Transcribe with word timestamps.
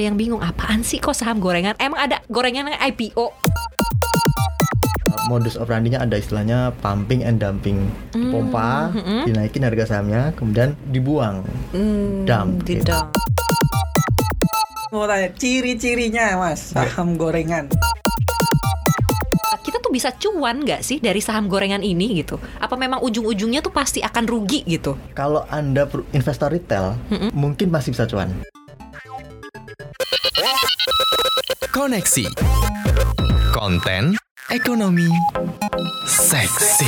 Ada 0.00 0.08
yang 0.08 0.16
bingung 0.16 0.40
apaan 0.40 0.80
sih 0.80 0.96
kok 0.96 1.12
saham 1.12 1.44
gorengan? 1.44 1.76
Emang 1.76 2.00
ada 2.00 2.24
gorengan 2.32 2.72
yang 2.72 2.80
IPO? 2.88 3.36
modus 5.28 5.60
operandinya 5.60 6.00
ada 6.00 6.16
istilahnya 6.16 6.72
pumping 6.80 7.20
and 7.20 7.36
dumping 7.36 7.84
dipompa 8.10 8.88
dinaikin 9.28 9.60
harga 9.60 9.92
sahamnya 9.92 10.32
kemudian 10.34 10.72
dibuang 10.88 11.44
Hmm, 11.76 12.24
Dump, 12.24 12.64
gitu. 12.64 12.80
tidak. 12.80 13.12
Mau 14.88 15.04
tanya 15.04 15.28
ciri-cirinya 15.36 16.40
mas 16.40 16.72
saham 16.72 17.20
gorengan. 17.20 17.68
Kita 19.60 19.84
tuh 19.84 19.92
bisa 19.92 20.16
cuan 20.16 20.64
nggak 20.64 20.80
sih 20.80 20.96
dari 20.96 21.20
saham 21.20 21.44
gorengan 21.44 21.84
ini 21.84 22.24
gitu? 22.24 22.40
Apa 22.56 22.74
memang 22.74 23.04
ujung-ujungnya 23.04 23.60
tuh 23.60 23.70
pasti 23.70 24.00
akan 24.00 24.24
rugi 24.24 24.64
gitu? 24.64 24.96
kalau 25.12 25.44
anda 25.46 25.84
investor 26.10 26.48
retail 26.48 26.96
mungkin 27.36 27.68
masih 27.68 27.92
bisa 27.92 28.08
cuan 28.08 28.32
Koneksi. 31.80 32.28
Konten 33.56 34.12
Ekonomi. 34.52 35.08
Seksi. 36.04 36.84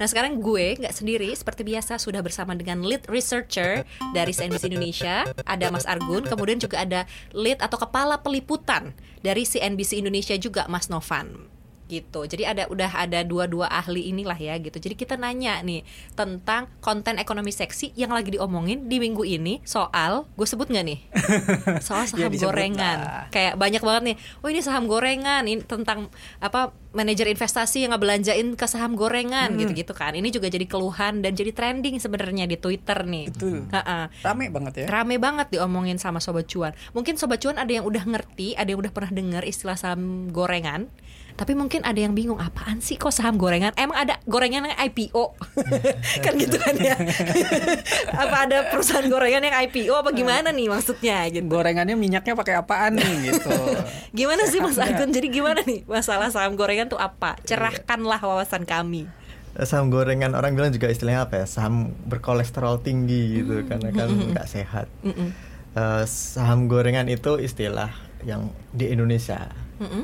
Nah 0.00 0.08
sekarang 0.08 0.40
gue 0.40 0.80
nggak 0.80 0.96
sendiri 0.96 1.36
seperti 1.36 1.68
biasa 1.68 2.00
sudah 2.00 2.24
bersama 2.24 2.56
dengan 2.56 2.80
lead 2.80 3.04
researcher 3.12 3.84
dari 4.16 4.32
CNBC 4.32 4.72
Indonesia 4.72 5.28
ada 5.44 5.68
Mas 5.68 5.84
Argun 5.84 6.24
kemudian 6.24 6.56
juga 6.56 6.80
ada 6.80 7.04
lead 7.36 7.60
atau 7.60 7.76
kepala 7.76 8.24
peliputan 8.24 8.96
dari 9.20 9.44
CNBC 9.44 10.00
Indonesia 10.00 10.32
juga 10.40 10.64
Mas 10.72 10.88
Novan 10.88 11.49
gitu. 11.90 12.22
Jadi 12.22 12.46
ada 12.46 12.70
udah 12.70 12.94
ada 12.94 13.26
dua-dua 13.26 13.66
ahli 13.66 14.14
inilah 14.14 14.38
ya 14.38 14.54
gitu. 14.62 14.78
Jadi 14.78 14.94
kita 14.94 15.18
nanya 15.18 15.58
nih 15.60 15.82
tentang 16.14 16.70
konten 16.78 17.18
ekonomi 17.18 17.50
seksi 17.50 17.90
yang 17.98 18.14
lagi 18.14 18.38
diomongin 18.38 18.86
di 18.86 19.02
minggu 19.02 19.26
ini. 19.26 19.58
Soal 19.66 20.30
gue 20.38 20.46
sebut 20.46 20.70
nggak 20.70 20.86
nih? 20.86 20.98
Soal 21.86 22.06
saham 22.06 22.20
Ya, 22.20 22.28
gorengan. 22.30 22.98
Lah. 23.02 23.26
kayak 23.34 23.56
banyak 23.56 23.82
banget 23.82 24.02
nih 24.12 24.16
oh 24.44 24.48
ini 24.52 24.60
saham 24.60 24.84
gorengan 24.86 25.42
ini 25.48 25.64
tentang 25.64 26.12
apa 26.38 26.70
manajer 26.90 27.30
investasi 27.30 27.86
yang 27.86 27.94
ngebelanjain 27.94 28.58
ke 28.58 28.66
saham 28.66 28.98
gorengan 28.98 29.54
gitu-gitu 29.54 29.94
kan. 29.94 30.10
Ini 30.10 30.26
juga 30.34 30.50
jadi 30.50 30.66
keluhan 30.66 31.22
dan 31.22 31.38
jadi 31.38 31.54
trending 31.54 32.02
sebenarnya 32.02 32.50
di 32.50 32.58
Twitter 32.58 33.06
nih. 33.06 33.30
Betul. 33.30 33.70
Ha-ha. 33.70 34.10
Rame 34.26 34.50
banget 34.50 34.72
ya. 34.82 34.86
Rame 34.90 35.16
banget 35.22 35.54
diomongin 35.54 36.02
sama 36.02 36.18
Sobat 36.18 36.50
Cuan. 36.50 36.74
Mungkin 36.90 37.14
Sobat 37.14 37.38
Cuan 37.38 37.60
ada 37.60 37.68
yang 37.68 37.84
udah 37.84 38.02
ngerti 38.02 38.56
Ada 38.56 38.72
yang 38.72 38.80
udah 38.80 38.92
pernah 38.92 39.12
dengar 39.12 39.42
istilah 39.44 39.76
saham 39.76 40.32
gorengan 40.32 40.88
Tapi 41.36 41.52
mungkin 41.52 41.84
ada 41.84 41.96
yang 42.00 42.16
bingung 42.16 42.40
Apaan 42.40 42.80
sih 42.80 42.96
kok 42.96 43.12
saham 43.12 43.36
gorengan? 43.36 43.76
Emang 43.76 44.00
ada 44.00 44.16
gorengan 44.24 44.64
yang 44.64 44.80
IPO 44.80 45.36
Kan 46.24 46.32
gitu 46.40 46.56
kan 46.56 46.74
ya. 46.80 46.96
Apa 48.24 48.48
ada 48.48 48.72
perusahaan 48.72 49.04
gorengan 49.04 49.44
yang 49.44 49.56
IPO 49.68 49.92
Apa 50.00 50.10
gimana 50.16 50.48
nih 50.48 50.72
maksudnya 50.72 51.28
gitu? 51.28 51.44
Gorengannya 51.44 51.94
minyaknya 51.94 52.32
pakai 52.32 52.54
apaan 52.56 52.96
nih 52.96 53.32
gitu. 53.32 53.52
Gimana 54.24 54.42
sih 54.48 54.58
Mas 54.58 54.80
Agun? 54.80 55.12
Jadi 55.12 55.28
gimana 55.28 55.60
nih 55.62 55.84
Masalah 55.84 56.32
saham 56.32 56.56
gorengan 56.56 56.79
tuh 56.86 57.02
apa? 57.02 57.36
Cerahkanlah 57.44 58.22
wawasan 58.22 58.64
kami. 58.64 59.10
Saham 59.66 59.90
gorengan 59.90 60.32
orang 60.38 60.54
bilang 60.54 60.70
juga 60.70 60.86
istilahnya 60.86 61.26
apa 61.26 61.42
ya? 61.42 61.46
Saham 61.50 61.90
berkolesterol 62.06 62.80
tinggi 62.80 63.42
gitu 63.42 63.66
karena 63.66 63.90
kan 63.90 64.08
nggak 64.08 64.46
sehat. 64.46 64.86
Eh, 65.74 66.04
saham 66.06 66.70
gorengan 66.70 67.10
itu 67.10 67.36
istilah 67.36 67.90
yang 68.22 68.54
di 68.70 68.88
Indonesia. 68.88 69.50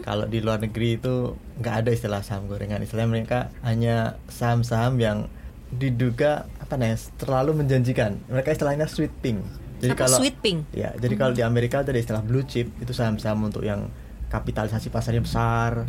Kalau 0.02 0.24
di 0.24 0.40
luar 0.40 0.58
negeri 0.58 0.96
itu 0.96 1.36
nggak 1.60 1.74
ada 1.84 1.90
istilah 1.92 2.20
saham 2.24 2.48
gorengan. 2.48 2.80
Istilahnya 2.80 3.10
mereka 3.12 3.38
hanya 3.62 4.16
saham-saham 4.26 4.96
yang 4.96 5.28
diduga 5.68 6.48
apa 6.58 6.74
namanya 6.80 6.96
terlalu 7.20 7.60
menjanjikan. 7.62 8.16
Mereka 8.26 8.56
istilahnya 8.56 8.88
sweet 8.88 9.12
pink. 9.20 9.44
Jadi 9.76 9.92
Apa 9.92 10.08
kalau 10.08 10.18
sweet 10.24 10.40
pink? 10.40 10.64
ya 10.72 10.96
jadi 10.96 11.14
kalau 11.20 11.36
di 11.36 11.44
Amerika 11.44 11.84
ada 11.84 11.92
istilah 11.92 12.24
blue 12.24 12.40
chip 12.48 12.72
itu 12.80 12.96
saham-saham 12.96 13.44
untuk 13.44 13.60
yang 13.60 13.92
kapitalisasi 14.26 14.90
pasarnya 14.90 15.22
besar 15.22 15.86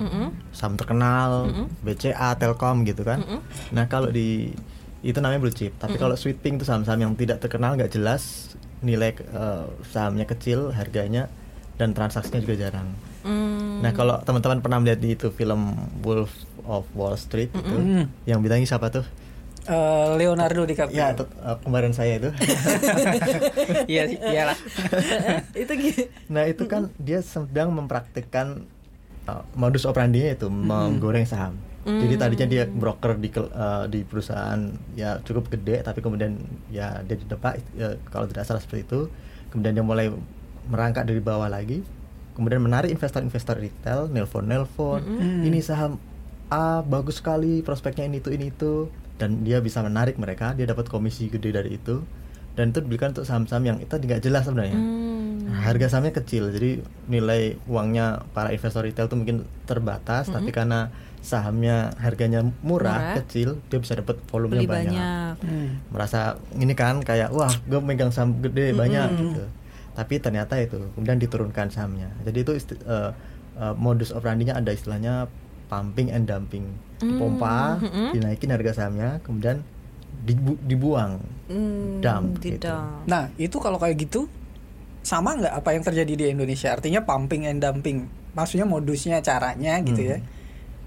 saham 0.53 0.77
terkenal 0.77 1.49
BCA 1.81 2.37
Telkom 2.37 2.85
gitu 2.85 3.01
kan. 3.01 3.23
Nah 3.73 3.89
kalau 3.89 4.13
di 4.13 4.53
itu 5.05 5.17
namanya 5.21 5.41
blue 5.41 5.53
chip. 5.53 5.77
Tapi 5.77 5.95
kalau 5.97 6.17
sweet 6.17 6.41
pink 6.41 6.61
itu 6.61 6.65
saham-saham 6.65 7.05
yang 7.05 7.13
tidak 7.13 7.41
terkenal 7.41 7.77
nggak 7.77 7.93
jelas 7.93 8.53
nilai 8.81 9.13
eh, 9.13 9.65
sahamnya 9.89 10.25
kecil 10.29 10.69
harganya 10.73 11.29
dan 11.77 11.93
transaksinya 11.93 12.41
juga 12.41 12.69
jarang. 12.69 12.89
Hmm. 13.27 13.83
nah 13.83 13.91
kalau 13.91 14.23
teman-teman 14.23 14.63
pernah 14.63 14.79
melihat 14.79 15.03
di 15.03 15.11
itu 15.11 15.27
film 15.35 15.75
Wolf 15.99 16.31
of 16.63 16.87
Wall 16.95 17.19
Street 17.19 17.51
itu 17.51 18.07
yang 18.23 18.39
bintangnya 18.39 18.63
siapa 18.63 18.87
tuh 18.87 19.03
Eh, 19.67 20.07
Leonardo 20.15 20.63
DiCaprio. 20.63 20.95
ya 20.95 21.11
eh, 21.11 21.57
kemarin 21.59 21.91
saya 21.91 22.23
itu 22.23 22.31
Iya, 23.91 24.03
iyalah. 24.07 24.57
Itu 25.67 25.71
gitu 25.75 26.07
Nah 26.31 26.47
itu 26.47 26.63
kan 26.71 26.87
dia 26.95 27.19
sedang 27.19 27.75
mempraktikkan 27.75 28.63
uh, 29.27 29.43
modus 29.59 29.83
operandinya 29.83 30.31
itu 30.31 30.47
menggoreng 30.47 31.27
saham. 31.27 31.59
Jadi 31.87 32.19
tadinya 32.19 32.47
dia 32.51 32.63
broker 32.67 33.15
di 33.15 33.31
uh, 33.31 33.87
di 33.87 34.03
perusahaan 34.03 34.59
ya 34.91 35.23
cukup 35.23 35.47
gede, 35.47 35.79
tapi 35.87 36.03
kemudian 36.03 36.35
ya 36.67 36.99
dia 37.07 37.15
didepak 37.15 37.63
ya, 37.79 37.95
kalau 38.11 38.27
tidak 38.27 38.43
salah 38.43 38.59
seperti 38.59 38.83
itu. 38.91 39.07
Kemudian 39.55 39.71
dia 39.71 39.85
mulai 39.87 40.11
merangkak 40.67 41.07
dari 41.07 41.23
bawah 41.23 41.47
lagi, 41.47 41.79
kemudian 42.35 42.59
menarik 42.59 42.91
investor-investor 42.91 43.55
retail, 43.55 44.11
nelpon-nelpon, 44.11 44.99
ini 45.47 45.63
saham 45.63 45.95
A 46.51 46.83
bagus 46.83 47.23
sekali, 47.23 47.63
prospeknya 47.63 48.03
ini 48.07 48.19
itu 48.19 48.35
ini 48.35 48.51
itu, 48.51 48.91
dan 49.17 49.41
dia 49.41 49.57
bisa 49.59 49.81
menarik 49.81 50.15
mereka, 50.15 50.53
dia 50.53 50.63
dapat 50.63 50.85
komisi 50.85 51.27
gede 51.27 51.49
dari 51.51 51.75
itu, 51.75 52.01
dan 52.53 52.69
itu 52.69 52.79
diberikan 52.79 53.11
untuk 53.11 53.25
saham-saham 53.25 53.63
yang 53.65 53.77
itu 53.77 53.93
tidak 53.97 54.21
jelas 54.21 54.45
sebenarnya. 54.45 54.77
Nah, 55.37 55.63
harga 55.63 55.87
sahamnya 55.87 56.11
kecil 56.11 56.51
jadi 56.51 56.79
nilai 57.05 57.55
uangnya 57.65 58.27
para 58.29 58.51
investor 58.51 58.83
retail 58.83 59.07
itu 59.07 59.15
mungkin 59.15 59.37
terbatas 59.63 60.27
tapi 60.27 60.51
karena 60.51 60.91
sahamnya 61.17 61.95
harganya 61.97 62.43
murah, 62.61 63.13
Murah. 63.13 63.15
kecil 63.15 63.55
dia 63.65 63.79
bisa 63.79 63.95
dapat 63.95 64.19
volumenya 64.27 64.59
Beli 64.59 64.67
banyak. 64.67 64.91
banyak 64.91 65.33
Hmm. 65.37 65.69
merasa 65.87 66.19
ini 66.53 66.73
kan 66.73 66.99
kayak 66.99 67.31
wah 67.31 67.47
gue 67.63 67.79
megang 67.79 68.09
saham 68.09 68.35
gede 68.39 68.73
banyak 68.73 69.07
gitu 69.15 69.43
tapi 69.93 70.17
ternyata 70.17 70.57
itu 70.57 70.77
kemudian 70.93 71.15
diturunkan 71.15 71.67
sahamnya 71.67 72.11
jadi 72.23 72.43
itu 72.43 72.51
isti- 72.53 72.81
eh, 72.81 73.11
eh, 73.55 73.73
modus 73.73 74.11
operandinya 74.11 74.51
ada 74.53 74.69
istilahnya 74.69 75.31
pumping 75.67 76.09
and 76.09 76.25
dumping 76.25 76.65
dipompa 76.97 77.77
dinaikin 78.11 78.49
harga 78.49 78.71
sahamnya 78.75 79.21
kemudian 79.21 79.61
dibu- 80.19 80.59
dibuang 80.61 81.21
Hmm, 81.47 82.03
dump 82.03 82.43
gitu. 82.43 82.67
Nah, 83.05 83.31
itu 83.37 83.55
kalau 83.55 83.77
kayak 83.77 83.95
gitu 84.01 84.27
sama 84.99 85.31
nggak 85.33 85.53
apa 85.53 85.69
yang 85.71 85.79
terjadi 85.81 86.13
di 86.13 86.25
Indonesia? 86.27 86.67
Artinya 86.69 86.99
pumping 86.99 87.47
and 87.47 87.63
dumping. 87.63 88.03
Maksudnya 88.33 88.67
modusnya, 88.67 89.21
caranya 89.21 89.79
gitu 89.79 90.01
ya. 90.03 90.19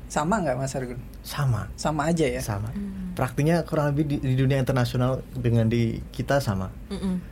Sama 0.04 0.36
nggak 0.36 0.56
Mas 0.56 0.74
Argun? 0.74 1.00
sama 1.20 1.68
Sama 1.76 2.08
aja 2.08 2.24
ya. 2.26 2.40
sama 2.40 2.72
praktiknya 3.12 3.60
kurang 3.62 3.92
lebih 3.92 4.04
di, 4.06 4.16
di 4.18 4.34
dunia 4.34 4.56
internasional 4.56 5.20
dengan 5.30 5.64
di 5.66 6.00
kita 6.10 6.40
sama 6.40 6.72
Mm-mm. 6.88 7.29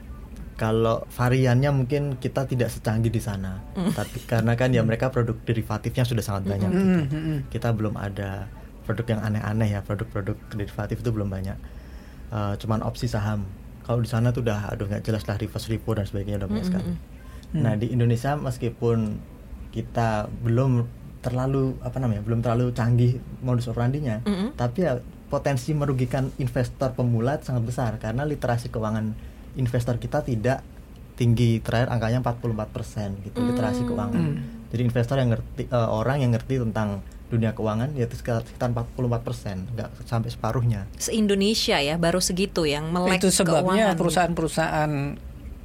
Kalau 0.58 1.06
variannya 1.14 1.70
mungkin 1.70 2.18
kita 2.18 2.50
tidak 2.50 2.74
secanggih 2.74 3.14
di 3.14 3.22
sana. 3.22 3.62
Tapi 3.72 4.26
karena 4.26 4.58
kan 4.58 4.74
ya 4.74 4.82
mereka 4.82 5.14
produk 5.14 5.38
derivatifnya 5.46 6.02
sudah 6.02 6.24
sangat 6.26 6.50
banyak 6.50 6.68
gitu. 6.74 6.82
Hmm, 6.82 7.06
hmm. 7.06 7.38
kita 7.46 7.70
belum 7.70 7.94
ada 7.94 8.50
produk 8.82 9.06
yang 9.14 9.20
aneh-aneh 9.22 9.78
ya. 9.78 9.80
Produk-produk 9.86 10.34
derivatif 10.50 10.98
itu 10.98 11.14
belum 11.14 11.30
banyak. 11.30 11.54
Eh, 12.34 12.54
cuman 12.58 12.82
opsi 12.82 13.06
saham. 13.06 13.46
Kalau 13.86 14.02
di 14.02 14.10
sana 14.10 14.34
tuh 14.34 14.42
udah 14.42 14.74
aduh 14.74 14.90
nggak 14.90 15.06
jelas 15.06 15.22
lah 15.30 15.38
reverse 15.38 15.70
repo 15.70 15.94
dan 15.94 16.04
sebagainya 16.04 16.42
udah 16.44 16.48
banyak 16.50 16.66
sekali. 16.66 16.92
Nah 17.56 17.78
di 17.78 17.94
Indonesia 17.94 18.34
meskipun 18.34 19.16
kita 19.70 20.26
belum 20.42 20.84
terlalu 21.22 21.78
apa 21.82 21.98
namanya 22.02 22.22
belum 22.22 22.42
terlalu 22.42 22.70
canggih 22.74 23.18
modus 23.42 23.66
operandinya 23.66 24.22
tapi 24.54 24.86
ya 24.86 25.02
potensi 25.28 25.74
merugikan 25.74 26.30
investor 26.38 26.94
pemula 26.94 27.36
sangat 27.42 27.62
besar 27.66 27.90
karena 27.98 28.22
literasi 28.24 28.70
keuangan 28.70 29.12
investor 29.58 29.98
kita 29.98 30.22
tidak 30.22 30.62
tinggi 31.14 31.58
terakhir 31.58 31.90
angkanya 31.90 32.22
44% 32.22 33.26
gitu 33.26 33.38
literasi 33.42 33.82
keuangan. 33.84 34.38
Jadi 34.70 34.82
investor 34.82 35.16
yang 35.18 35.34
ngerti 35.34 35.66
eh, 35.66 35.88
orang 35.90 36.22
yang 36.22 36.30
ngerti 36.30 36.62
tentang 36.62 37.02
dunia 37.28 37.52
keuangan 37.52 37.92
yaitu 37.92 38.16
sekitar, 38.16 38.40
sekitar 38.40 38.72
44% 38.72 39.74
nggak 39.74 39.88
sampai 40.06 40.30
separuhnya. 40.30 40.86
Se-Indonesia 40.96 41.76
ya 41.76 41.98
baru 41.98 42.22
segitu 42.22 42.64
yang 42.64 42.88
melek 42.88 43.20
itu 43.20 43.28
sebabnya 43.28 43.92
keuangan. 43.92 43.98
perusahaan-perusahaan 43.98 44.92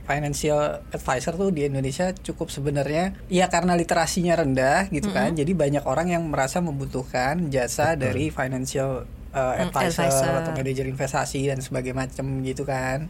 financial 0.04 0.60
advisor 0.92 1.34
tuh 1.34 1.50
di 1.50 1.64
Indonesia 1.64 2.12
cukup 2.12 2.52
sebenarnya 2.52 3.16
ya 3.32 3.48
karena 3.48 3.72
literasinya 3.74 4.36
rendah 4.36 4.92
gitu 4.92 5.08
kan 5.10 5.32
jadi 5.32 5.48
banyak 5.56 5.88
orang 5.88 6.12
yang 6.12 6.28
merasa 6.28 6.60
membutuhkan 6.60 7.48
jasa 7.48 7.96
dari 7.96 8.28
financial 8.28 9.08
uh, 9.32 9.56
Mm, 9.56 9.72
advisor, 9.72 10.04
advisor. 10.04 10.34
atau 10.44 10.52
manajer 10.52 10.86
investasi 10.86 11.48
dan 11.48 11.64
sebagainya 11.64 12.04
macam 12.04 12.26
gitu 12.44 12.68
kan 12.68 13.08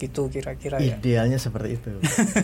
gitu 0.00 0.26
kira-kira 0.28 0.78
ya 0.78 0.94
idealnya 0.94 1.36
seperti 1.36 1.74
itu 1.74 1.92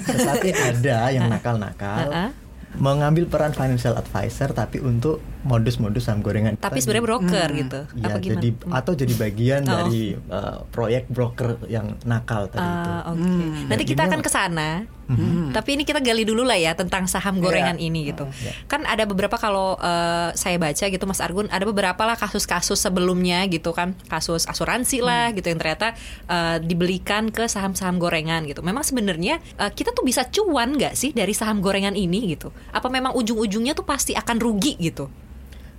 tetapi 0.04 0.48
ada 0.52 1.08
yang 1.08 1.26
nakal-nakal 1.26 2.10
mengambil 2.74 3.24
peran 3.24 3.54
financial 3.54 3.94
advisor 3.94 4.50
tapi 4.50 4.82
untuk 4.82 5.22
modus-modus 5.44 6.08
saham 6.08 6.24
gorengan. 6.24 6.58
Tapi 6.58 6.82
sebenarnya 6.82 7.06
broker 7.06 7.46
Hmm. 7.46 7.60
gitu. 7.62 7.80
Ya, 7.94 8.04
Apa 8.08 8.18
gimana? 8.18 8.34
jadi 8.34 8.48
atau 8.72 8.92
jadi 8.96 9.14
bagian 9.14 9.62
Oh. 9.62 9.70
dari 9.76 10.02
uh, 10.26 10.58
proyek 10.66 11.06
broker 11.06 11.62
yang 11.68 11.94
nakal 12.02 12.48
tadi 12.48 12.64
itu. 12.64 12.90
Ah, 12.90 13.02
oke. 13.06 13.20
Hmm. 13.20 13.68
Nanti 13.70 13.84
kita 13.84 14.02
akan 14.04 14.20
ke 14.20 14.30
sana. 14.32 14.68
Hmm. 15.04 15.52
Tapi 15.52 15.76
ini 15.76 15.84
kita 15.84 16.00
gali 16.00 16.24
dulu 16.24 16.42
lah 16.42 16.56
ya 16.56 16.72
tentang 16.72 17.04
saham 17.04 17.36
gorengan 17.36 17.76
Iya. 17.76 17.86
ini 17.86 18.00
gitu. 18.08 18.24
Iya. 18.24 18.52
Kan 18.64 18.88
ada 18.88 19.04
beberapa 19.04 19.36
kalau 19.36 19.76
eh, 19.76 20.32
saya 20.32 20.56
baca 20.56 20.84
gitu 20.88 21.04
Mas 21.04 21.20
Argun, 21.20 21.46
ada 21.52 21.64
beberapa 21.64 22.02
lah 22.02 22.16
kasus-kasus 22.16 22.80
sebelumnya 22.80 23.44
gitu 23.46 23.76
kan, 23.76 23.92
kasus 24.08 24.48
asuransi 24.48 25.04
lah 25.04 25.28
Hmm. 25.28 25.36
gitu 25.36 25.52
yang 25.52 25.60
ternyata 25.60 25.92
eh, 26.24 26.56
dibelikan 26.58 27.28
ke 27.28 27.44
saham-saham 27.44 28.00
gorengan 28.00 28.48
gitu. 28.48 28.64
Memang 28.64 28.80
sebenarnya 28.80 29.44
eh, 29.60 29.70
kita 29.70 29.92
tuh 29.92 30.02
bisa 30.02 30.24
cuan 30.24 30.72
nggak 30.74 30.96
sih 30.96 31.12
dari 31.12 31.36
saham 31.36 31.60
gorengan 31.60 31.92
ini 31.92 32.32
gitu? 32.32 32.48
Apa 32.72 32.88
memang 32.88 33.12
ujung-ujungnya 33.12 33.76
tuh 33.76 33.84
pasti 33.84 34.16
akan 34.16 34.40
rugi 34.40 34.80
gitu? 34.80 35.12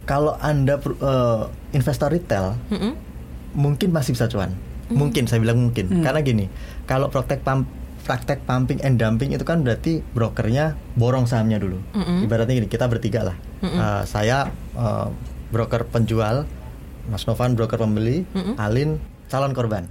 Kalau 0.05 0.37
Anda 0.37 0.77
uh, 0.77 1.49
investor 1.73 2.13
retail 2.13 2.53
Mm-mm. 2.69 2.93
mungkin 3.57 3.89
masih 3.89 4.13
bisa 4.13 4.29
cuan. 4.29 4.53
Hmm. 4.85 5.01
Mungkin 5.01 5.25
saya 5.25 5.41
bilang 5.41 5.65
mungkin. 5.65 6.05
Karena 6.05 6.21
gini, 6.21 6.45
kalau 6.85 7.09
praktek 7.09 7.41
pump 7.41 7.65
praktek 8.05 8.45
pumping 8.45 8.77
and 8.79 8.95
dumping 8.95 9.33
itu 9.33 9.41
kan 9.41 9.65
berarti 9.65 10.05
brokernya 10.13 10.77
borong 10.93 11.25
sahamnya 11.25 11.57
dulu. 11.57 11.81
Mm-mm. 11.91 12.21
Ibaratnya 12.21 12.53
gini, 12.55 12.69
kita 12.69 12.85
bertiga 12.85 13.25
lah. 13.25 13.37
Uh, 13.59 14.05
saya 14.05 14.47
uh, 14.77 15.09
broker 15.49 15.83
penjual, 15.83 16.45
Mas 17.09 17.25
Novan 17.25 17.57
broker 17.57 17.75
pembeli, 17.75 18.21
Alin 18.55 19.01
calon 19.25 19.57
korban. 19.57 19.89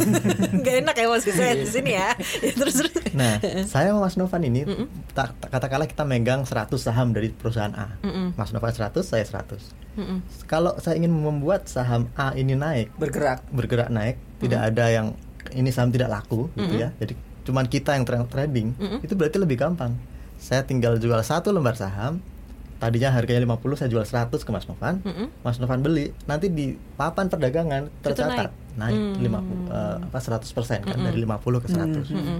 Gak 0.64 0.74
enak 0.80 0.96
ya 0.96 1.04
posisi 1.04 1.36
saya 1.36 1.52
di 1.52 1.68
sini 1.68 1.92
ya. 1.92 2.16
Ya, 2.40 2.52
terus 2.56 2.80
terus. 2.80 2.92
Nah, 3.12 3.36
saya 3.68 3.92
sama 3.92 4.08
Mas 4.08 4.16
Novan 4.16 4.40
ini 4.40 4.64
tak- 5.12 5.36
tak- 5.36 5.52
katakanlah 5.52 5.84
kita 5.84 6.08
megang 6.08 6.48
100 6.48 6.72
saham 6.80 7.12
dari 7.12 7.28
perusahaan 7.28 7.76
A. 7.76 8.00
Mm-mm. 8.00 8.40
Mas 8.40 8.56
Novan 8.56 8.72
100, 8.72 9.04
saya 9.04 9.20
100. 9.20 10.00
Mm-mm. 10.00 10.24
Kalau 10.48 10.80
saya 10.80 10.96
ingin 10.96 11.12
membuat 11.12 11.68
saham 11.68 12.08
A 12.16 12.32
ini 12.32 12.56
naik, 12.56 12.96
bergerak 12.96 13.44
bergerak 13.52 13.92
naik, 13.92 14.16
tidak 14.40 14.72
ada 14.72 14.84
yang 14.88 15.06
ini 15.52 15.68
saham 15.68 15.92
tidak 15.92 16.08
laku 16.08 16.48
gitu 16.56 16.80
ya. 16.80 16.88
Jadi 16.96 17.12
cuman 17.50 17.66
kita 17.66 17.98
yang 17.98 18.06
tra- 18.06 18.24
trading, 18.24 18.78
itu 19.02 19.12
berarti 19.12 19.36
lebih 19.36 19.58
gampang. 19.58 19.98
Saya 20.38 20.62
tinggal 20.62 20.96
jual 20.96 21.18
satu 21.20 21.50
lembar 21.50 21.74
saham, 21.74 22.22
tadinya 22.78 23.12
harganya 23.12 23.44
50 23.44 23.76
saya 23.76 23.90
jual 23.90 24.06
100 24.06 24.32
ke 24.32 24.50
Mas 24.50 24.64
Novan. 24.64 25.02
Mm-mm. 25.02 25.28
Mas 25.42 25.58
Novan 25.58 25.82
beli, 25.82 26.16
nanti 26.24 26.48
di 26.48 26.78
papan 26.94 27.28
perdagangan 27.28 27.92
tercatat 28.00 28.54
naik, 28.78 29.20
Hmm. 29.20 29.20
50 29.20 29.68
eh, 29.68 29.96
apa 30.08 30.18
100% 30.18 30.88
kan 30.88 30.98
dari 31.02 31.18
50 31.20 31.60
ke 31.60 31.68
100. 31.68 32.08
Mm-mm. 32.08 32.38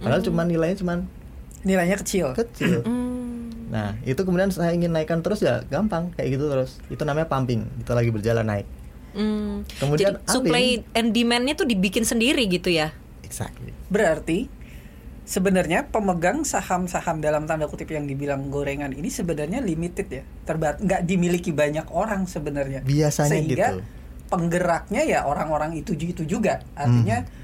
Padahal 0.00 0.22
cuman 0.22 0.46
nilainya 0.48 0.76
cuman 0.80 0.98
nilainya 1.62 2.00
kecil 2.00 2.32
kecil. 2.32 2.80
Hmm. 2.82 3.12
Nah, 3.68 3.96
itu 4.04 4.20
kemudian 4.20 4.52
saya 4.52 4.76
ingin 4.76 4.92
naikkan 4.92 5.20
terus 5.20 5.40
ya 5.40 5.64
gampang 5.68 6.12
kayak 6.12 6.36
gitu 6.36 6.44
terus. 6.48 6.76
Itu 6.88 7.04
namanya 7.04 7.28
pumping. 7.28 7.64
Itu 7.80 7.92
lagi 7.92 8.12
berjalan 8.12 8.44
naik. 8.44 8.66
Hmm. 9.12 9.64
Kemudian 9.76 10.16
Jadi 10.16 10.28
supply 10.28 10.66
and 10.92 11.12
demand-nya 11.12 11.56
tuh 11.56 11.68
dibikin 11.68 12.04
sendiri 12.04 12.48
gitu 12.48 12.68
ya? 12.68 12.92
Exactly. 13.32 13.72
berarti 13.88 14.52
sebenarnya 15.22 15.86
pemegang 15.86 16.42
saham-saham 16.42 17.22
dalam 17.22 17.46
tanda 17.46 17.64
kutip 17.64 17.88
yang 17.88 18.04
dibilang 18.04 18.50
gorengan 18.50 18.90
ini 18.90 19.06
sebenarnya 19.06 19.62
limited 19.62 20.10
ya 20.10 20.22
terbat 20.42 20.82
nggak 20.82 21.02
dimiliki 21.02 21.54
banyak 21.54 21.86
orang 21.88 22.26
sebenarnya 22.26 22.82
Biasanya 22.82 23.30
sehingga 23.30 23.66
gitu. 23.72 23.80
penggeraknya 24.26 25.02
ya 25.06 25.20
orang-orang 25.22 25.78
itu 25.78 25.94
itu 25.94 26.28
juga 26.28 26.60
artinya 26.74 27.22
Hmm. 27.22 27.40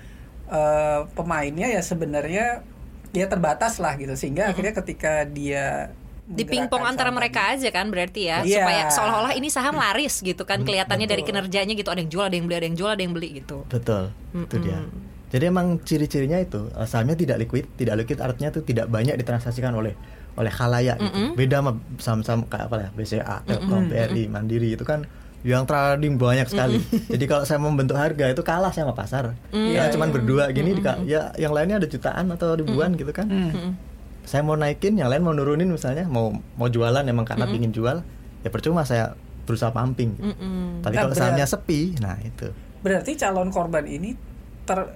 eh, 0.50 1.00
pemainnya 1.14 1.70
ya 1.70 1.78
sebenarnya 1.78 2.66
ya 3.12 3.26
terbatas 3.26 3.78
lah 3.78 3.94
gitu 3.94 4.12
sehingga 4.12 4.50
akhirnya 4.50 4.74
ketika 4.74 5.24
dia 5.24 5.94
di 6.28 6.44
pingpong 6.44 6.84
antara 6.84 7.08
saham 7.08 7.16
mereka 7.16 7.56
aja 7.56 7.72
kan 7.72 7.88
berarti 7.88 8.28
ya 8.28 8.44
Iya. 8.44 8.60
supaya 8.60 8.82
seolah-olah 8.92 9.32
ini 9.32 9.48
saham 9.48 9.76
laris 9.76 10.20
gitu 10.20 10.44
kan 10.44 10.60
kelihatannya 10.60 11.08
dari 11.08 11.24
betul. 11.24 11.40
kinerjanya 11.40 11.72
gitu 11.72 11.88
ada 11.88 12.00
yang 12.00 12.12
jual 12.12 12.24
ada 12.28 12.36
yang 12.36 12.44
beli 12.44 12.56
ada 12.58 12.66
yang 12.68 12.76
jual 12.76 12.90
ada 12.92 13.00
yang 13.00 13.14
beli 13.16 13.28
gitu 13.40 13.64
Betul. 13.64 14.12
Itu 14.34 14.56
Mm-mm. 14.56 14.64
dia. 14.66 14.78
Jadi 15.28 15.44
emang 15.44 15.80
ciri-cirinya 15.80 16.36
itu 16.36 16.68
eh, 16.68 16.84
sahamnya 16.84 17.14
tidak 17.14 17.36
liquid, 17.38 17.68
tidak 17.74 17.94
liquid 17.98 18.18
artinya 18.18 18.48
itu 18.48 18.60
tidak 18.62 18.86
banyak 18.86 19.14
ditransaksikan 19.14 19.72
oleh 19.72 19.92
oleh 20.34 20.48
khalayak 20.48 20.96
gitu. 20.98 21.34
Beda 21.34 21.58
sama 21.58 21.72
saham-saham 21.96 22.40
kayak 22.44 22.64
apa 22.66 22.76
ya, 22.78 22.88
BCA, 22.92 23.36
Telkom, 23.44 23.82
BRI, 23.88 24.24
Mandiri 24.26 24.72
itu 24.72 24.82
kan 24.82 25.02
yang 25.40 25.62
trading 25.64 26.14
banyak 26.14 26.46
sekali. 26.46 26.78
Jadi 27.12 27.24
kalau 27.24 27.42
saya 27.42 27.58
membentuk 27.58 27.94
harga 27.94 28.24
itu 28.24 28.42
kalah 28.42 28.70
sama 28.70 28.90
pasar. 28.92 29.34
Karena 29.48 29.86
Iya, 29.86 29.90
cuman 29.90 30.08
berdua 30.08 30.48
gini 30.48 30.74
dika- 30.74 31.02
ya 31.04 31.34
yang 31.34 31.50
lainnya 31.50 31.78
ada 31.78 31.86
jutaan 31.86 32.30
atau 32.30 32.54
ribuan 32.54 32.94
gitu 32.94 33.10
kan. 33.10 33.26
Hmm. 33.26 33.74
Saya 34.22 34.42
mau 34.42 34.54
naikin, 34.54 34.94
yang 34.94 35.08
lain 35.08 35.20
mau 35.20 35.32
nurunin 35.32 35.66
misalnya, 35.66 36.04
mau 36.04 36.30
mau 36.54 36.68
jualan 36.68 37.02
emang 37.02 37.24
karena 37.24 37.44
pingin 37.44 37.70
jual, 37.70 38.02
ya 38.40 38.48
percuma 38.48 38.82
saya 38.82 39.14
berusaha 39.42 39.70
pumping. 39.70 40.14
gitu. 40.14 40.28
Mm-mm. 40.28 40.82
Tapi 40.82 40.92
Nah, 40.92 41.02
kalau 41.02 41.14
sahamnya 41.16 41.46
sepi, 41.46 41.96
nah 41.98 42.14
itu. 42.16 42.52
berarti 42.78 43.16
calon 43.16 43.48
korban 43.48 43.82
ini 43.82 44.14
ter 44.62 44.94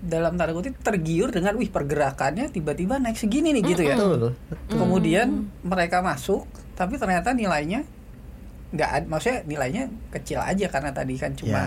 dalam 0.00 0.32
tanda 0.34 0.50
kutip 0.50 0.80
tergiur 0.80 1.28
dengan 1.28 1.52
wih 1.54 1.68
pergerakannya 1.68 2.48
tiba-tiba 2.48 2.96
naik 2.96 3.16
segini 3.16 3.52
nih 3.52 3.62
gitu 3.66 3.82
ya 3.84 3.94
Betul. 3.94 4.32
betul. 4.32 4.76
kemudian 4.76 5.28
mereka 5.60 6.00
masuk 6.00 6.48
tapi 6.72 6.96
ternyata 6.96 7.30
nilainya 7.30 7.84
nggak 8.70 9.06
maksudnya 9.06 9.44
nilainya 9.44 9.84
kecil 10.10 10.40
aja 10.40 10.66
karena 10.66 10.90
tadi 10.90 11.14
kan 11.14 11.34
cuma 11.34 11.50
Ya. 11.50 11.64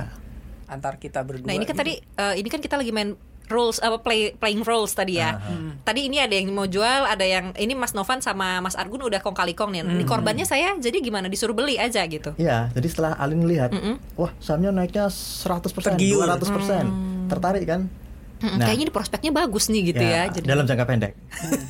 antar 0.66 0.98
kita 0.98 1.22
berdua 1.22 1.46
nah 1.46 1.54
ini 1.54 1.64
kan 1.64 1.76
gitu. 1.76 1.82
tadi 1.84 1.94
eh, 2.00 2.34
ini 2.36 2.48
kan 2.48 2.58
kita 2.58 2.74
lagi 2.74 2.90
main 2.90 3.14
rules 3.46 3.78
apa 3.78 4.00
play 4.00 4.32
playing 4.34 4.64
roles 4.64 4.90
tadi 4.90 5.20
ya 5.20 5.36
Aha. 5.36 5.84
tadi 5.84 6.08
ini 6.08 6.16
ada 6.18 6.32
yang 6.32 6.48
mau 6.50 6.64
jual 6.64 7.04
ada 7.04 7.22
yang 7.22 7.52
ini 7.54 7.76
Mas 7.76 7.92
Novan 7.92 8.18
sama 8.18 8.58
Mas 8.58 8.74
Argun 8.74 9.04
udah 9.04 9.20
kong 9.20 9.36
kali 9.36 9.52
kong 9.52 9.70
nih 9.70 9.84
ini 9.84 10.04
korbannya 10.04 10.48
saya 10.48 10.74
jadi 10.76 10.98
gimana 10.98 11.28
disuruh 11.28 11.52
beli 11.52 11.76
aja 11.76 12.02
gitu 12.08 12.32
Iya, 12.34 12.72
jadi 12.72 12.88
setelah 12.88 13.14
Alin 13.14 13.44
lihat, 13.44 13.70
Mm-mm. 13.70 14.00
wah 14.16 14.32
sahamnya 14.40 14.72
naiknya 14.72 15.12
100%, 15.12 15.76
Tergiur. 15.76 16.24
200%, 16.24 17.28
tertarik 17.28 17.68
kan? 17.68 17.82
Mm-mm, 18.44 18.60
Nah. 18.60 18.68
kayaknya 18.68 18.84
ini 18.86 18.94
prospeknya 18.94 19.32
bagus 19.32 19.72
nih 19.72 19.82
gitu 19.88 20.04
ya, 20.04 20.28
jadi 20.28 20.44
dalam 20.46 20.68
jangka 20.68 20.84
pendek. 20.84 21.14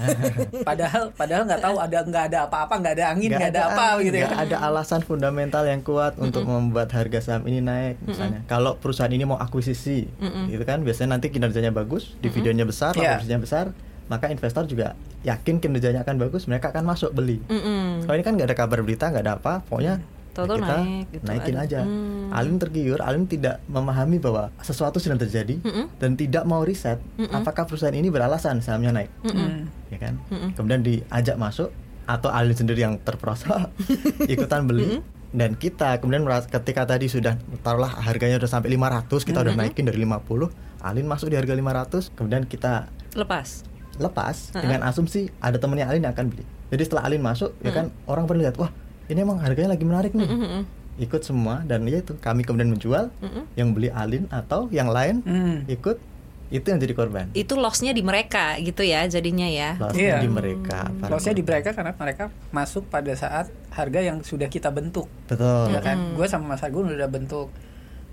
padahal 0.68 1.14
padahal 1.14 1.44
nggak 1.46 1.62
tahu 1.62 1.76
ada 1.78 1.98
nggak 2.02 2.24
ada 2.28 2.40
apa-apa 2.46 2.74
nggak 2.82 2.94
ada 2.98 3.06
angin 3.14 3.30
nggak 3.30 3.52
ada, 3.54 3.62
apa 3.70 3.84
angin, 3.94 4.06
gitu 4.10 4.18
ya 4.20 4.30
ada 4.34 4.58
alasan 4.60 5.02
fundamental 5.02 5.64
yang 5.64 5.80
kuat 5.80 6.18
untuk 6.18 6.44
membuat 6.44 6.90
harga 6.90 7.20
saham 7.22 7.46
ini 7.46 7.62
naik 7.62 8.02
misalnya. 8.02 8.42
Kalau 8.46 8.76
perusahaan 8.76 9.10
ini 9.10 9.24
mau 9.24 9.38
akuisisi, 9.38 10.10
gitu 10.50 10.64
kan 10.64 10.82
biasanya 10.82 11.14
nanti 11.14 11.30
kinerjanya 11.30 11.70
bagus, 11.70 12.18
dividennya 12.18 12.66
besar, 12.66 12.98
Iya. 12.98 13.22
laba 13.22 13.38
besar, 13.38 13.66
maka 14.06 14.28
investor 14.28 14.66
juga 14.66 14.98
yakin 15.22 15.58
kinerjanya 15.58 16.02
akan 16.02 16.20
bagus, 16.20 16.46
mereka 16.46 16.70
akan 16.70 16.84
masuk 16.84 17.14
beli. 17.14 17.40
Mm-mm. 17.48 18.04
Kalau 18.04 18.16
ini 18.16 18.24
kan 18.24 18.34
nggak 18.34 18.50
ada 18.50 18.58
kabar 18.58 18.80
berita, 18.82 19.08
nggak 19.08 19.24
ada 19.24 19.34
apa, 19.38 19.54
pokoknya 19.64 20.02
Tahu-tahu 20.34 20.58
kita 20.60 20.76
naik 20.76 21.06
gitu 21.10 21.24
naikin 21.24 21.56
aja. 21.56 21.62
aja. 21.64 21.80
Hmm. 21.86 22.34
Alin 22.34 22.58
tergiur, 22.58 23.00
Alin 23.00 23.26
tidak 23.26 23.62
memahami 23.66 24.18
bahwa 24.18 24.50
sesuatu 24.60 24.98
sedang 24.98 25.22
terjadi 25.22 25.62
Mm-mm. 25.62 25.94
dan 25.98 26.18
tidak 26.18 26.44
mau 26.44 26.66
riset 26.66 26.98
apakah 27.30 27.70
perusahaan 27.70 27.94
ini 27.94 28.10
beralasan 28.10 28.60
sahamnya 28.60 28.90
naik, 28.92 29.10
Hmm. 29.24 29.70
ya 29.88 29.98
kan? 30.02 30.18
Kemudian 30.54 30.82
diajak 30.82 31.38
masuk 31.38 31.70
atau 32.04 32.28
Alin 32.28 32.52
sendiri 32.52 32.82
yang 32.82 33.00
terperosok 33.00 33.72
ikutan 34.34 34.68
beli 34.68 35.00
dan 35.32 35.56
kita 35.56 35.98
kemudian 35.98 36.22
ketika 36.46 36.84
tadi 36.84 37.08
sudah 37.08 37.40
taruhlah 37.64 37.90
harganya 37.90 38.38
udah 38.38 38.50
sampai 38.50 38.76
500 38.76 39.10
kita 39.24 39.40
udah 39.40 39.56
naikin 39.56 39.88
dari 39.88 40.04
50 40.04 40.84
Alin 40.84 41.08
masuk 41.08 41.32
di 41.32 41.40
harga 41.40 41.56
500 41.56 42.12
kemudian 42.14 42.44
kita 42.44 42.92
lepas 43.16 43.64
lepas 43.96 44.52
dengan 44.52 44.84
asumsi 44.84 45.32
ada 45.40 45.56
temennya 45.56 45.86
Alin 45.86 46.04
yang 46.04 46.12
akan 46.12 46.28
beli. 46.28 46.44
Jadi 46.74 46.82
setelah 46.84 47.06
Alin 47.06 47.22
masuk 47.22 47.54
ya 47.62 47.70
kan 47.72 47.94
orang 48.04 48.26
pada 48.26 48.42
lihat 48.42 48.58
wah 48.58 48.74
ini 49.06 49.20
emang 49.20 49.38
harganya 49.38 49.72
lagi 49.72 49.84
menarik 49.84 50.12
nih. 50.12 50.26
Mm-mm. 50.26 50.64
Ikut 50.96 51.22
semua 51.22 51.62
dan 51.62 51.84
ya 51.84 51.98
itu 51.98 52.14
kami 52.16 52.42
kemudian 52.42 52.70
menjual 52.70 53.10
Mm-mm. 53.16 53.44
yang 53.54 53.72
beli 53.72 53.90
Alin 53.90 54.30
atau 54.30 54.70
yang 54.70 54.88
lain 54.88 55.22
Hmm. 55.22 55.66
ikut 55.68 55.98
itu 56.50 56.62
yang 56.64 56.78
jadi 56.78 56.94
korban. 56.94 57.26
itu 57.34 57.54
lossnya 57.56 57.90
di 57.90 58.00
mereka 58.00 58.54
gitu 58.60 58.86
ya 58.86 59.02
jadinya 59.08 59.44
ya 59.44 59.74
Lossnya 59.76 60.06
Iya. 60.12 60.18
di 60.20 60.30
mereka. 60.30 60.86
para 60.94 61.10
Lossnya 61.10 61.34
di 61.34 61.42
mereka 61.42 61.74
karena 61.74 61.92
mereka 61.92 62.24
masuk 62.52 62.86
pada 62.88 63.10
saat 63.14 63.50
harga 63.72 64.00
yang 64.00 64.22
sudah 64.22 64.46
kita 64.46 64.70
bentuk 64.70 65.10
Betul. 65.26 65.74
ya 65.74 65.82
kan 65.82 66.14
gue 66.14 66.28
sama 66.28 66.54
Mas 66.54 66.62
Agun 66.62 66.88
udah 66.88 67.10
bentuk 67.10 67.50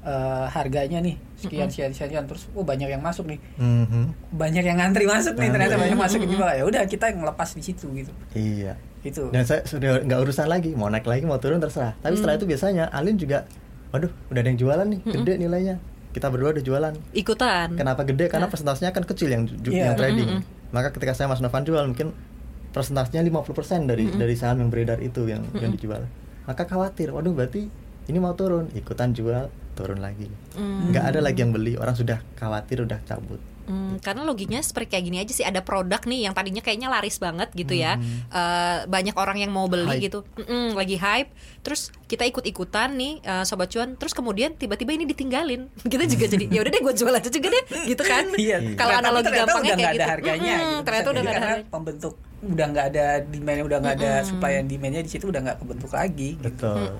eh, 0.01 0.47
harganya 0.49 0.99
nih 0.99 1.15
sekian 1.35 1.69
sekian 1.69 1.93
sekian 1.93 2.25
terus 2.25 2.49
oh 2.51 2.63
banyak 2.63 2.89
yang 2.89 3.01
masuk 3.01 3.27
nih 3.27 3.37
Mhm. 3.57 4.33
banyak 4.33 4.65
yang 4.65 4.77
ngantri 4.77 5.05
masuk 5.05 5.35
nih 5.35 5.49
ternyata 5.49 5.77
Ngantri. 5.77 5.85
banyak 5.87 5.99
masuk 6.01 6.19
gitu 6.23 6.35
ya 6.37 6.65
udah 6.65 6.83
kita 6.85 7.05
yang 7.07 7.19
ngelepas 7.21 7.49
di 7.51 7.63
situ 7.63 7.87
gitu 7.93 8.13
Iya. 8.33 8.73
itu 9.01 9.29
Dan 9.29 9.45
saya 9.45 9.61
sudah 9.63 10.01
nggak 10.01 10.21
urusan 10.21 10.47
lagi 10.47 10.73
mau 10.73 10.87
naik 10.87 11.05
lagi 11.05 11.25
mau 11.25 11.37
turun 11.37 11.57
terserah. 11.57 11.97
Tapi 11.99 12.15
setelah 12.15 12.37
itu 12.37 12.45
biasanya 12.45 12.85
Alin 12.91 13.17
juga, 13.17 13.49
waduh 13.91 14.13
udah 14.29 14.37
ada 14.37 14.45
yang 14.47 14.57
jualan 14.59 14.87
nih 14.87 15.01
gede 15.03 15.33
nilainya. 15.39 15.77
Kita 16.11 16.29
berdua 16.29 16.53
udah 16.53 16.61
jualan. 16.61 16.93
ikutan 17.15 17.73
Kenapa 17.73 18.03
gede? 18.03 18.29
Karena 18.29 18.45
persentasenya 18.47 18.91
kan 18.91 19.05
kecil 19.05 19.29
yang 19.31 19.45
ju- 19.47 19.57
Iya. 19.67 19.85
yang 19.87 19.97
trading. 19.97 20.29
Maka 20.69 20.93
ketika 20.93 21.13
saya 21.13 21.29
Mas 21.29 21.41
Novan 21.41 21.63
jual 21.63 21.81
mungkin 21.83 22.13
persentasenya 22.69 23.21
50% 23.23 23.85
dari 23.85 24.05
dari 24.07 24.35
saham 24.35 24.61
yang 24.61 24.69
beredar 24.69 24.99
itu 24.99 25.25
yang 25.25 25.49
yang 25.55 25.71
dijual. 25.71 26.05
Maka 26.45 26.65
khawatir, 26.65 27.09
waduh 27.09 27.33
berarti 27.33 27.73
ini 28.05 28.19
mau 28.19 28.35
turun, 28.35 28.69
ikutan 28.75 29.11
jual, 29.11 29.49
turun 29.81 29.99
lagi. 29.99 30.29
Mm. 30.53 30.93
Nggak 30.93 31.05
ada 31.07 31.21
lagi 31.21 31.39
yang 31.39 31.51
beli, 31.51 31.73
orang 31.75 31.95
sudah 31.95 32.19
khawatir 32.35 32.81
udah 32.81 33.01
cabut. 33.03 33.41
Mm-mm, 33.61 34.03
karena 34.03 34.27
loginya 34.27 34.59
seperti 34.59 34.91
kayak 34.91 35.05
gini 35.05 35.19
aja 35.21 35.31
sih 35.31 35.47
ada 35.47 35.63
produk 35.63 36.03
nih 36.03 36.27
yang 36.27 36.35
tadinya 36.35 36.59
kayaknya 36.59 36.91
laris 36.91 37.23
banget 37.23 37.55
gitu 37.55 37.79
ya 37.79 38.03
Eh, 38.27 38.79
banyak 38.85 39.15
orang 39.15 39.39
yang 39.39 39.55
mau 39.55 39.71
beli 39.71 39.87
Hype. 39.87 40.03
gitu 40.03 40.19
Mm-mm, 40.35 40.75
lagi 40.75 40.99
hype 40.99 41.31
terus 41.63 41.95
kita 42.05 42.27
ikut-ikutan 42.27 42.91
nih 42.91 43.23
eh, 43.23 43.45
sobat 43.45 43.71
cuan 43.71 43.95
terus 43.95 44.11
kemudian 44.11 44.59
tiba-tiba 44.59 44.91
ini 44.91 45.07
ditinggalin 45.07 45.71
kita 45.93 46.03
juga 46.05 46.27
jadi 46.27 46.51
ya 46.51 46.61
udah 46.61 46.73
deh 46.73 46.83
gue 46.83 46.95
jual 46.99 47.15
aja 47.15 47.31
juga 47.31 47.47
deh 47.49 47.65
gitu 47.87 48.03
kan 48.03 48.25
Iya. 48.43 48.59
kalau 48.75 48.95
analogi 48.97 49.27
ternyata 49.29 49.47
gampangnya 49.47 49.71
udah 49.71 49.79
kayak 49.79 49.95
gitu 49.95 50.03
ada 50.03 50.11
harganya 50.11 50.43
Mm-mm, 50.57 50.67
gitu. 50.67 50.83
ternyata 50.83 51.09
udah 51.09 51.23
nggak 51.23 51.39
ada 51.39 51.55
pembentuk 51.71 52.15
udah 52.41 52.67
nggak 52.67 52.87
ada 52.91 53.05
demand 53.23 53.61
udah 53.63 53.79
nggak 53.79 53.95
ada 54.01 54.13
supply 54.25 54.53
and 54.57 54.67
demandnya 54.67 55.03
di 55.05 55.11
situ 55.13 55.29
udah 55.29 55.41
nggak 55.45 55.59
kebentuk 55.61 55.93
lagi 55.93 56.31
gitu. 56.35 56.43
betul 56.43 56.91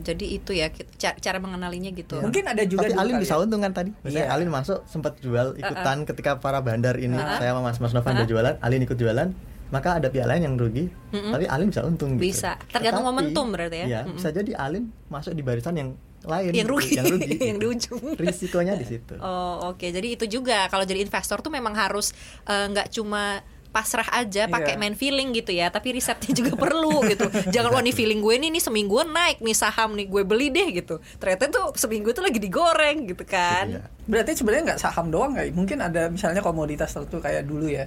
Jadi 0.00 0.26
itu 0.32 0.50
ya 0.50 0.68
kita- 0.68 0.90
ca- 0.94 1.18
cara 1.18 1.38
mengenalinya 1.38 1.90
gitu 1.90 2.18
Mungkin 2.18 2.44
ada 2.44 2.62
juga 2.62 2.84
tapi 2.84 2.94
Alin 2.94 3.16
bisa 3.18 3.34
ya. 3.34 3.40
untung 3.40 3.60
kan 3.60 3.72
tadi 3.72 3.90
misalnya 3.98 4.24
Iya. 4.24 4.34
Alin 4.34 4.48
masuk 4.48 4.78
sempat 4.84 5.18
jual 5.18 5.54
ikutan 5.54 5.96
ketika 6.04 6.36
para 6.36 6.58
bandar 6.58 6.96
ini 6.96 7.14
Uh-uh. 7.14 7.36
saya 7.36 7.50
sama 7.50 7.60
Mas 7.62 7.78
Mas 7.78 7.92
Novan 7.92 8.14
udah 8.14 8.26
jualan 8.26 8.54
Alin 8.58 8.80
ikut 8.80 8.94
jualan 8.94 9.28
maka 9.68 9.88
ada 9.94 10.08
pihak 10.08 10.24
lain 10.24 10.42
yang 10.42 10.54
rugi 10.54 10.88
tapi 11.10 11.44
Alin 11.44 11.68
bisa 11.68 11.82
untung 11.82 12.14
gitu. 12.14 12.24
Bisa. 12.24 12.56
Tergantung 12.66 13.04
Tetapi, 13.04 13.12
momentum 13.14 13.46
berarti 13.48 13.76
ya. 13.78 13.86
iya, 13.86 14.00
Mm-mm. 14.02 14.16
bisa 14.16 14.28
jadi 14.30 14.52
Alin 14.54 14.84
masuk 15.06 15.32
di 15.32 15.42
barisan 15.42 15.74
yang 15.74 15.90
lain 16.20 16.50
Yang 16.50 16.68
rugi. 16.68 16.92
yang 16.94 17.06
rugi 17.06 17.30
Yang 17.44 17.56
di 17.56 17.60
gitu. 17.60 17.66
ujung. 17.70 18.00
risikonya 18.16 18.74
di 18.74 18.86
situ 18.86 19.14
Oh 19.18 19.70
oke, 19.70 19.86
jadi 19.86 20.08
itu 20.10 20.24
juga 20.26 20.66
kalau 20.66 20.82
jadi 20.82 20.98
investor 20.98 21.38
tuh 21.38 21.48
memang 21.48 21.72
harus 21.72 22.10
eh, 22.42 22.66
nggak 22.66 22.90
cuma 22.90 23.38
pasrah 23.68 24.08
aja 24.10 24.46
pakai 24.46 24.74
Iya. 24.74 24.80
main 24.80 24.92
feeling 24.92 25.30
gitu 25.30 25.50
ya, 25.50 25.68
tapi 25.68 25.92
risetnya 25.92 26.32
juga 26.32 26.56
perlu 26.64 27.04
gitu. 27.04 27.28
Jangan 27.48 27.70
wah 27.70 27.80
nih 27.80 27.92
feeling 27.92 28.18
gue 28.18 28.34
nih 28.36 28.50
nih 28.50 28.60
seminggu 28.60 29.04
naik 29.04 29.38
nih 29.38 29.52
saham 29.52 29.92
nih 29.92 30.06
gue 30.06 30.22
beli 30.22 30.48
deh 30.48 30.68
gitu. 30.74 30.98
Ternyata 31.16 31.48
tuh 31.48 31.64
seminggu 31.74 32.10
tuh 32.10 32.22
lagi 32.22 32.36
digoreng 32.36 33.06
gitu 33.06 33.22
kan. 33.22 33.68
Iya. 33.68 33.82
Berarti 34.04 34.32
sebenarnya 34.34 34.72
nggak 34.72 34.80
saham 34.80 35.08
doang 35.08 35.32
nggak? 35.32 35.52
Mungkin 35.52 35.78
ada 35.78 36.08
misalnya 36.08 36.40
komoditas 36.40 36.90
tertentu 36.90 37.20
kayak 37.20 37.44
dulu 37.44 37.68
ya. 37.68 37.86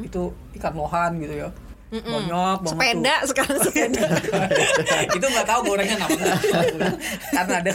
Itu 0.00 0.32
ikan 0.54 0.72
lohan 0.72 1.20
gitu 1.20 1.34
ya. 1.36 1.48
Banyak 1.86 2.26
banget 2.58 2.66
Sepeda 2.66 3.14
tuh. 3.14 3.26
sekarang 3.30 3.58
sepeda. 3.60 4.02
itu 5.16 5.22
nggak 5.24 5.46
tahu 5.46 5.60
gorengan 5.64 5.98
apa 6.00 6.18
karena 7.32 7.54
ada 7.56 7.72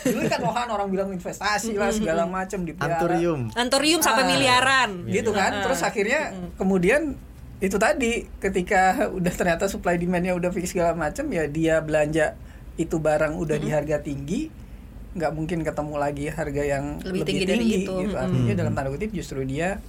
dulu 0.00 0.20
kan 0.24 0.40
lohan 0.40 0.68
orang 0.70 0.88
bilang 0.88 1.08
investasi 1.10 1.74
lah 1.74 1.90
segala 1.90 2.24
macam 2.24 2.62
di 2.62 2.72
anturium 2.72 3.50
Antorium 3.52 4.00
sampai 4.00 4.22
Ah. 4.22 4.28
miliaran. 4.28 4.90
gitu 5.06 5.30
kan 5.30 5.62
terus 5.62 5.80
akhirnya 5.80 6.30
kemudian 6.54 7.18
itu 7.58 7.76
tadi 7.76 8.24
ketika 8.38 8.80
udah 9.10 9.32
ternyata 9.32 9.66
supply 9.66 9.94
demandnya 9.94 10.32
udah 10.32 10.48
fix 10.48 10.70
segala 10.70 10.94
macam 10.94 11.26
ya 11.26 11.44
dia 11.44 11.78
belanja 11.78 12.38
itu 12.76 12.96
barang 12.96 13.34
udah 13.34 13.56
di 13.56 13.68
harga 13.68 13.98
tinggi 13.98 14.48
nggak 15.10 15.32
mungkin 15.34 15.60
ketemu 15.60 15.94
lagi 15.96 16.30
harga 16.30 16.62
yang 16.64 16.84
Lebih 16.98 17.10
lebih, 17.10 17.22
tinggi 17.26 17.44
tinggi, 17.44 17.50
dari 17.50 17.66
itu. 17.82 17.92
gitu 18.00 18.14
artinya 18.14 18.54
dalam 18.54 18.72
tanda 18.72 18.88
kutip 18.88 19.10
justru 19.10 19.42
dia 19.42 19.82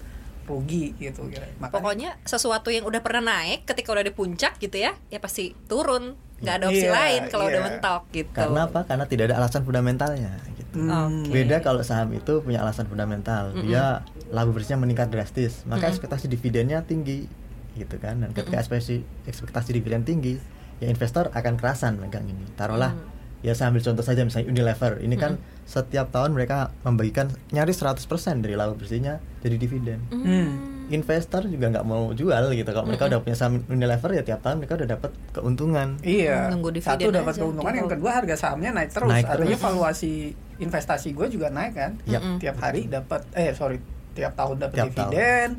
rugi 0.52 0.92
gitu 0.98 1.24
kira 1.26 1.48
Makanya- 1.56 1.72
Pokoknya 1.72 2.10
sesuatu 2.22 2.68
yang 2.68 2.84
udah 2.84 3.00
pernah 3.00 3.24
naik 3.32 3.64
ketika 3.64 3.90
udah 3.90 4.04
di 4.04 4.12
puncak 4.12 4.58
gitu 4.58 4.76
ya, 4.76 4.92
ya 5.08 5.18
pasti 5.18 5.56
turun. 5.66 6.20
nggak 6.38 6.56
ada 6.58 6.66
opsi 6.68 6.82
Iya, 6.82 6.92
lain 6.92 7.22
kalau 7.30 7.46
udah 7.46 7.54
iya. 7.56 7.68
mentok 7.70 8.02
gitu. 8.10 8.34
karena 8.34 8.66
apa 8.66 8.80
karena 8.84 9.06
tidak 9.06 9.30
ada 9.30 9.36
alasan 9.38 9.62
fundamentalnya 9.62 10.34
gitu 10.52 10.74
Hmm. 10.74 11.22
Oke. 11.22 11.30
Beda 11.30 11.60
kalau 11.60 11.82
saham 11.82 12.10
itu 12.12 12.42
punya 12.42 12.60
alasan 12.60 12.88
fundamental. 12.88 13.54
Dia 13.54 14.02
laba 14.28 14.50
bersihnya 14.50 14.80
meningkat 14.80 15.12
drastis, 15.12 15.62
maka 15.64 15.86
ekspektasi 15.86 16.26
dividennya 16.26 16.82
tinggi 16.82 17.30
gitu 17.74 17.94
kan. 17.98 18.24
Dan 18.24 18.32
ketika 18.32 18.58
ekspektasi 18.58 18.96
ekspektasi 19.28 19.70
dividen 19.72 20.02
tinggi, 20.02 20.40
ya 20.80 20.88
investor 20.88 21.30
akan 21.30 21.54
kerasan 21.56 22.00
megang 22.00 22.26
ini. 22.26 22.48
Taruhlah 22.56 22.96
ya 23.42 23.54
saya 23.54 23.70
ambil 23.70 23.82
contoh 23.82 24.02
saja 24.02 24.22
misalnya 24.22 24.48
Unilever. 24.48 25.02
Ini 25.02 25.16
kan 25.16 25.38
setiap 25.66 26.10
tahun 26.10 26.34
mereka 26.34 26.74
membagikan 26.82 27.30
nyaris 27.50 27.80
100% 27.80 28.06
dari 28.40 28.54
laba 28.54 28.74
bersihnya 28.74 29.18
jadi 29.40 29.56
dividen. 29.58 30.00
Hmm. 30.10 30.50
Investor 30.92 31.48
juga 31.48 31.72
nggak 31.72 31.86
mau 31.88 32.12
jual 32.12 32.52
gitu. 32.52 32.68
Kalau 32.68 32.84
mereka 32.84 33.08
udah 33.08 33.24
punya 33.24 33.34
saham 33.34 33.64
Unilever 33.66 34.12
ya 34.12 34.24
tiap 34.24 34.44
tahun 34.44 34.60
mereka 34.60 34.76
udah 34.76 34.90
dapat 34.92 35.12
keuntungan. 35.32 35.88
Iya. 36.04 36.52
Nunggu 36.52 36.76
Satu 36.78 37.10
dapat 37.10 37.34
keuntungan, 37.34 37.72
yang 37.72 37.88
Gitu. 37.88 37.96
kedua 37.96 38.12
harga 38.20 38.36
sahamnya 38.36 38.76
naik 38.76 38.92
terus. 38.92 39.08
Naik 39.08 39.26
Artinya 39.26 39.56
terus. 39.56 39.64
valuasi 39.64 40.14
investasi 40.60 41.16
gue 41.16 41.28
juga 41.32 41.48
naik 41.50 41.74
kan. 41.74 41.92
Yap. 42.06 42.44
Tiap 42.44 42.58
hari 42.60 42.92
dapat 42.92 43.24
eh 43.34 43.56
sorry, 43.56 43.80
tiap 44.12 44.36
tahun 44.36 44.68
dapat 44.68 44.92
dividen. 44.92 45.50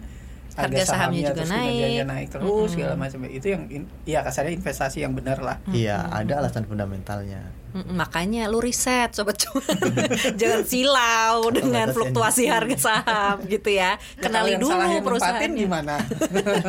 Harga 0.53 0.85
sahamnya 0.85 1.21
juga 1.27 1.35
terus 1.39 1.51
naik. 1.51 1.65
kinerjanya 1.67 2.05
naik 2.07 2.27
terus 2.29 2.69
segala 2.69 2.95
macam. 2.95 3.19
Itu 3.25 3.47
yang 3.49 3.63
in- 3.67 3.91
ya 4.05 4.21
kasarnya 4.21 4.53
investasi 4.53 5.01
yang 5.01 5.13
benar 5.13 5.39
lah. 5.39 5.57
Iya, 5.67 6.05
ada 6.07 6.39
alasan 6.39 6.65
fundamentalnya. 6.65 7.41
Mm, 7.73 7.97
makanya 7.97 8.43
lu 8.47 8.61
riset 8.61 9.17
sobat 9.17 9.41
cuan 9.41 9.65
jangan 10.37 10.61
silau 10.63 11.49
dengan 11.49 11.89
fluktuasi 11.89 12.45
harga 12.45 12.77
saham 12.77 13.49
gitu 13.49 13.73
ya 13.73 13.97
Ya, 13.97 14.21
kenali 14.21 14.61
dulu 14.61 14.77
perusahaan 15.01 15.41
gimana? 15.49 15.97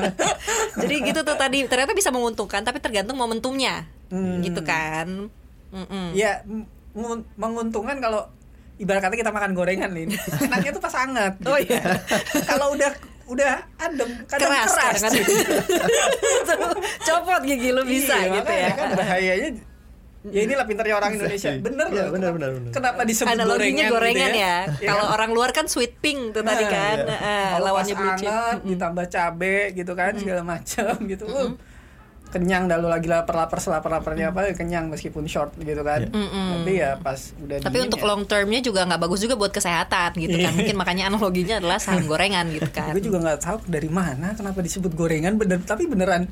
jadi 0.79 0.95
gitu 1.03 1.19
tuh 1.21 1.35
tadi 1.35 1.67
ternyata 1.67 1.91
bisa 1.91 2.07
menguntungkan 2.07 2.61
tapi 2.61 2.79
tergantung 2.79 3.15
momentumnya 3.15 3.83
Hmm. 4.07 4.39
gitu 4.39 4.61
kan 4.61 5.27
Mm-mm. 5.73 6.13
ya 6.13 6.39
m- 6.45 6.69
mengun- 6.93 7.27
menguntungkan 7.35 7.97
kalau 7.97 8.29
ibarat 8.75 9.01
kata 9.01 9.15
kita 9.15 9.29
makan 9.29 9.51
gorengan 9.51 9.89
nih. 9.89 10.05
Enaknya 10.45 10.71
tuh 10.71 10.81
pas 10.81 10.93
hangat. 10.95 11.33
Oh, 11.43 11.57
iya. 11.57 11.81
kalau 12.43 12.71
udah 12.71 12.89
udah 13.25 13.53
adem 13.77 14.09
kadang 14.25 14.47
keras, 14.47 14.69
keras. 14.69 14.99
kadang-kadang. 14.99 15.27
copot 17.07 17.41
gigi 17.41 17.69
lu 17.69 17.83
bisa 17.83 18.15
Iya, 18.17 18.33
gitu 18.33 18.51
ya. 18.53 18.69
kan 18.73 18.89
bahayanya 18.93 19.49
ya 20.25 20.41
inilah 20.41 20.63
pintarnya 20.63 20.95
orang 20.97 21.11
Indonesia. 21.13 21.51
bener 21.57 21.83
Iya, 21.85 21.99
loh. 21.99 22.11
bener, 22.11 22.29
kenapa- 22.29 22.35
bener, 22.37 22.49
bener. 22.53 22.71
kenapa 22.71 23.01
disebut 23.03 23.31
analoginya 23.33 23.85
gorengan, 23.89 24.15
gitu 24.25 24.39
ya, 24.39 24.55
Iya. 24.73 24.87
Kalau 24.87 25.05
orang 25.09 25.31
luar 25.31 25.49
kan 25.51 25.65
sweet 25.67 25.99
pink 25.99 26.31
tuh 26.31 26.39
tadi 26.41 26.63
Nah, 26.63 26.71
kan. 26.71 26.97
Iya. 27.01 27.39
Kalau 27.49 27.65
lawannya 27.65 27.91
pas 27.91 27.99
blue 27.99 28.13
chip. 28.17 28.31
ditambah 28.65 29.05
cabe 29.09 29.55
gitu 29.73 29.91
kan 29.93 30.11
segala 30.15 30.41
macam 30.45 30.93
gitu. 31.05 31.25
Uh, 31.27 31.51
kenyang 32.33 32.65
dah 32.65 32.81
lu 32.81 32.89
lagi 32.89 33.05
lapar-lapar 33.05 33.61
selapar-laparnya 33.61 34.33
apa 34.33 34.49
kenyang 34.51 34.89
meskipun 34.89 35.29
short 35.29 35.53
gitu 35.55 35.85
kan 35.85 36.09
tapi 36.09 36.81
ya 36.81 36.97
pas 36.97 37.37
udah 37.37 37.61
tapi 37.61 37.77
untuk 37.79 38.01
ya, 38.01 38.09
long 38.09 38.25
termnya 38.25 38.59
juga 38.59 38.81
nggak 38.83 38.97
bagus 38.99 39.21
juga 39.21 39.37
buat 39.37 39.53
kesehatan 39.53 40.17
gitu 40.17 40.33
kan 40.41 40.51
mungkin 40.51 40.75
makanya 40.75 41.03
analoginya 41.07 41.61
adalah 41.61 41.77
saham 41.77 42.09
gorengan 42.09 42.49
gitu 42.49 42.65
kan 42.75 42.91
gue 42.91 43.05
juga 43.05 43.21
nggak 43.21 43.39
tahu 43.39 43.57
dari 43.69 43.87
mana 43.87 44.33
kenapa 44.33 44.59
disebut 44.59 44.97
gorengan 44.97 45.37
bener 45.37 45.61
tapi 45.61 45.85
beneran 45.85 46.25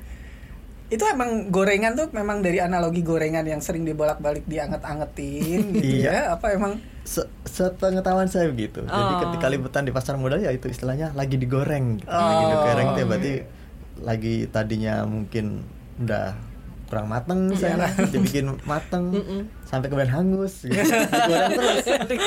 itu 0.91 1.07
emang 1.07 1.47
gorengan 1.47 1.95
tuh 1.95 2.11
memang 2.11 2.43
dari 2.43 2.59
analogi 2.59 2.99
gorengan 2.99 3.47
yang 3.47 3.63
sering 3.63 3.87
dibolak-balik 3.87 4.43
dianget-angetin 4.43 5.61
gitu 5.79 6.03
Iya. 6.03 6.11
ya 6.11 6.21
apa 6.35 6.51
emang 6.51 6.73
Se 7.01 7.25
sepengetahuan 7.49 8.29
saya 8.29 8.45
begitu. 8.45 8.85
Jadi 8.85 8.93
Oh. 8.93 9.19
ketika 9.25 9.49
liputan 9.49 9.81
di 9.81 9.89
pasar 9.89 10.21
modal 10.21 10.37
ya 10.37 10.53
itu 10.53 10.69
istilahnya 10.69 11.09
lagi 11.17 11.33
digoreng. 11.33 11.97
Gitu. 11.97 12.05
Oh. 12.05 12.13
Lagi 12.13 12.45
digoreng 12.53 12.85
itu 12.85 12.99
ya 13.01 13.05
berarti 13.09 13.33
lagi 14.01 14.35
tadinya 14.47 14.93
mungkin 15.09 15.65
udah 15.97 16.37
kurang 16.85 17.07
mateng 17.07 17.55
Iya. 17.55 17.79
saya 17.79 17.87
dibikin 18.11 18.51
mateng 18.61 19.15
sampai 19.63 19.87
kemudian 19.87 20.11
hangus 20.11 20.67
gitu. 20.67 20.75
digoreng 20.75 21.51
terus 21.53 21.77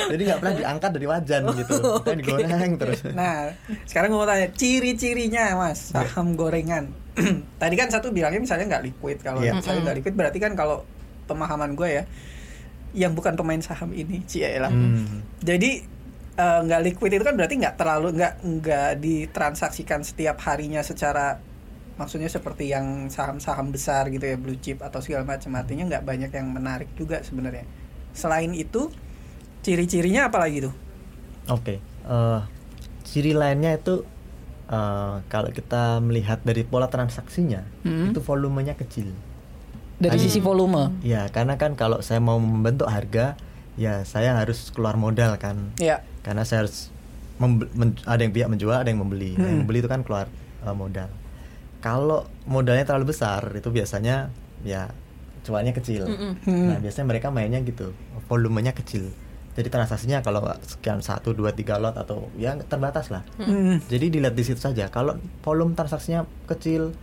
jadi 0.09 0.23
nggak 0.25 0.39
pernah 0.41 0.55
diangkat 0.57 0.91
dari 0.91 1.07
wajan 1.07 1.43
gitu 1.55 1.75
kan 2.01 2.17
digoreng 2.17 2.73
terus 2.75 3.01
Nah, 3.13 3.53
sekarang 3.85 4.09
gue 4.09 4.17
mau 4.17 4.25
tanya 4.25 4.49
ciri-cirinya 4.51 5.53
mas 5.55 5.93
saham 5.93 6.33
gorengan. 6.33 6.89
Tadi 7.61 7.75
kan 7.75 7.89
satu 7.89 8.09
bilangnya 8.09 8.41
misalnya 8.41 8.67
nggak 8.67 8.85
liquid. 8.85 9.21
Kalau 9.21 9.39
Iya. 9.39 9.53
misalnya 9.55 9.85
nggak 9.85 9.97
liquid 10.01 10.15
berarti 10.15 10.39
kan 10.39 10.53
kalau 10.53 10.89
pemahaman 11.25 11.73
gue 11.73 11.89
ya, 11.91 12.03
yang 12.93 13.13
bukan 13.13 13.37
pemain 13.37 13.61
saham 13.61 13.93
ini, 13.93 14.25
cie 14.25 14.57
lah. 14.57 14.73
Hmm. 14.73 15.23
Jadi 15.39 15.85
eh, 16.35 16.61
nggak 16.65 16.81
liquid 16.83 17.13
itu 17.13 17.23
kan 17.23 17.37
berarti 17.37 17.55
nggak 17.55 17.77
terlalu 17.77 18.17
nggak 18.17 18.33
nggak 18.43 18.91
ditransaksikan 18.99 20.01
setiap 20.01 20.41
harinya 20.43 20.81
secara 20.81 21.39
maksudnya 21.95 22.27
seperti 22.27 22.69
yang 22.69 23.07
saham-saham 23.07 23.71
besar 23.71 24.11
gitu 24.11 24.23
ya 24.23 24.35
blue 24.35 24.59
chip 24.59 24.83
atau 24.83 24.99
segala 24.99 25.23
macam 25.25 25.55
artinya 25.55 25.87
nggak 25.87 26.05
banyak 26.05 26.31
yang 26.31 26.51
menarik 26.51 26.91
juga 26.95 27.23
sebenarnya. 27.23 27.65
Selain 28.13 28.51
itu 28.51 28.91
ciri-cirinya 29.61 30.29
apa 30.29 30.39
lagi 30.39 30.65
tuh? 30.65 30.75
Oke, 31.47 31.79
eh, 31.81 32.41
ciri 33.03 33.33
lainnya 33.33 33.75
itu 33.75 34.03
eh, 34.65 35.17
kalau 35.29 35.53
kita 35.53 36.01
melihat 36.01 36.41
dari 36.41 36.65
pola 36.65 36.89
transaksinya, 36.89 37.69
Hmm. 37.85 38.11
itu 38.11 38.21
volumenya 38.21 38.73
kecil. 38.73 39.13
Dari 40.01 40.17
Hanya- 40.17 40.25
sisi 40.25 40.41
volume. 40.41 41.05
Ya, 41.05 41.29
karena 41.29 41.55
kan 41.55 41.77
kalau 41.77 42.01
saya 42.01 42.19
mau 42.19 42.41
membentuk 42.41 42.89
harga, 42.89 43.37
ya 43.77 44.09
saya 44.09 44.41
harus 44.41 44.73
keluar 44.73 44.97
modal 44.97 45.37
kan. 45.37 45.69
Ya. 45.77 46.01
Karena 46.25 46.49
saya 46.49 46.65
harus 46.65 46.89
ada 48.03 48.19
yang 48.19 48.33
pihak 48.33 48.49
menjual, 48.49 48.73
ada 48.73 48.89
yang 48.89 49.05
membeli. 49.05 49.37
Nah, 49.37 49.45
Yang 49.45 49.53
Hmm. 49.53 49.59
membeli 49.63 49.79
itu 49.79 49.91
kan 49.91 50.01
keluar 50.01 50.27
eh, 50.65 50.73
modal. 50.73 51.13
Kalau 51.85 52.25
modalnya 52.49 52.89
terlalu 52.89 53.13
besar, 53.13 53.45
itu 53.53 53.69
biasanya 53.69 54.33
ya 54.65 54.89
cuannya 55.45 55.77
kecil. 55.77 56.09
Mm-mm. 56.09 56.33
Hmm. 56.49 56.67
Nah, 56.73 56.79
biasanya 56.81 57.07
mereka 57.13 57.29
mainnya 57.29 57.61
gitu, 57.61 57.93
volumenya 58.25 58.73
kecil. 58.73 59.13
Jadi 59.53 59.69
transaksinya 59.69 60.25
kalau 60.25 60.41
sekian 60.65 61.05
satu, 61.05 61.37
dua, 61.37 61.53
tiga 61.53 61.77
lot 61.77 61.95
atau 62.01 62.33
ya 62.41 62.57
terbatas 62.57 63.13
lah. 63.13 63.21
Hmm. 63.37 63.85
Jadi 63.85 64.17
dilihat 64.17 64.33
di 64.33 64.49
situ 64.49 64.59
saja. 64.59 64.89
Kalau 64.89 65.21
volume 65.45 65.77
transaksinya 65.77 66.25
kecil 66.49 66.97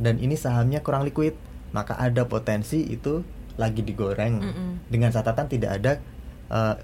dan 0.00 0.16
ini 0.16 0.40
sahamnya 0.40 0.80
kurang 0.80 1.04
liquid, 1.04 1.36
maka 1.76 1.94
ada 2.00 2.24
potensi 2.24 2.80
itu 2.88 3.20
lagi 3.60 3.84
digoreng 3.84 4.34
Mm-mm. 4.40 4.70
dengan 4.88 5.10
catatan 5.12 5.50
tidak 5.50 5.70
ada 5.82 5.92
uh, 6.48 6.74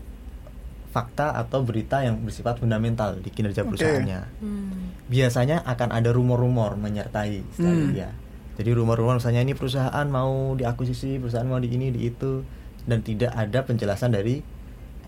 fakta 0.95 1.35
atau 1.35 1.67
berita 1.67 2.01
yang 2.01 2.23
bersifat 2.23 2.63
fundamental 2.63 3.19
di 3.19 3.27
kinerja 3.27 3.67
Oke. 3.67 3.75
perusahaannya. 3.75 4.21
Hmm. 4.39 4.95
Biasanya 5.11 5.67
akan 5.67 5.91
ada 5.91 6.15
rumor-rumor 6.15 6.79
menyertai 6.79 7.43
Hmm. 7.59 7.91
dia. 7.91 8.15
Jadi 8.55 8.71
rumor-rumor 8.71 9.19
misalnya 9.19 9.43
ini 9.43 9.59
perusahaan 9.59 10.07
mau 10.07 10.55
diakuisisi, 10.55 11.19
perusahaan 11.19 11.43
mau 11.43 11.59
di 11.59 11.67
ini 11.69 11.91
di 11.91 12.07
itu 12.07 12.47
dan 12.87 13.03
tidak 13.03 13.35
ada 13.35 13.67
penjelasan 13.67 14.15
dari 14.15 14.39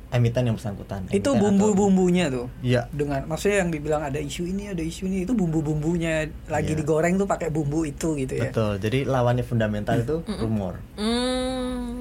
emiten 0.09 0.51
yang 0.51 0.57
bersangkutan. 0.59 1.07
Itu 1.09 1.35
Emiten 1.35 1.55
bumbu-bumbunya 1.55 2.31
tuh. 2.31 2.47
Iya. 2.63 2.91
Dengan 2.91 3.23
maksudnya 3.27 3.63
yang 3.63 3.71
dibilang 3.71 4.03
ada 4.03 4.19
isu 4.19 4.47
ini, 4.47 4.71
ada 4.71 4.83
isu 4.83 5.07
ini, 5.07 5.23
itu 5.23 5.35
bumbu-bumbunya 5.35 6.27
lagi 6.47 6.75
Iya. 6.75 6.79
digoreng 6.83 7.15
tuh 7.15 7.27
pakai 7.27 7.51
bumbu 7.51 7.87
itu 7.87 8.15
gitu 8.15 8.35
ya. 8.35 8.51
Betul. 8.51 8.83
Jadi 8.83 9.07
lawannya 9.07 9.43
fundamental 9.43 9.99
itu 9.99 10.23
rumor. 10.43 10.83
Hmm. 10.99 11.46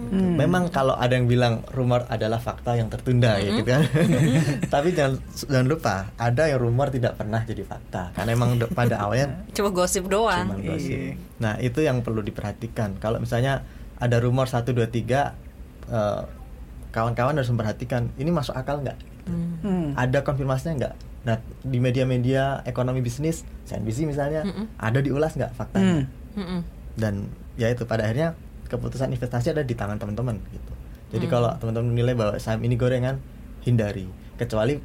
Hmm. 0.06 0.38
Memang 0.38 0.70
kalau 0.70 0.94
ada 0.94 1.18
yang 1.18 1.26
bilang 1.26 1.66
rumor 1.74 2.06
adalah 2.08 2.38
fakta 2.38 2.78
yang 2.78 2.88
tertunda 2.88 3.42
ya 3.42 3.50
gitu 3.58 3.66
kan. 3.66 3.82
Tapi 4.74 4.94
jangan 4.94 5.18
jangan 5.34 5.68
lupa 5.68 5.96
ada 6.16 6.44
yang 6.46 6.62
rumor 6.62 6.94
tidak 6.94 7.18
pernah 7.18 7.42
jadi 7.42 7.66
fakta. 7.66 8.14
Karena 8.14 8.32
emang 8.34 8.56
pada 8.72 9.02
awalnya 9.02 9.42
Coba 9.58 9.70
gosip 9.74 10.06
doang. 10.06 10.46
cuma 10.52 10.62
gosip. 10.62 10.94
Iya. 10.94 11.14
Nah, 11.42 11.54
itu 11.58 11.80
yang 11.82 12.06
perlu 12.06 12.22
diperhatikan. 12.22 13.02
Kalau 13.02 13.18
misalnya 13.18 13.66
ada 13.98 14.18
rumor 14.22 14.46
1 14.46 14.62
2 14.68 14.76
3 14.86 15.34
eh, 15.90 16.22
kawan-kawan 16.92 17.36
harus 17.36 17.52
memperhatikan 17.52 18.12
ini 18.16 18.30
masuk 18.32 18.56
akal 18.56 18.80
nggak? 18.80 18.98
Hmm. 19.26 19.58
Hmm. 19.66 19.88
Ada 19.98 20.22
konfirmasinya 20.22 20.74
nggak? 20.80 20.96
Nah, 21.26 21.42
di 21.66 21.82
media-media 21.82 22.62
ekonomi 22.64 23.02
bisnis, 23.02 23.42
CNBC 23.66 24.06
misalnya, 24.06 24.46
Mm-mm. 24.46 24.70
ada 24.78 25.02
diulas 25.02 25.34
nggak 25.34 25.58
faktanya? 25.58 26.06
Hmm. 26.06 26.38
Mm-mm. 26.38 26.62
dan 26.96 27.28
ya 27.56 27.68
itu 27.68 27.84
pada 27.84 28.04
akhirnya 28.06 28.36
keputusan 28.76 29.10
investasi 29.10 29.52
ada 29.52 29.64
di 29.64 29.74
tangan 29.74 29.96
teman-teman 29.96 30.36
gitu. 30.52 30.74
Jadi 31.16 31.26
Hmm. 31.26 31.34
kalau 31.34 31.50
teman-teman 31.58 31.88
menilai 31.96 32.14
bahwa 32.14 32.36
saham 32.38 32.60
ini 32.62 32.76
gorengan, 32.76 33.18
hindari. 33.64 34.06
Kecuali 34.36 34.76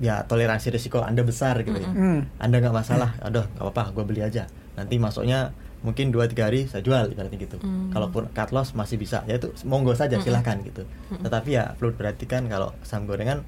ya 0.00 0.22
toleransi 0.24 0.72
risiko 0.72 1.02
Anda 1.02 1.20
besar 1.20 1.60
gitu 1.60 1.76
ya. 1.76 1.90
Hmm. 1.90 2.24
Anda 2.38 2.62
nggak 2.62 2.72
masalah, 2.72 3.18
aduh 3.20 3.44
nggak 3.44 3.64
apa-apa, 3.66 3.92
gue 3.92 4.04
beli 4.06 4.22
aja. 4.22 4.46
Nanti 4.78 4.96
masuknya 4.96 5.50
mungkin 5.80 6.12
2-3 6.12 6.44
hari 6.44 6.68
saya 6.68 6.80
jual 6.80 7.10
ibaratnya 7.10 7.36
gitu. 7.36 7.56
Hmm. 7.58 7.90
Kalaupun 7.90 8.28
cut 8.30 8.52
loss 8.52 8.72
masih 8.72 8.96
bisa, 8.96 9.24
ya 9.24 9.36
itu 9.36 9.50
monggo 9.64 9.96
saja 9.96 10.16
Mm-mm. 10.16 10.24
silahkan 10.24 10.56
gitu. 10.62 10.84
Tetapi 11.10 11.48
ya 11.50 11.72
perlu 11.74 11.92
diperhatikan 11.92 12.46
kalau 12.46 12.70
saham 12.84 13.08
gorengan 13.08 13.42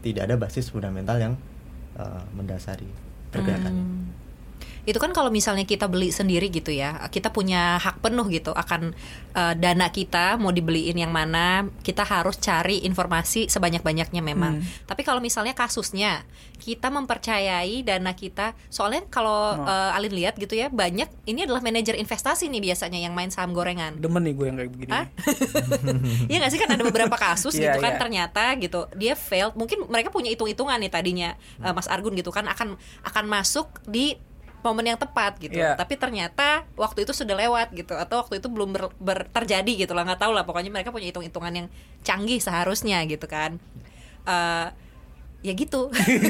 tidak 0.00 0.28
ada 0.30 0.36
basis 0.36 0.70
fundamental 0.70 1.18
yang 1.18 1.34
eh, 1.98 2.22
mendasari 2.30 2.86
pergerakannya. 3.34 3.82
Hmm. 3.82 4.06
Itu 4.88 4.96
kan 4.96 5.12
kalau 5.12 5.28
misalnya 5.28 5.68
kita 5.68 5.84
beli 5.84 6.08
sendiri 6.08 6.48
gitu 6.48 6.72
ya, 6.72 6.96
kita 7.12 7.28
punya 7.28 7.76
hak 7.76 8.00
penuh 8.00 8.24
gitu 8.32 8.56
akan 8.56 8.96
eh, 9.36 9.54
dana 9.54 9.92
kita 9.92 10.40
mau 10.40 10.48
dibeliin 10.48 10.96
yang 10.96 11.12
mana, 11.12 11.68
kita 11.84 12.08
harus 12.08 12.40
cari 12.40 12.80
informasi 12.82 13.52
sebanyak-banyaknya 13.52 14.24
memang. 14.24 14.64
Hmm. 14.64 14.88
Tapi 14.88 15.04
kalau 15.04 15.20
misalnya 15.20 15.52
kasusnya 15.52 16.24
kita 16.56 16.88
mempercayai 16.88 17.84
dana 17.84 18.16
kita, 18.16 18.56
soalnya 18.72 19.04
kalau 19.12 19.60
Oh. 19.60 19.68
eh, 19.68 19.96
Alin 19.96 20.12
lihat 20.16 20.40
gitu 20.40 20.56
ya, 20.56 20.72
banyak 20.72 21.06
ini 21.28 21.44
adalah 21.44 21.60
manajer 21.60 21.94
investasi 21.94 22.48
nih 22.48 22.72
biasanya 22.72 22.96
yang 22.98 23.12
main 23.12 23.28
saham 23.28 23.52
gorengan. 23.52 24.00
Demen 24.00 24.24
nih 24.24 24.32
gue 24.32 24.46
yang 24.48 24.56
kayak 24.56 24.70
begini. 24.72 24.90
Iya 26.30 26.36
nggak 26.40 26.52
sih 26.52 26.60
kan 26.60 26.70
ada 26.72 26.84
beberapa 26.84 27.16
kasus 27.18 27.54
Iya, 27.56 27.74
gitu 27.74 27.78
kan 27.82 27.92
iya. 27.96 28.00
ternyata 28.00 28.44
gitu 28.56 28.80
dia 28.94 29.12
failed 29.12 29.54
mungkin 29.54 29.84
mereka 29.88 30.08
punya 30.08 30.32
hitung-hitungan 30.32 30.78
nih 30.80 30.92
tadinya 30.92 31.30
eh, 31.60 31.72
Mas 31.72 31.90
Argun 31.90 32.14
gitu 32.16 32.30
kan 32.32 32.46
akan 32.48 32.78
akan 33.04 33.24
masuk 33.28 33.68
di 33.84 34.16
momen 34.60 34.84
yang 34.84 34.96
tepat 34.96 35.36
gitu 35.36 35.54
Iya. 35.54 35.74
tapi 35.74 35.94
ternyata 35.94 36.66
waktu 36.74 37.02
itu 37.02 37.12
sudah 37.12 37.34
lewat 37.34 37.70
gitu 37.72 37.92
atau 37.92 38.20
waktu 38.20 38.38
itu 38.38 38.46
belum 38.46 38.70
ber, 38.70 38.82
ber- 38.94 39.28
terjadi 39.28 39.72
gitu 39.78 39.92
lah 39.92 40.02
nggak 40.02 40.20
tahu 40.20 40.30
lah 40.30 40.42
pokoknya 40.42 40.68
mereka 40.68 40.88
punya 40.88 41.08
hitung-hitungan 41.08 41.52
yang 41.54 41.66
canggih 42.00 42.38
seharusnya 42.38 43.02
gitu 43.04 43.24
kan 43.24 43.56
Eh, 44.22 44.68
ya 45.40 45.52
gitu 45.54 45.88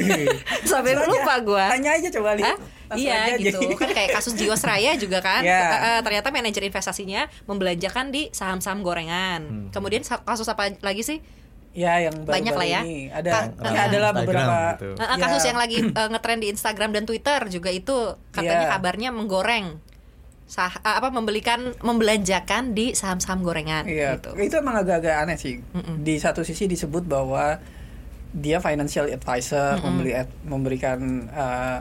sampai 0.69 0.93
aja. 0.93 1.03
lupa 1.03 1.33
gua 1.41 1.65
Tanya 1.69 1.91
aja 1.93 2.07
coba 2.09 2.29
lihat. 2.33 2.57
Iya 2.89 3.35
gitu 3.35 3.57
kan 3.73 3.89
kayak 3.89 4.13
kasus 4.13 4.33
Jiwasraya 4.33 4.93
juga 4.95 5.19
kan 5.19 5.41
Iya. 5.41 5.59
Eh, 5.59 5.79
eh, 5.89 5.99
ternyata 5.99 6.29
manajer 6.29 6.63
investasinya 6.63 7.27
membelanjakan 7.43 8.09
di 8.09 8.29
saham-saham 8.29 8.79
gorengan. 8.79 9.41
Hmm. 9.43 9.67
Kemudian 9.69 10.01
kasus 10.05 10.45
apa 10.45 10.73
lagi 10.79 11.01
sih? 11.01 11.19
Ya 11.69 12.01
yang 12.01 12.15
baru-baru 12.19 12.35
Banyak 12.35 12.53
lah 12.55 12.67
ya. 12.67 12.81
Ini. 12.81 12.99
Ada 13.09 13.29
Kan- 13.29 13.51
ya, 13.69 13.81
adalah 13.85 14.09
Instagram 14.09 14.13
beberapa 14.19 14.57
gitu. 14.73 14.87
Ya, 14.97 15.15
kasus 15.17 15.43
yang 15.45 15.57
lagi 15.57 15.77
eh, 15.85 16.07
ngetren 16.09 16.39
di 16.39 16.47
Instagram 16.49 16.89
dan 16.91 17.03
Twitter 17.05 17.39
juga 17.47 17.69
itu 17.69 17.95
katanya 18.29 18.65
Iya. 18.65 18.71
kabarnya 18.73 19.09
menggoreng 19.11 19.67
sah 20.45 20.73
eh, 20.75 20.95
apa 20.97 21.09
membelikan 21.09 21.77
membelanjakan 21.79 22.73
di 22.73 22.97
saham-saham 22.97 23.41
gorengan 23.41 23.85
Iya, 23.85 24.17
gitu. 24.17 24.33
itu 24.35 24.55
emang 24.57 24.81
agak-agak 24.81 25.15
aneh 25.19 25.37
sih. 25.37 25.61
Mm-mm. 25.61 26.01
Di 26.01 26.17
satu 26.17 26.41
sisi 26.41 26.65
disebut 26.65 27.05
bahwa 27.05 27.61
dia 28.31 28.57
financial 28.57 29.05
advisor, 29.07 29.77
Mm-mm. 29.77 29.85
membeli 29.85 30.11
ad- 30.15 30.37
memberikan 30.43 30.99
uh, 31.29 31.77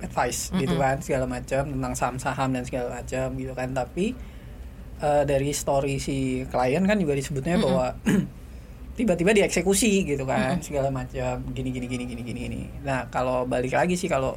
advice 0.00 0.48
gitu 0.54 0.72
Mm-mm. 0.72 0.80
kan 0.80 0.96
segala 1.00 1.24
macam 1.26 1.68
tentang 1.68 1.92
saham-saham 1.92 2.48
dan 2.50 2.64
segala 2.64 2.96
macam 2.96 3.28
gitu 3.34 3.52
kan. 3.52 3.68
Tapi 3.70 4.16
uh, 4.98 5.22
dari 5.22 5.52
story 5.52 5.96
si 5.96 6.16
klien 6.46 6.80
kan 6.82 6.96
juga 6.96 7.12
disebutnya 7.12 7.56
Mm-mm. 7.56 7.66
bahwa 7.68 7.86
tiba-tiba 8.98 9.30
dieksekusi 9.30 10.02
gitu 10.02 10.26
kan 10.26 10.58
segala 10.58 10.90
macam 10.90 11.38
gini 11.54 11.70
gini 11.70 11.86
gini 11.86 12.04
gini 12.10 12.22
gini 12.26 12.40
gini. 12.50 12.62
Nah, 12.82 13.06
kalau 13.14 13.46
balik 13.46 13.78
lagi 13.78 13.94
sih 13.94 14.10
kalau 14.10 14.34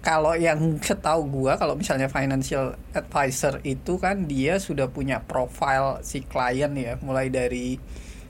kalau 0.00 0.32
yang 0.32 0.80
setahu 0.80 1.28
gua 1.28 1.60
kalau 1.60 1.76
misalnya 1.76 2.08
financial 2.08 2.80
advisor 2.96 3.60
itu 3.68 4.00
kan 4.00 4.24
dia 4.24 4.56
sudah 4.56 4.88
punya 4.88 5.20
profile 5.20 6.00
si 6.00 6.24
klien 6.24 6.72
ya 6.72 6.96
mulai 7.04 7.28
dari 7.28 7.76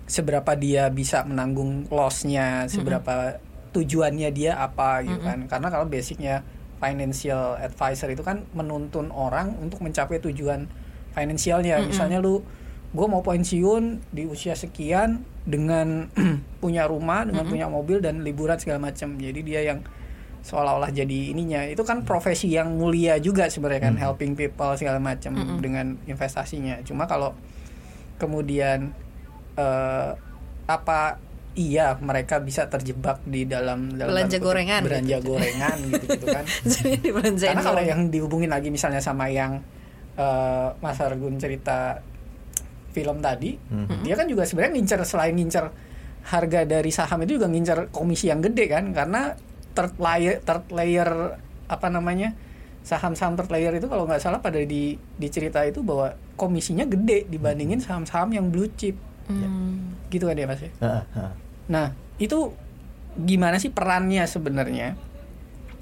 seberapa 0.09 0.59
dia 0.59 0.91
bisa 0.91 1.23
menanggung 1.23 1.87
lossnya 1.93 2.67
seberapa 2.67 3.39
tujuannya 3.71 4.35
dia 4.35 4.59
apa 4.59 5.07
gitu 5.07 5.23
kan. 5.23 5.47
Karena 5.47 5.69
kalau 5.71 5.87
basicnya 5.87 6.43
financial 6.83 7.61
advisor 7.63 8.11
itu 8.11 8.27
kan 8.27 8.43
menuntun 8.57 9.15
orang 9.15 9.55
untuk 9.63 9.85
mencapai 9.85 10.19
tujuan 10.19 10.67
finansialnya. 11.15 11.79
Misalnya 11.85 12.19
lu 12.19 12.43
gue 12.89 13.07
mau 13.07 13.21
pensiun 13.21 14.01
di 14.09 14.25
usia 14.25 14.57
sekian 14.57 15.21
dengan 15.45 16.09
punya 16.63 16.89
rumah 16.89 17.29
dengan 17.29 17.45
punya 17.45 17.69
mobil 17.69 18.01
dan 18.01 18.25
liburan 18.25 18.57
segala 18.57 18.81
macam 18.81 19.17
jadi 19.21 19.41
dia 19.45 19.61
yang 19.65 19.85
seolah-olah 20.39 20.89
jadi 20.89 21.35
ininya. 21.35 21.67
Itu 21.69 21.85
kan 21.85 22.09
profesi 22.09 22.49
yang 22.49 22.73
mulia 22.79 23.21
juga 23.21 23.51
sebenarnya 23.53 23.93
kan 23.93 23.95
Hmm. 23.99 24.03
helping 24.09 24.33
people 24.33 24.73
segala 24.79 24.97
macam 24.97 25.35
Mm-mm. 25.37 25.59
dengan 25.61 26.01
investasinya. 26.09 26.81
Cuma 26.87 27.05
kalau 27.05 27.37
kemudian 28.17 28.95
eh, 29.59 30.11
apa 30.65 31.19
iya 31.59 31.99
mereka 31.99 32.39
bisa 32.39 32.71
terjebak 32.71 33.19
di 33.27 33.43
dalam, 33.45 33.99
dalam 33.99 34.15
Belanja 34.15 34.39
gorengan 34.39 34.83
belanja 34.87 35.17
gitu. 35.19 35.35
gorengan 35.35 35.77
gitu, 35.91 36.05
gitu 36.15 36.27
kan. 36.31 36.45
Jadi 36.73 37.09
karena 37.43 37.63
kalau 37.65 37.83
yang 37.83 38.01
dihubungin 38.09 38.49
lagi 38.55 38.71
misalnya 38.71 39.03
sama 39.03 39.27
yang 39.27 39.59
eh, 40.15 40.69
Mas 40.79 41.03
Argun 41.03 41.37
cerita 41.37 41.99
film 42.99 43.23
tadi 43.23 43.55
Mhm. 43.55 44.03
dia 44.03 44.15
kan 44.15 44.27
juga 44.27 44.43
sebenarnya 44.43 44.75
ngincer 44.75 45.01
selain 45.05 45.33
ngincer 45.33 45.71
harga 46.27 46.61
dari 46.67 46.91
saham 46.91 47.23
itu 47.23 47.39
juga 47.39 47.47
ngincer 47.47 47.89
komisi 47.89 48.27
yang 48.27 48.43
gede 48.43 48.67
kan 48.67 48.91
karena 48.91 49.39
third 49.73 49.95
layer 49.97 50.43
third 50.43 50.67
layer 50.69 51.39
apa 51.67 51.87
namanya 51.87 52.35
saham-saham 52.83 53.37
third 53.37 53.49
layer 53.49 53.73
itu 53.73 53.87
kalau 53.87 54.05
nggak 54.05 54.19
salah 54.19 54.41
pada 54.41 54.59
di 54.59 54.83
di 54.97 55.29
cerita 55.29 55.63
itu 55.63 55.81
bahwa 55.81 56.11
komisinya 56.35 56.83
gede 56.85 57.25
dibandingin 57.27 57.79
saham-saham 57.79 58.33
yang 58.33 58.51
blue 58.51 58.67
chip 58.75 58.99
Hmm. 59.29 59.93
gitu 60.09 60.25
kan 60.25 60.35
ya 60.35 60.47
mas 60.47 60.59
ya 60.59 60.73
Heeh, 60.75 61.03
heeh. 61.15 61.33
Nah, 61.69 61.87
itu 62.17 62.57
gimana 63.15 63.61
sih 63.61 63.69
perannya 63.69 64.25
sebenarnya? 64.25 64.97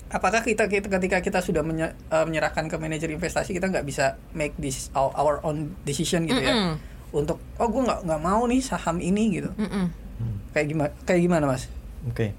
Apakah 0.07 0.40
kita, 0.40 0.66
kita 0.66 0.87
ketika 0.88 1.18
kita 1.20 1.38
sudah 1.40 1.62
menye- 1.62 1.94
eh, 2.07 2.24
menyerahkan 2.24 2.66
ke 2.66 2.74
manajer 2.74 3.07
investasi 3.09 3.50
kita 3.52 3.66
nggak 3.68 3.83
bisa 3.83 4.18
make 4.33 4.55
this 4.57 4.90
our, 4.92 5.14
our 5.14 5.37
own 5.42 5.79
decision 5.83 6.22
gitu 6.24 6.38
ya? 6.38 6.74
Untuk 7.11 7.38
oh 7.57 7.69
gue 7.69 7.83
nggak 7.83 8.01
nggak 8.05 8.21
mau 8.21 8.42
nih 8.45 8.61
saham 8.61 8.99
ini 8.99 9.38
gitu. 9.38 9.51
Mm-mm. 9.55 9.87
Hmm. 10.16 10.37
Kayak 10.51 10.66
gimana? 10.69 10.90
Kayak 11.05 11.21
gimana 11.23 11.45
mas? 11.47 11.69
Oke, 12.07 12.33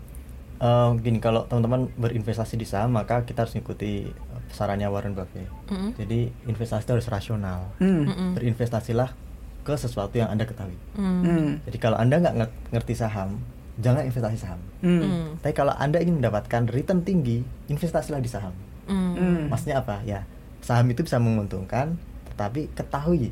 Eh, 0.57 0.89
gini 1.05 1.21
kalau 1.21 1.45
teman-teman 1.45 1.85
berinvestasi 1.93 2.57
di 2.57 2.65
saham 2.65 2.89
maka 2.89 3.21
kita 3.21 3.45
harus 3.45 3.53
ngikuti 3.53 4.09
eh, 4.09 4.41
sarannya 4.49 4.89
Warren 4.89 5.13
Buffett. 5.13 5.45
Mm-mm. 5.69 5.93
Jadi 5.93 6.33
investasi 6.49 6.81
itu 6.81 6.93
harus 6.97 7.07
rasional. 7.07 7.69
Hmm. 7.77 8.09
Mm-mm. 8.09 8.29
Berinvestasilah 8.33 9.13
ke 9.61 9.73
sesuatu 9.75 10.17
yang 10.17 10.33
anda 10.33 10.49
ketahui. 10.49 10.73
Hmm. 10.97 11.21
Hmm. 11.21 11.49
Jadi 11.61 11.77
kalau 11.77 12.01
anda 12.01 12.17
nggak 12.17 12.35
nge- 12.35 12.55
ngerti 12.73 12.93
saham, 12.97 13.37
jangan 13.77 14.01
investasi 14.09 14.37
saham. 14.39 14.57
Hmm. 14.81 15.01
Hmm. 15.03 15.27
Tapi 15.37 15.53
kalau 15.53 15.77
anda 15.77 16.01
ingin 16.01 16.17
mendapatkan 16.17 16.65
return 16.73 17.05
tinggi, 17.05 17.45
investasilah 17.69 18.17
di 18.17 18.29
saham. 18.31 18.55
Hmm. 18.89 19.13
Hmm. 19.13 19.41
Maksudnya 19.53 19.85
apa? 19.85 20.01
Ya 20.09 20.25
saham 20.65 20.89
itu 20.89 21.05
bisa 21.05 21.21
menguntungkan, 21.21 22.01
tetapi 22.33 22.73
ketahui 22.73 23.29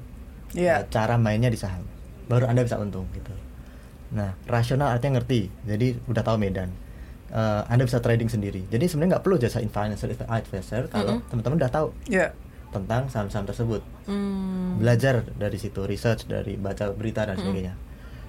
Iya. 0.56 0.76
eh, 0.78 0.88
cara 0.88 1.16
mainnya 1.16 1.48
di 1.48 1.56
saham, 1.56 1.84
baru 2.26 2.48
anda 2.48 2.64
bisa 2.64 2.76
untung 2.76 3.06
gitu. 3.12 3.32
Nah, 4.10 4.34
rasional 4.46 4.90
artinya 4.90 5.20
ngerti, 5.20 5.52
jadi 5.62 6.00
udah 6.06 6.24
tahu 6.24 6.38
medan. 6.38 6.72
Eh, 7.28 7.62
anda 7.68 7.84
bisa 7.84 8.00
trading 8.00 8.28
sendiri. 8.28 8.64
Jadi 8.66 8.86
sebenarnya 8.86 9.18
nggak 9.18 9.24
perlu 9.24 9.36
jasa 9.36 9.60
financial 9.60 10.08
advisor 10.26 10.88
kalau 10.88 11.20
Mm-mm. 11.20 11.28
teman-teman 11.28 11.58
udah 11.58 11.70
tahu 11.70 11.88
Iya. 12.08 12.32
tentang 12.70 13.08
saham-saham 13.08 13.44
tersebut. 13.46 13.82
Hmm. 14.06 14.78
Belajar 14.78 15.24
dari 15.30 15.56
situ, 15.56 15.84
research 15.84 16.26
dari 16.26 16.56
baca 16.56 16.92
berita 16.92 17.24
dan 17.24 17.36
sebagainya. 17.36 17.76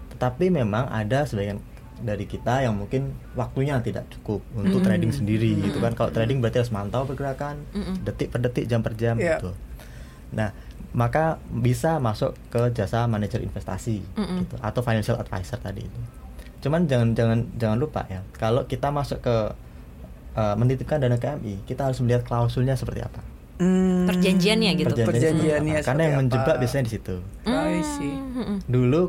Tetapi 0.09 0.49
memang 0.49 0.87
ada 0.87 1.23
sebagian 1.23 1.61
dari 1.97 2.25
kita 2.25 2.61
yang 2.61 2.75
mungkin 2.75 3.09
waktunya 3.33 3.79
tidak 3.81 4.05
cukup 4.11 4.41
untuk 4.55 4.81
Hmm. 4.81 4.87
trading 4.87 5.13
sendiri 5.13 5.55
gitu 5.61 5.79
kan. 5.79 5.93
Kalau 5.93 6.11
trading 6.11 6.39
berarti 6.39 6.61
harus 6.61 6.71
mantau 6.71 7.05
pergerakan 7.05 7.63
Mm-mm. 7.71 8.03
detik 8.03 8.29
per 8.29 8.41
detik, 8.41 8.65
jam 8.65 8.81
per 8.81 8.95
jam 8.95 9.15
Iya. 9.15 9.39
gitu. 9.39 9.53
Nah, 10.33 10.51
maka 10.97 11.37
bisa 11.53 12.01
masuk 12.01 12.33
ke 12.49 12.73
jasa 12.73 13.05
manajer 13.05 13.45
investasi 13.45 14.01
Mm-mm. 14.17 14.49
gitu 14.49 14.57
atau 14.65 14.81
financial 14.81 15.21
advisor 15.21 15.61
tadi 15.61 15.85
itu. 15.85 16.01
Cuman 16.65 16.89
jangan 16.89 17.13
jangan 17.13 17.39
jangan 17.61 17.77
lupa 17.77 18.09
ya, 18.09 18.25
kalau 18.41 18.65
kita 18.65 18.89
masuk 18.89 19.21
ke 19.21 19.37
uh, 20.41 20.55
menitipkan 20.57 20.97
dana 20.97 21.21
ke 21.21 21.29
MI, 21.37 21.61
kita 21.69 21.85
harus 21.93 22.01
melihat 22.01 22.25
klausulnya 22.25 22.81
seperti 22.81 23.05
apa. 23.05 23.21
Hmm. 23.61 24.09
Perjanjiannya 24.09 24.71
gitu. 24.81 24.89
Perjanjiannya 24.93 25.13
Perjanjiannya. 25.13 25.79
Karena 25.85 26.03
yang 26.09 26.17
menjebak 26.25 26.57
apa? 26.57 26.61
biasanya 26.65 26.85
di 26.89 26.93
situ. 26.97 27.17
Mm-mm. 27.45 28.59
Dulu 28.65 29.03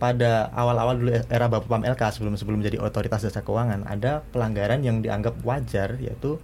pada 0.00 0.48
awal-awal 0.52 0.96
dulu 0.96 1.12
era 1.12 1.48
Bapepam 1.48 1.84
LK 1.84 2.20
sebelum 2.20 2.36
sebelum 2.36 2.60
jadi 2.64 2.80
otoritas 2.80 3.20
jasa 3.20 3.44
keuangan 3.44 3.84
ada 3.84 4.24
pelanggaran 4.32 4.80
yang 4.80 5.04
dianggap 5.04 5.36
wajar 5.44 6.00
yaitu 6.00 6.40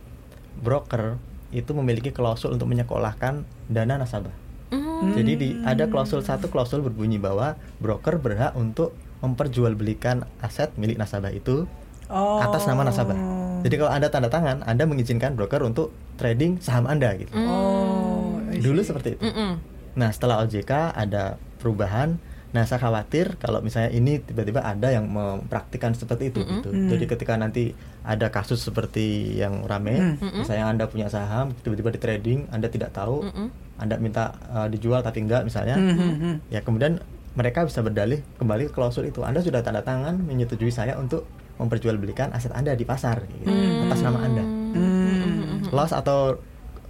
broker 0.60 1.16
itu 1.56 1.72
memiliki 1.72 2.12
klausul 2.12 2.52
untuk 2.52 2.68
menyekolahkan 2.68 3.48
dana 3.68 3.96
nasabah. 3.96 4.45
Mm. 4.72 5.14
Jadi 5.14 5.32
di 5.38 5.48
ada 5.62 5.86
klausul 5.86 6.24
satu 6.24 6.50
klausul 6.50 6.82
berbunyi 6.82 7.20
bahwa 7.20 7.54
broker 7.78 8.18
berhak 8.18 8.52
untuk 8.58 8.96
memperjualbelikan 9.22 10.26
aset 10.42 10.74
milik 10.76 10.98
nasabah 10.98 11.32
itu 11.32 11.68
Oh. 12.06 12.38
atas 12.38 12.70
nama 12.70 12.86
nasabah. 12.86 13.18
Jadi 13.66 13.74
kalau 13.82 13.90
Anda 13.90 14.06
tanda 14.06 14.30
tangan, 14.30 14.62
Anda 14.62 14.86
mengizinkan 14.86 15.34
broker 15.34 15.66
untuk 15.66 15.90
trading 16.14 16.62
saham 16.62 16.86
Anda 16.86 17.18
gitu. 17.18 17.34
Oh. 17.34 18.38
I 18.46 18.62
Dulu 18.62 18.78
seperti 18.78 19.18
itu. 19.18 19.26
Mm-mm. 19.26 19.58
Nah, 19.98 20.14
setelah 20.14 20.38
OJK 20.46 20.94
ada 20.94 21.34
perubahan. 21.58 22.14
Nah, 22.54 22.62
saya 22.62 22.78
khawatir 22.78 23.34
kalau 23.42 23.58
misalnya 23.58 23.90
ini 23.90 24.22
tiba-tiba 24.22 24.62
ada 24.62 24.94
yang 24.94 25.10
mempraktikkan 25.10 25.98
seperti 25.98 26.30
itu 26.30 26.46
gitu. 26.46 26.70
Hmm. 26.70 26.88
Jadi 26.88 27.04
ketika 27.10 27.34
nanti 27.36 27.74
ada 28.06 28.30
kasus 28.30 28.62
seperti 28.62 29.34
yang 29.34 29.66
rame, 29.66 30.14
Hmm. 30.14 30.46
misalnya 30.46 30.70
Anda 30.70 30.84
punya 30.86 31.10
saham 31.10 31.50
tiba-tiba 31.66 31.90
di 31.90 31.98
trading, 31.98 32.46
Anda 32.54 32.70
tidak 32.70 32.94
tahu, 32.94 33.26
Mm-mm. 33.26 33.50
Anda 33.82 33.98
minta 33.98 34.30
uh, 34.46 34.70
dijual 34.70 35.02
tapi 35.02 35.26
enggak 35.26 35.42
misalnya. 35.42 35.74
Hmm, 35.74 35.98
hmm, 35.98 36.14
hmm. 36.22 36.34
Ya, 36.54 36.62
kemudian 36.62 37.02
mereka 37.34 37.66
bisa 37.66 37.82
berdalih 37.82 38.22
kembali 38.38 38.70
ke 38.70 38.72
klausul 38.78 39.10
itu. 39.10 39.26
Anda 39.26 39.42
sudah 39.42 39.60
tanda 39.66 39.82
tangan 39.82 40.22
menyetujui 40.22 40.70
saya 40.70 40.94
untuk 40.96 41.26
memperjualbelikan 41.58 42.30
aset 42.30 42.54
Anda 42.54 42.78
di 42.78 42.86
pasar 42.86 43.26
gitu, 43.26 43.50
atas 43.90 44.00
nama 44.00 44.18
Anda. 44.22 44.44
Hmm. 44.46 45.66
Loss 45.74 45.90
atau 45.92 46.38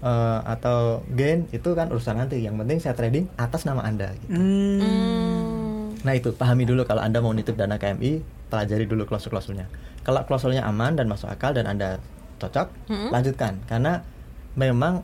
uh, 0.04 0.40
atau 0.44 1.00
gain 1.16 1.48
itu 1.50 1.72
kan 1.72 1.88
urusan 1.90 2.20
nanti. 2.20 2.44
Yang 2.44 2.54
penting 2.60 2.78
saya 2.78 2.94
trading 2.94 3.24
atas 3.40 3.64
nama 3.64 3.82
Anda 3.82 4.12
gitu. 4.20 4.36
Hmm. 4.36 5.65
Nah 6.06 6.14
itu 6.14 6.30
pahami 6.30 6.62
dulu 6.62 6.86
kalau 6.86 7.02
anda 7.02 7.18
mau 7.18 7.34
nitip 7.34 7.58
dana 7.58 7.82
KMI, 7.82 8.22
pelajari 8.46 8.86
dulu 8.86 9.10
klausul-klausulnya. 9.10 9.66
Kalau 10.06 10.22
klausulnya 10.22 10.62
aman 10.62 10.94
dan 10.94 11.10
masuk 11.10 11.26
akal 11.26 11.50
dan 11.50 11.66
anda 11.66 11.98
cocok, 12.38 12.70
Mm-mm. 12.86 13.10
lanjutkan 13.10 13.58
karena 13.66 14.06
memang 14.54 15.02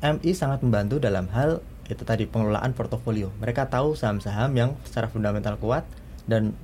MI 0.00 0.32
sangat 0.32 0.64
membantu 0.64 0.96
dalam 0.96 1.28
hal 1.36 1.60
itu 1.92 2.00
tadi 2.00 2.24
pengelolaan 2.24 2.72
portofolio. 2.72 3.28
Mereka 3.44 3.68
tahu 3.68 3.92
saham-saham 3.92 4.56
yang 4.56 4.70
secara 4.88 5.12
fundamental 5.12 5.60
kuat 5.60 5.84
dan 6.24 6.56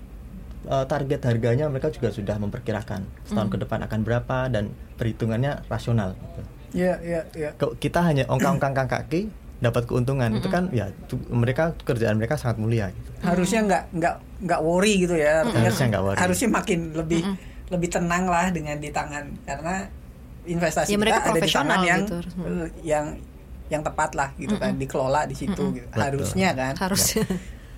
eh, 0.64 0.84
target 0.88 1.20
harganya 1.28 1.68
mereka 1.68 1.92
juga 1.92 2.08
sudah 2.08 2.40
memperkirakan 2.40 3.04
setahun 3.28 3.48
ke 3.52 3.58
depan 3.60 3.84
akan 3.84 4.00
berapa 4.00 4.48
dan 4.48 4.72
perhitungannya 4.96 5.60
rasional. 5.68 6.16
Gitu. 6.16 6.40
Ya, 6.74 6.96
ya, 7.04 7.20
ya. 7.36 7.52
Kalau 7.60 7.76
kita 7.76 8.00
hanya 8.00 8.24
ongkang-ongkang 8.32 8.88
kaki 8.88 9.43
dapat 9.64 9.82
keuntungan 9.84 10.28
itu 10.30 10.46
kan 10.46 10.68
ya 10.70 10.92
tu- 11.04 11.24
mereka 11.26 11.72
kerjaan 11.78 12.14
mereka 12.14 12.36
sangat 12.36 12.56
mulia 12.56 12.88
gitu. 12.88 13.08
Harusnya 13.20 13.60
nggak 13.62 13.82
nggak 13.92 14.14
nggak 14.42 14.60
worry 14.60 14.94
gitu 15.00 15.14
ya. 15.14 15.40
Artinya 15.40 15.64
Harusnya 15.64 15.86
nggak 15.88 16.02
worry. 16.04 16.18
Harusnya 16.18 16.48
makin 16.50 16.78
lebih 16.92 17.20
lebih 17.66 17.88
tenang 17.88 18.24
lah 18.24 18.46
dengan 18.48 18.76
di 18.76 18.88
tangan 18.88 19.24
karena 19.42 19.88
investasi 20.44 20.90
Ya, 20.90 20.98
mereka 20.98 21.18
kita 21.18 21.24
ada 21.24 21.30
di 21.30 21.32
profesional 21.40 21.64
tangan 21.72 21.88
yang 21.88 22.00
gitu. 22.02 22.16
eh, 22.44 22.68
yang 22.84 23.04
yang 23.64 23.82
tepat 23.82 24.10
lah 24.12 24.28
gitu 24.36 24.54
kan 24.54 24.76
dikelola 24.76 25.24
di 25.24 25.32
situ 25.32 25.62
gitu. 25.72 25.88
Betul. 25.88 26.04
harusnya 26.04 26.52
kan 26.52 26.76
Harus. 26.76 27.16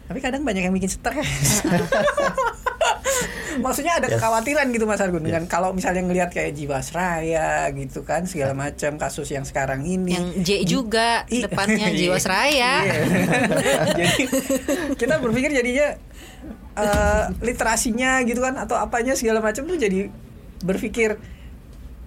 tapi 0.04 0.18
kadang 0.18 0.42
banyak 0.42 0.66
yang 0.66 0.74
bikin 0.74 0.90
stres 0.90 1.62
maksudnya 3.64 3.96
ada 3.96 4.06
Yes. 4.06 4.16
kekhawatiran 4.16 4.66
gitu 4.68 4.84
Mas 4.84 4.98
Argun 4.98 5.20
dengan 5.20 5.44
Yes. 5.44 5.50
kalau 5.50 5.70
misalnya 5.70 6.02
ngelihat 6.02 6.30
kayak 6.30 6.52
Jiwasraya 6.52 7.68
gitu 7.72 8.02
kan 8.02 8.24
segala 8.24 8.52
macam 8.52 8.96
kasus 8.96 9.28
yang 9.28 9.42
sekarang 9.42 9.82
ini 9.82 10.14
Yang 10.14 10.28
J 10.38 10.50
juga 10.64 11.24
I- 11.26 11.42
depannya 11.42 11.88
Jiwasraya. 11.90 12.74
Iya. 12.86 13.00
Jadi 13.98 14.22
kita 14.94 15.18
berpikir 15.18 15.50
jadinya 15.50 15.96
eh, 16.74 17.24
literasinya 17.40 18.20
gitu 18.22 18.38
kan 18.38 18.56
atau 18.56 18.76
apanya 18.76 19.12
segala 19.12 19.40
macam 19.40 19.64
tuh 19.64 19.74
jadi 19.74 20.12
berpikir 20.58 21.16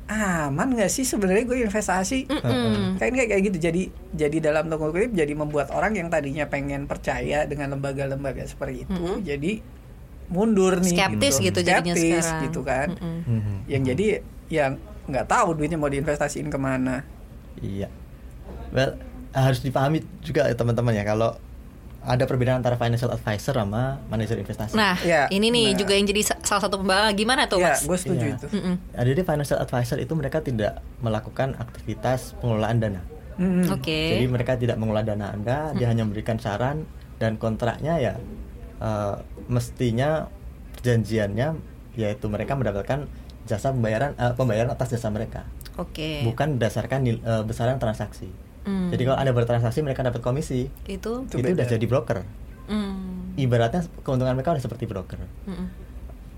aman 0.10 0.74
nggak 0.74 0.90
sih 0.90 1.06
sebenarnya 1.06 1.46
gue 1.46 1.58
investasi 1.62 2.26
Mm-mm. 2.26 2.98
kan 2.98 3.14
kayak 3.14 3.30
kayak 3.30 3.44
gitu 3.46 3.58
jadi 3.62 3.84
jadi 4.10 4.38
dalam 4.42 4.66
tanda 4.66 4.82
kutip 4.82 5.14
jadi 5.14 5.34
membuat 5.38 5.70
orang 5.70 5.94
yang 5.94 6.10
tadinya 6.10 6.50
pengen 6.50 6.90
percaya 6.90 7.46
dengan 7.46 7.78
lembaga-lembaga 7.78 8.42
seperti 8.46 8.90
itu 8.90 9.22
jadi 9.22 9.62
mundur 10.30 10.78
nih 10.78 10.92
Skeptis 10.92 11.36
gitu 11.38 11.60
jadinya 11.60 11.92
Skeptis 11.92 12.24
sekarang. 12.24 12.44
gitu 12.46 12.60
kan 12.62 12.88
Mm-mm. 12.92 13.18
Mhm. 13.28 13.56
yang 13.66 13.82
jadi 13.84 14.08
yang 14.48 14.72
nggak 15.06 15.26
tahu 15.26 15.54
duitnya 15.54 15.76
mau 15.76 15.88
diinvestasiin 15.88 16.48
ke 16.48 16.58
mana 16.58 17.02
Iya. 17.58 17.92
Well, 18.70 18.96
harus 19.32 19.60
dipahami 19.60 20.00
juga 20.20 20.46
ya 20.46 20.54
teman-teman 20.54 20.94
ya 20.94 21.04
kalau 21.04 21.36
ada 22.00 22.24
perbedaan 22.24 22.64
antara 22.64 22.74
financial 22.74 23.12
advisor 23.12 23.52
sama 23.54 24.00
manajer 24.08 24.40
investasi. 24.40 24.72
Nah, 24.72 24.96
Ya, 25.04 25.28
ini 25.28 25.50
nih 25.50 25.66
benar. 25.70 25.80
juga 25.80 25.94
yang 25.94 26.08
jadi 26.08 26.22
sa- 26.24 26.40
salah 26.40 26.64
satu 26.64 26.80
pembahasan 26.80 27.12
gimana 27.14 27.46
tuh, 27.46 27.60
ya 27.60 27.76
Mas? 27.76 27.84
gue 27.84 27.98
setuju 27.98 28.26
Iya. 28.26 28.36
itu 28.38 28.46
Mm-mm. 28.50 28.76
Nah, 28.90 29.04
Jadi 29.04 29.20
financial 29.22 29.60
advisor 29.60 29.98
itu 29.98 30.14
mereka 30.14 30.40
tidak 30.40 30.74
melakukan 31.00 31.60
aktivitas 31.60 32.40
pengelolaan 32.40 32.78
dana. 32.80 33.02
Mm-mm. 33.36 33.68
Oke. 33.70 34.16
Jadi 34.16 34.26
mereka 34.26 34.56
tidak 34.56 34.78
mengelola 34.78 35.04
dana 35.04 35.26
Anda, 35.30 35.74
dia 35.74 35.86
hanya 35.86 36.02
memberikan 36.02 36.38
saran 36.38 36.88
dan 37.18 37.36
kontraknya 37.36 38.00
ya 38.00 38.14
eh, 38.80 39.16
mestinya 39.48 40.28
perjanjiannya 40.74 41.48
yaitu 41.94 42.26
mereka 42.28 42.56
mendapatkan 42.56 43.06
jasa 43.44 43.72
pembayaran 43.72 44.16
eh, 44.16 44.34
pembayaran 44.34 44.70
atas 44.70 44.94
jasa 44.94 45.10
mereka, 45.10 45.44
Oke. 45.76 46.24
bukan 46.24 46.56
berdasarkan 46.56 47.00
eh, 47.06 47.44
besaran 47.44 47.78
transaksi. 47.78 48.30
Hmm. 48.64 48.92
Jadi 48.92 49.02
kalau 49.04 49.18
Anda 49.18 49.32
bertransaksi 49.32 49.80
mereka 49.82 50.04
dapat 50.04 50.22
komisi, 50.22 50.68
itu 50.86 51.26
Itu 51.26 51.36
itu, 51.40 51.48
beda. 51.50 51.64
udah 51.64 51.68
jadi 51.68 51.86
broker. 51.86 52.20
Hmm. 52.70 53.34
Ibaratnya 53.34 53.82
keuntungan 54.04 54.36
mereka 54.36 54.54
udah 54.54 54.62
seperti 54.62 54.86
broker. 54.86 55.18
Mm-mm. 55.48 55.68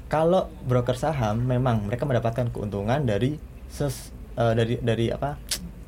Kalau 0.08 0.48
broker 0.64 0.96
saham 0.96 1.44
memang 1.44 1.88
mereka 1.88 2.06
mendapatkan 2.06 2.48
keuntungan 2.52 3.04
dari 3.04 3.36
ses 3.68 4.14
eh, 4.36 4.54
dari 4.54 4.76
dari 4.80 5.06
apa 5.10 5.36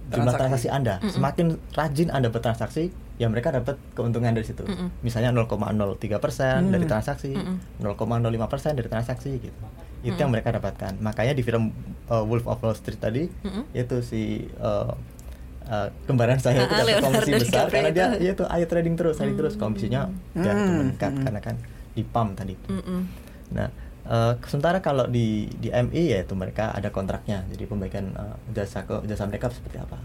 jumlah 0.09 0.35
Transaksi. 0.35 0.67
transaksi 0.67 0.67
Anda. 0.67 0.95
Semakin 1.05 1.45
rajin 1.71 2.09
Anda 2.11 2.27
bertransaksi, 2.27 2.91
ya 3.15 3.28
mereka 3.28 3.49
dapat 3.49 3.78
keuntungan 3.93 4.32
dari 4.32 4.43
situ. 4.43 4.63
Mm-mm. 4.63 4.89
Misalnya 4.99 5.30
0,03% 5.30 6.17
persen 6.17 6.60
dari 6.67 6.84
Hmm. 6.84 6.91
transaksi, 6.91 7.32
Mm-mm. 7.32 7.58
0,05% 7.80 8.47
persen 8.47 8.71
dari 8.73 8.88
transaksi 8.88 9.30
gitu. 9.38 9.62
Itu 10.04 10.17
yang 10.17 10.30
mereka 10.30 10.52
dapatkan. 10.52 10.99
Makanya 10.99 11.32
di 11.32 11.41
film 11.41 11.71
uh, 12.08 12.21
Wolf 12.21 12.43
of 12.43 12.60
Wall 12.60 12.73
Street 12.73 12.97
tadi 12.97 13.30
Mm-mm. 13.30 13.69
yaitu 13.71 14.02
si 14.02 14.21
uh, 14.58 14.91
uh, 15.63 15.88
kembaran 16.04 16.38
saya 16.38 16.62
itu 16.62 16.69
Ah, 16.69 16.78
dapat 16.78 16.88
Leonardo 16.89 17.06
komisi 17.08 17.32
besar 17.39 17.65
karena 17.69 17.89
dia 17.89 18.06
itu. 18.12 18.17
ya 18.19 18.32
itu 18.34 18.43
ayo 18.45 18.65
trading 18.67 18.95
terus, 18.95 19.15
trading 19.15 19.38
terus 19.38 19.56
komisinya 19.56 20.10
ya 20.34 20.52
itu 20.52 20.62
Hmm. 20.65 20.78
meningkat 20.82 21.12
Hmm. 21.12 21.23
karena 21.23 21.39
kan 21.39 21.56
di 21.93 22.04
pump 22.04 22.34
tadi 22.34 22.54
itu. 22.54 22.67
Mm-mm. 22.67 22.99
Nah, 23.54 23.69
eh, 24.04 24.34
sementara 24.43 24.82
kalau 24.82 25.06
di 25.06 25.28
di 25.54 25.69
MI 25.69 26.04
yaitu 26.12 26.34
mereka 26.34 26.73
ada 26.73 26.89
kontraknya, 26.89 27.45
jadi 27.47 27.63
pembaikan 27.63 28.10
eh, 28.12 28.36
jasa 28.52 28.84
ke 28.84 29.06
jasa 29.06 29.23
mereka 29.23 29.47
seperti 29.47 29.78
apa. 29.78 30.02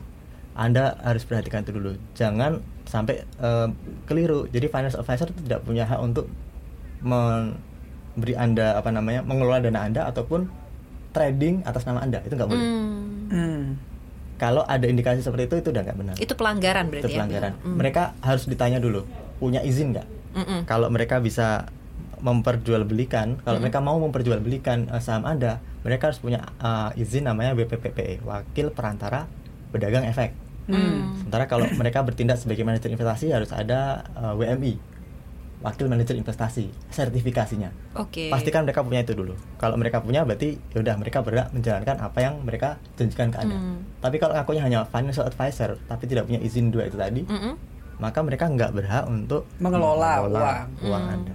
Anda 0.58 0.98
harus 1.06 1.22
perhatikan 1.22 1.62
itu 1.62 1.70
dulu, 1.70 1.94
jangan 2.18 2.58
sampai 2.82 3.22
eh, 3.22 3.68
keliru. 4.10 4.50
Jadi 4.50 4.66
financial 4.66 5.06
advisor 5.06 5.30
itu 5.30 5.46
tidak 5.46 5.62
punya 5.62 5.86
hak 5.86 6.02
untuk 6.02 6.26
memberi 6.98 8.34
Anda 8.34 8.74
apa 8.74 8.90
namanya 8.90 9.22
mengelola 9.22 9.62
dana 9.62 9.86
Anda 9.86 10.10
ataupun 10.10 10.50
trading 11.14 11.62
atas 11.62 11.86
nama 11.86 12.02
Anda 12.02 12.18
itu 12.26 12.34
nggak 12.34 12.50
boleh. 12.50 12.66
Hmm. 12.66 13.06
Hmm. 13.30 13.62
Kalau 14.38 14.62
ada 14.66 14.86
indikasi 14.86 15.22
seperti 15.22 15.50
itu 15.50 15.56
itu 15.62 15.68
udah 15.74 15.82
nggak 15.82 15.98
benar. 15.98 16.14
Itu 16.18 16.34
pelanggaran 16.38 16.86
Itu 16.86 16.92
berarti 16.94 17.14
pelanggaran. 17.18 17.52
ya. 17.58 17.66
Mm. 17.66 17.74
Mereka 17.74 18.02
harus 18.22 18.46
ditanya 18.46 18.78
dulu, 18.78 19.02
punya 19.42 19.66
izin 19.66 19.90
nggak? 19.98 20.06
Kalau 20.70 20.86
mereka 20.94 21.18
bisa 21.18 21.66
memperjualbelikan, 22.22 23.42
kalau 23.42 23.58
mereka 23.58 23.82
mau 23.82 23.98
memperjualbelikan 23.98 24.90
uh, 24.94 25.02
saham 25.02 25.26
Anda, 25.26 25.58
mereka 25.82 26.10
harus 26.10 26.22
punya 26.22 26.46
uh, 26.62 26.94
izin 26.94 27.26
namanya 27.26 27.58
BPPPE, 27.58 28.22
Wakil 28.22 28.70
Perantara 28.70 29.26
Pedagang 29.74 30.06
Efek. 30.06 30.34
Hmm. 30.68 31.16
Sementara 31.16 31.48
kalau 31.48 31.64
mereka 31.80 32.04
bertindak 32.04 32.36
sebagai 32.36 32.62
manajer 32.62 32.92
investasi 32.92 33.32
harus 33.32 33.50
ada 33.56 34.04
uh, 34.12 34.36
WMI, 34.36 34.76
Wakil 35.58 35.90
Manajer 35.90 36.14
Investasi, 36.14 36.70
sertifikasinya. 36.94 37.74
Oke. 37.98 38.30
Pastikan 38.30 38.62
mereka 38.62 38.86
punya 38.86 39.02
itu 39.02 39.16
dulu. 39.16 39.34
Kalau 39.58 39.74
mereka 39.74 39.98
punya 39.98 40.22
berarti 40.22 40.54
yaudah 40.70 40.94
mereka 40.94 41.18
berhak 41.24 41.50
menjalankan 41.50 41.98
apa 41.98 42.18
yang 42.22 42.38
mereka 42.46 42.78
janjikan 42.94 43.34
ke 43.34 43.38
Anda. 43.42 43.58
Hmm. 43.58 43.82
Tapi 43.98 44.16
kalau 44.22 44.38
ngakunya 44.38 44.62
hanya 44.62 44.78
financial 44.86 45.26
advisor 45.26 45.74
tapi 45.90 46.06
tidak 46.06 46.30
punya 46.30 46.38
izin 46.38 46.70
dua 46.70 46.86
itu 46.86 46.94
tadi, 46.94 47.26
Mm-mm. 47.26 47.58
maka 47.98 48.22
mereka 48.22 48.46
nggak 48.46 48.70
berhak 48.70 49.04
untuk 49.10 49.50
Mengelola 49.58 50.30
uang. 50.30 50.86
uang 50.86 51.02
Hmm. 51.02 51.14
Anda. 51.18 51.34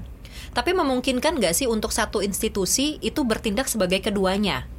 Tapi 0.54 0.72
memungkinkan 0.72 1.41
nggak 1.41 1.54
sih 1.58 1.67
untuk 1.67 1.89
satu 1.89 2.22
institusi 2.22 3.02
itu 3.02 3.26
bertindak 3.26 3.65
sebagai 3.67 4.00
keduanya? 4.00 4.69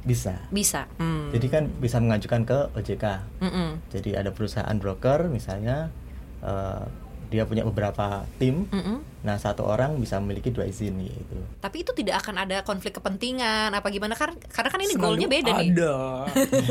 Bisa. 0.00 0.34
Bisa. 0.48 0.88
Hmm. 0.96 1.28
Jadi 1.30 1.46
kan 1.52 1.68
bisa 1.76 2.00
mengajukan 2.00 2.42
ke 2.48 2.58
OJK. 2.72 3.04
Mm-mm. 3.44 3.68
Jadi 3.92 4.16
ada 4.16 4.32
perusahaan 4.32 4.76
broker 4.80 5.28
misalnya 5.28 5.92
eh, 6.40 6.84
dia 7.30 7.46
punya 7.46 7.62
beberapa 7.62 8.26
tim. 8.40 8.66
Mm-mm. 8.72 9.22
Nah 9.22 9.36
satu 9.38 9.62
orang 9.62 9.94
bisa 10.00 10.18
memiliki 10.18 10.50
dua 10.50 10.66
izin 10.66 10.98
gitu. 11.04 11.38
Tapi 11.62 11.86
itu 11.86 11.92
tidak 11.94 12.24
akan 12.26 12.42
ada 12.42 12.66
konflik 12.66 12.96
kepentingan 12.96 13.70
apa 13.70 13.86
gimana 13.92 14.18
kan? 14.18 14.34
Karena 14.50 14.68
kan 14.72 14.80
ini 14.82 14.94
Selalu 14.96 15.04
goalnya 15.04 15.28
beda 15.30 15.50
nih. 15.60 15.68
ada. 15.70 15.94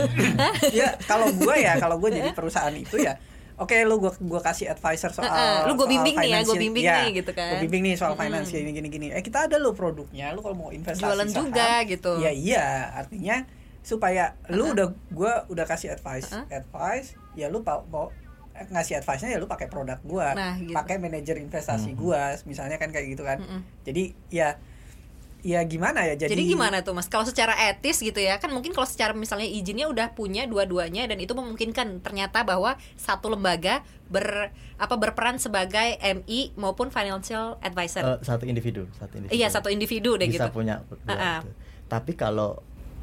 ya 0.83 0.89
kalau 1.07 1.31
gue 1.31 1.55
ya 1.55 1.73
kalau 1.79 1.95
gue 2.01 2.09
jadi 2.11 2.29
perusahaan 2.35 2.75
itu 2.75 2.99
ya 2.99 3.15
Oke, 3.59 3.75
lu 3.83 3.99
gua 3.99 4.15
gua 4.17 4.39
kasih 4.39 4.67
advisor 4.67 5.11
soal 5.11 5.27
Heeh, 5.27 5.67
lu 5.67 5.75
gua 5.75 5.83
soal 5.83 5.93
bimbing 5.93 6.15
nih 6.15 6.29
ya, 6.29 6.39
gua 6.41 6.55
bimbing 6.55 6.83
Ya, 6.83 6.95
nih, 6.97 7.09
gitu 7.19 7.31
kan. 7.35 7.51
Gua 7.51 7.59
bimbing 7.59 7.83
nih 7.83 7.95
soal 7.95 8.13
Mm-mm. 8.13 8.23
finance 8.23 8.49
gini 8.49 8.71
gini 8.71 8.87
gini. 8.87 9.07
Eh 9.11 9.19
kita 9.19 9.45
ada 9.45 9.59
lo 9.59 9.71
produknya, 9.71 10.31
lu 10.31 10.39
kalau 10.39 10.55
mau 10.57 10.69
investasi 10.71 11.03
Jualan 11.03 11.27
saham, 11.27 11.39
juga 11.45 11.67
gitu. 11.83 12.11
Ya 12.17 12.31
iya, 12.31 12.65
artinya 12.95 13.43
supaya 13.81 14.39
lu 14.47 14.63
Uh-uh. 14.63 14.73
udah 14.73 14.87
gua 15.09 15.33
udah 15.47 15.65
kasih 15.65 15.91
advice, 15.91 16.31
Uh-uh. 16.31 16.47
advice, 16.49 17.13
ya 17.33 17.47
lu 17.47 17.59
pa- 17.59 17.83
mau 17.83 18.15
ngasih 18.61 18.99
advice-nya 18.99 19.31
ya 19.31 19.39
lu 19.39 19.47
pakai 19.47 19.67
produk 19.67 19.99
gua, 20.03 20.31
Nah, 20.31 20.55
gitu. 20.55 20.71
pakai 20.71 20.95
manajer 20.95 21.35
investasi 21.37 21.91
Mhm. 21.91 21.97
gua, 21.97 22.35
misalnya 22.43 22.75
kan 22.75 22.91
kayak 22.91 23.07
gitu 23.09 23.23
kan. 23.23 23.39
Mm-mm. 23.39 23.59
Jadi 23.83 24.15
ya 24.29 24.55
ya 25.41 25.63
gimana 25.63 26.03
ya 26.03 26.15
jadi 26.17 26.31
Jadi, 26.31 26.51
gimana 26.51 26.81
tuh 26.81 26.91
mas? 26.91 27.07
Kalau 27.07 27.23
secara 27.23 27.55
etis 27.65 27.97
gitu 27.97 28.17
ya 28.17 28.37
kan 28.37 28.49
mungkin 28.49 28.71
kalau 28.71 28.83
secara 28.83 29.11
misalnya 29.11 29.45
izinnya 29.45 29.85
udah 29.85 30.11
punya 30.11 30.43
dua-duanya 30.43 31.07
dan 31.07 31.15
itu 31.15 31.31
memungkinkan 31.31 31.99
ternyata 31.99 32.43
bahwa 32.43 32.75
satu 32.93 33.29
lembaga 33.29 33.79
ber 34.05 34.51
apa 34.75 34.95
berperan 34.95 35.37
sebagai 35.37 35.95
MI 35.97 36.51
maupun 36.55 36.89
financial 36.89 37.55
advisor. 37.59 38.03
Eh, 38.03 38.19
satu 38.21 38.43
individu, 38.43 38.89
satu 38.93 39.15
individu. 39.15 39.31
iya 39.33 39.47
satu 39.47 39.67
individu 39.67 40.15
deh 40.15 40.25
bisa 40.25 40.47
gitu. 40.47 40.55
punya 40.55 40.83
berdua 40.83 41.07
Ah, 41.07 41.15
ah. 41.15 41.39
gitu. 41.39 41.51
Tapi 41.87 42.11
kalau 42.13 42.59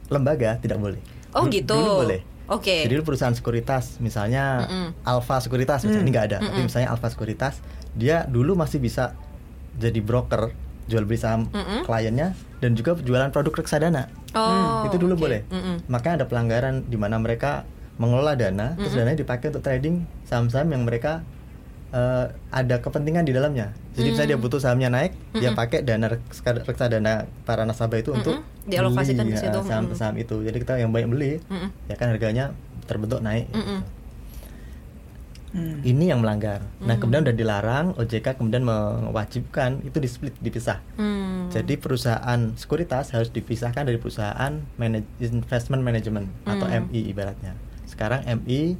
lembaga 0.06 0.56
tidak 0.56 0.76
boleh. 0.76 1.00
Oh, 1.32 1.44
Dulu- 1.44 1.52
gitu. 1.52 1.74
Dulu 1.74 1.92
boleh. 2.04 2.20
Oke. 2.46 2.86
Jadi 2.86 2.94
dulu 2.94 3.10
perusahaan 3.10 3.34
sekuritas, 3.34 3.98
misalnya 3.98 4.62
Mm-mm. 4.62 4.88
Alfa 5.02 5.42
Sekuritas, 5.42 5.82
misalnya 5.82 5.98
Mm. 5.98 6.06
ini 6.06 6.12
nggak 6.12 6.26
ada. 6.26 6.38
Tapi 6.38 6.50
Mm-mm. 6.52 6.66
misalnya 6.70 6.88
Alfa 6.92 7.08
Sekuritas, 7.10 7.58
dia 7.90 8.22
dulu 8.22 8.54
masih 8.54 8.78
bisa 8.78 9.18
jadi 9.74 9.98
broker 9.98 10.54
jual 10.86 11.02
beli 11.02 11.18
saham 11.18 11.50
Mm-mm. 11.50 11.82
kliennya 11.82 12.32
dan 12.58 12.72
juga 12.72 12.94
jualan 12.96 13.28
produk 13.28 13.52
reksadana. 13.56 14.06
Oh, 14.32 14.84
itu 14.84 14.96
dulu 14.96 15.14
oke. 15.14 15.22
boleh. 15.22 15.40
Mm-mm. 15.48 15.86
Makanya 15.86 16.22
ada 16.22 16.26
pelanggaran 16.26 16.84
di 16.84 16.94
mana 16.94 17.16
mereka 17.16 17.66
mengelola 17.96 18.34
dana, 18.34 18.74
terus 18.74 18.92
Mm-mm. 18.92 19.02
dananya 19.02 19.18
dipakai 19.18 19.50
untuk 19.50 19.62
trading 19.62 19.94
saham-saham 20.22 20.68
yang 20.68 20.82
mereka 20.82 21.24
eh, 21.88 22.26
ada 22.50 22.76
kepentingan 22.78 23.22
di 23.22 23.30
dalamnya. 23.30 23.70
Jadi 23.94 24.10
misalnya 24.10 24.30
dia 24.32 24.38
Mm. 24.38 24.44
butuh 24.44 24.58
sahamnya 24.58 24.90
naik, 24.90 25.12
dia 25.32 25.48
Mm-mm. 25.48 25.56
pakai 25.56 25.78
dana 25.80 26.06
reksa- 26.08 26.60
reksadana 26.60 27.14
para 27.42 27.62
nasabah 27.62 27.96
itu 27.96 28.10
untuk 28.10 28.36
Mm-mm. 28.36 28.66
Dialokasikan 28.66 29.22
beli, 29.22 29.32
ke 29.32 29.40
situ. 29.40 29.54
eh, 29.54 29.64
saham-saham 29.64 30.14
itu. 30.18 30.36
Jadi 30.42 30.56
kita 30.60 30.74
yang 30.76 30.90
banyak 30.90 31.08
beli, 31.08 31.32
Mm-mm. 31.46 31.70
ya 31.86 31.94
kan 31.94 32.10
harganya 32.10 32.50
terbentuk 32.84 33.18
naik. 33.20 33.46
gitu. 33.48 33.80
Hmm. 35.50 35.80
Ini 35.80 36.10
yang 36.10 36.20
melanggar. 36.20 36.60
Nah 36.80 36.94
Mm. 36.94 37.00
kemudian 37.00 37.22
udah 37.22 37.36
dilarang, 37.36 37.86
OJK 37.94 38.34
kemudian 38.34 38.62
mewajibkan 38.62 39.80
itu 39.82 39.98
di 39.98 40.08
split 40.08 40.34
dipisah. 40.38 40.82
Hmm. 40.96 41.48
Jadi 41.48 41.78
perusahaan 41.78 42.52
sekuritas 42.54 43.14
harus 43.14 43.30
dipisahkan 43.30 43.86
dari 43.86 43.96
perusahaan 43.96 44.50
manaj- 44.76 45.06
investment 45.18 45.80
management 45.80 46.26
atau 46.44 46.66
Hmm. 46.66 46.90
MI 46.90 47.08
ibaratnya. 47.08 47.54
Sekarang 47.86 48.26
MI 48.26 48.74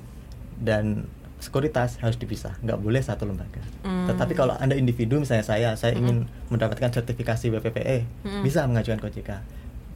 dan 0.59 1.07
sekuritas 1.37 2.01
harus 2.01 2.17
dipisah, 2.17 2.57
nggak 2.61 2.81
boleh 2.81 2.99
satu 2.99 3.29
lembaga. 3.29 3.61
Hmm. 3.85 4.09
Tetapi 4.09 4.33
kalau 4.33 4.57
anda 4.57 4.73
individu 4.73 5.21
misalnya 5.21 5.45
saya, 5.45 5.69
saya 5.77 5.93
ingin 5.95 6.25
mendapatkan 6.49 6.89
sertifikasi 6.91 7.53
BPPE, 7.53 8.09
Hmm. 8.25 8.43
bisa 8.43 8.65
mengajukan 8.65 8.99
ke 8.99 9.07
OJK. 9.13 9.31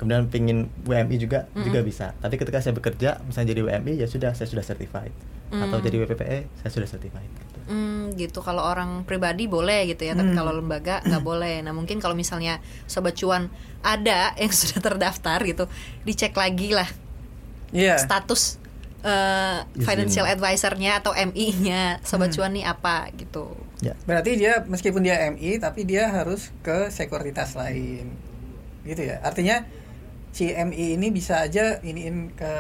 Kemudian 0.01 0.27
pingin 0.27 0.59
WMI 0.83 1.17
juga 1.21 1.45
Hmm. 1.47 1.61
juga 1.61 1.85
bisa. 1.85 2.17
Tapi 2.17 2.35
ketika 2.35 2.59
saya 2.59 2.73
bekerja, 2.73 3.21
misalnya 3.21 3.53
jadi 3.53 3.61
WMI 3.63 3.93
ya 3.95 4.07
sudah 4.07 4.33
saya 4.33 4.49
sudah 4.49 4.65
certified. 4.65 5.13
Atau 5.51 5.77
Hmm. 5.77 5.85
jadi 5.85 5.97
WPPE 6.01 6.39
saya 6.57 6.71
sudah 6.73 6.89
certified. 6.89 7.29
gitu. 7.29 7.59
Hmm, 7.69 8.17
gitu. 8.17 8.41
Kalau 8.41 8.65
orang 8.65 9.05
pribadi 9.05 9.45
boleh 9.45 9.85
gitu 9.87 10.03
ya, 10.03 10.15
tapi 10.15 10.33
Hmm. 10.33 10.39
kalau 10.39 10.57
lembaga 10.57 10.99
nggak 11.01 11.21
boleh. 11.31 11.61
Nah, 11.61 11.71
mungkin 11.71 12.01
kalau 12.01 12.15
misalnya 12.15 12.59
sobat 12.85 13.13
cuan 13.15 13.53
ada 13.79 14.33
yang 14.35 14.51
sudah 14.57 14.81
terdaftar 14.81 15.45
gitu, 15.45 15.69
dicek 16.03 16.33
lagi 16.33 16.73
lah 16.73 16.89
Iya. 17.71 18.01
status 18.01 18.57
eh, 19.01 19.65
Izin. 19.71 19.81
financial 19.81 20.27
advisor-nya 20.29 21.01
atau 21.01 21.15
MI-nya 21.15 22.03
sobat 22.03 22.29
Hmm. 22.29 22.37
cuan 22.37 22.53
nih 22.53 22.65
apa 22.65 23.09
gitu. 23.15 23.57
Ya. 23.81 23.97
Berarti 24.03 24.37
dia 24.37 24.61
meskipun 24.63 25.01
dia 25.01 25.25
MI 25.27 25.57
tapi 25.57 25.85
dia 25.85 26.05
harus 26.07 26.53
ke 26.61 26.89
sekuritas 26.91 27.55
lain. 27.55 28.13
Gitu 28.83 29.01
ya. 29.03 29.21
Artinya 29.21 29.65
si 30.31 30.49
MI 30.49 30.95
ini 30.95 31.11
bisa 31.11 31.43
aja 31.43 31.83
iniin 31.83 32.31
ke 32.33 32.53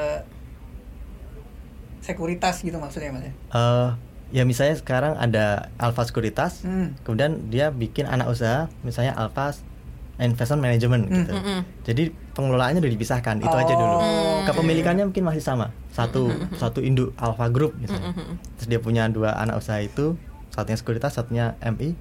sekuritas 2.00 2.64
gitu 2.64 2.80
maksudnya 2.80 3.12
Mas 3.12 3.24
ya. 3.24 3.32
Eh, 3.52 3.88
ya 4.32 4.42
misalnya 4.48 4.76
sekarang 4.80 5.14
ada 5.20 5.68
Alpha 5.76 6.02
Sekuritas, 6.02 6.64
Hmm. 6.64 6.96
kemudian 7.04 7.52
dia 7.52 7.68
bikin 7.70 8.08
anak 8.08 8.32
usaha, 8.32 8.72
misalnya 8.82 9.12
Alpha 9.14 9.52
Investment 10.20 10.60
Management 10.60 11.02
Hmm. 11.08 11.16
gitu. 11.16 11.32
Mm-mm. 11.32 11.58
Jadi 11.84 12.02
pengelolaannya 12.36 12.80
udah 12.80 12.92
dipisahkan, 12.92 13.40
itu 13.40 13.56
aja 13.56 13.72
dulu. 13.72 13.96
Oh. 14.00 14.40
Kepemilikannya 14.44 15.08
mungkin 15.08 15.24
masih 15.24 15.44
sama, 15.44 15.72
satu 15.92 16.28
satu 16.56 16.80
induk 16.80 17.12
Alpha 17.16 17.48
Group 17.48 17.76
misalnya. 17.76 18.12
Mm-mm. 18.12 18.36
Terus 18.60 18.68
dia 18.68 18.80
punya 18.80 19.08
dua 19.08 19.36
anak 19.36 19.60
usaha 19.60 19.80
itu, 19.80 20.16
satunya 20.52 20.76
sekuritas, 20.76 21.16
satunya 21.16 21.56
MI, 21.60 21.96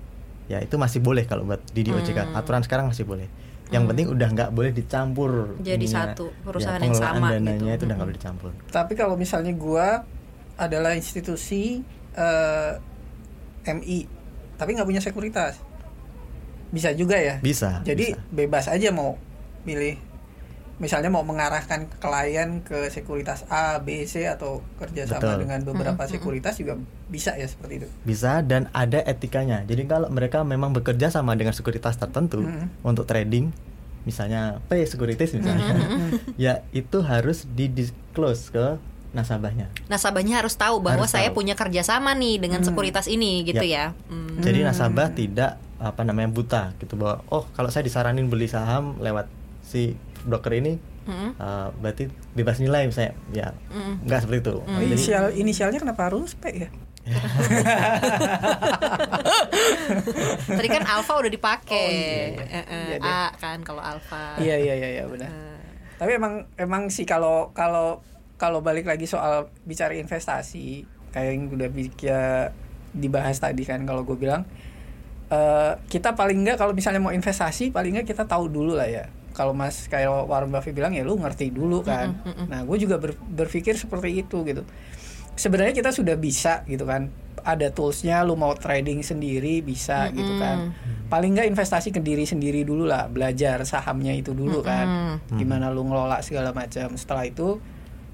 ya 0.47 0.59
itu 0.59 0.75
masih 0.75 0.99
boleh 0.99 1.23
kalau 1.27 1.43
buat 1.43 1.59
di 1.71 1.83
di 1.83 1.91
OJK. 1.91 2.31
Hmm. 2.31 2.39
Aturan 2.39 2.63
sekarang 2.63 2.87
masih 2.87 3.03
boleh. 3.03 3.27
Yang 3.69 3.83
penting 3.85 4.07
udah 4.09 4.27
nggak 4.33 4.49
boleh 4.49 4.71
dicampur. 4.73 5.31
Jadi 5.61 5.85
ininya. 5.85 6.09
satu 6.11 6.25
Ya, 6.27 6.41
perusahaan 6.41 6.81
yang 6.81 6.93
pengelolaan 6.93 7.15
sama 7.15 7.27
dananya 7.29 7.53
gitu. 7.53 7.61
itu 7.61 7.69
udah 7.69 7.77
nggak 7.77 7.93
Mm-mm. 7.93 8.05
boleh 8.05 8.17
dicampur. 8.17 8.51
Tapi 8.69 8.93
kalau 8.97 9.15
misalnya 9.15 9.53
gua 9.53 9.87
adalah 10.57 10.91
institusi 10.97 11.85
eh, 12.13 12.71
MI 13.69 13.99
tapi 14.57 14.69
nggak 14.75 14.87
punya 14.89 14.99
sekuritas. 14.99 15.61
Bisa 16.69 16.91
juga 16.93 17.15
ya? 17.17 17.37
Bisa. 17.39 17.81
Jadi 17.81 18.13
bisa. 18.13 18.21
bebas 18.29 18.65
aja 18.67 18.89
mau 18.89 19.15
milih 19.63 19.97
misalnya 20.79 21.07
mau 21.07 21.21
mengarahkan 21.21 21.91
klien 21.93 22.59
ke 22.59 22.87
sekuritas 22.87 23.43
A, 23.45 23.77
B, 23.77 24.03
C 24.03 24.23
atau 24.25 24.63
kerjasama 24.75 25.19
Betul. 25.19 25.37
dengan 25.43 25.59
beberapa 25.61 26.03
sekuritas 26.05 26.55
juga 26.55 26.79
bisa 27.05 27.35
ya 27.35 27.45
seperti 27.45 27.83
itu. 27.83 27.87
bisa 28.01 28.39
dan 28.41 28.71
ada 28.71 29.03
etikanya. 29.03 29.61
Jadi 29.61 29.83
kalau 29.83 30.07
mereka 30.07 30.41
memang 30.41 30.71
bekerja 30.71 31.07
sama 31.07 31.35
dengan 31.35 31.51
sekuritas 31.51 31.95
tertentu 31.95 32.39
Mhm. 32.39 32.81
untuk 32.81 33.03
trading, 33.03 33.51
misalnya 34.01 34.63
P 34.65 34.79
Securities 34.81 35.35
misalnya, 35.35 35.75
ya 36.39 36.53
itu 36.71 36.97
harus 37.01 37.43
di 37.45 37.67
disclose 37.67 38.47
ke 38.47 38.79
nasabahnya. 39.09 39.73
Nasabahnya 39.85 40.37
harus 40.37 40.53
tahu 40.53 40.79
bahwa 40.79 41.03
Harus 41.03 41.11
saya 41.11 41.27
tahu. 41.27 41.41
punya 41.41 41.53
kerjasama 41.53 42.13
nih 42.13 42.37
dengan 42.37 42.61
Hmm. 42.61 42.69
sekuritas 42.69 43.05
ini 43.05 43.41
gitu 43.43 43.65
Ya. 43.65 43.91
ya. 43.91 43.97
Hmm. 44.07 44.37
Jadi 44.37 44.61
Hmm. 44.61 44.67
nasabah 44.69 45.09
tidak 45.11 45.51
apa 45.75 46.03
namanya 46.03 46.29
buta 46.29 46.75
gitu 46.77 46.93
bahwa 46.93 47.23
oh 47.27 47.47
kalau 47.51 47.67
saya 47.67 47.81
disaranin 47.81 48.27
beli 48.27 48.45
saham 48.45 48.95
lewat 48.97 49.31
si 49.69 49.93
broker 50.25 50.49
ini 50.51 50.81
Mm-mm. 51.05 51.37
uh, 51.37 51.69
berarti 51.77 52.09
bebas 52.33 52.57
nilai 52.57 52.85
misalnya 52.85 53.13
ya 53.29 53.47
Mm-mm. 53.69 54.01
nggak 54.03 54.19
seperti 54.19 54.39
itu. 54.43 54.55
Hmm. 54.59 54.73
Jadi- 54.75 54.85
Inisial 54.89 55.25
inisialnya 55.33 55.79
kenapa 55.79 56.09
harus 56.09 56.33
P 56.33 56.43
ya? 56.57 56.69
Tadi 60.49 60.67
kan 60.67 60.83
alfa 60.85 61.13
udah 61.17 61.31
dipakai. 61.31 61.81
Oh, 61.81 61.89
iya, 61.89 62.13
iya. 62.29 62.45
Eh, 62.45 62.65
eh, 62.65 62.85
Iya 62.85 62.97
deh. 62.99 63.09
A 63.09 63.25
kan 63.35 63.57
kalau 63.61 63.81
alfa. 63.81 64.37
Iya 64.37 64.55
iya 64.57 64.73
iya 64.75 64.89
iya 64.99 65.03
benar. 65.05 65.29
Eh, 65.29 65.57
Tapi 65.97 66.11
emang 66.15 66.33
emang 66.55 66.87
sih 66.87 67.03
kalau 67.03 67.51
kalau 67.51 67.99
kalau 68.39 68.63
balik 68.63 68.87
lagi 68.87 69.03
soal 69.03 69.51
bicara 69.63 69.91
investasi 69.93 70.87
kayak 71.11 71.29
yang 71.33 71.43
udah 71.49 71.67
ya 71.99 72.53
dibahas 72.89 73.37
tadi 73.37 73.65
kan 73.65 73.83
kalau 73.83 74.05
gue 74.05 74.15
bilang 74.15 74.45
eh, 75.27 75.73
kita 75.89 76.13
paling 76.13 76.39
nggak 76.39 76.55
kalau 76.55 76.71
misalnya 76.71 77.01
mau 77.01 77.11
investasi 77.11 77.69
paling 77.69 77.97
nggak 77.97 78.07
kita 78.07 78.23
tahu 78.23 78.47
dulu 78.47 78.77
lah 78.77 78.87
ya. 78.87 79.05
Kalau 79.39 79.55
Mas 79.55 79.87
kayak 79.87 80.27
Warren 80.27 80.51
Buffett 80.51 80.75
bilang 80.75 80.91
ya 80.91 81.07
lu 81.07 81.15
ngerti 81.15 81.47
dulu 81.47 81.79
kan. 81.79 82.11
Mm-mm, 82.11 82.27
mm-mm. 82.27 82.45
Nah 82.51 82.67
gue 82.67 82.75
juga 82.75 82.99
ber- 82.99 83.15
berpikir 83.15 83.79
seperti 83.79 84.19
itu 84.19 84.43
gitu. 84.43 84.67
Sebenarnya 85.33 85.71
kita 85.71 85.95
sudah 85.95 86.19
bisa 86.19 86.67
gitu 86.67 86.83
kan. 86.83 87.07
Ada 87.39 87.71
toolsnya 87.71 88.19
lu 88.27 88.35
mau 88.35 88.51
trading 88.51 88.99
sendiri 88.99 89.63
bisa 89.63 90.11
gitu 90.11 90.35
kan. 90.35 90.75
Paling 91.07 91.39
nggak 91.39 91.47
investasi 91.47 91.89
ke 91.89 92.03
diri 92.03 92.27
sendiri 92.27 92.67
dulu 92.67 92.83
lah, 92.83 93.07
belajar 93.07 93.63
sahamnya 93.63 94.11
itu 94.11 94.35
dulu 94.35 94.59
kan 94.59 95.15
Mm-mm. 95.15 95.39
gimana 95.39 95.71
lu 95.71 95.87
ngelola 95.87 96.19
segala 96.19 96.51
macam 96.51 96.91
setelah 96.93 97.23
itu 97.23 97.63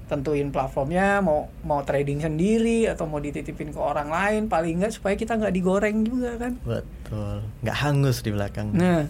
tentuin 0.06 0.54
platformnya 0.54 1.18
mau 1.18 1.50
mau 1.60 1.82
trading 1.82 2.22
sendiri 2.22 2.86
atau 2.86 3.10
mau 3.10 3.18
dititipin 3.18 3.74
ke 3.74 3.80
orang 3.82 4.06
lain 4.06 4.42
paling 4.46 4.78
nggak 4.78 4.94
supaya 4.94 5.18
kita 5.18 5.34
nggak 5.34 5.50
digoreng 5.50 6.06
juga 6.06 6.38
kan 6.38 6.54
betul 6.62 7.42
nggak 7.66 7.76
hangus 7.82 8.22
di 8.22 8.30
belakang. 8.30 8.70
nah 8.70 9.02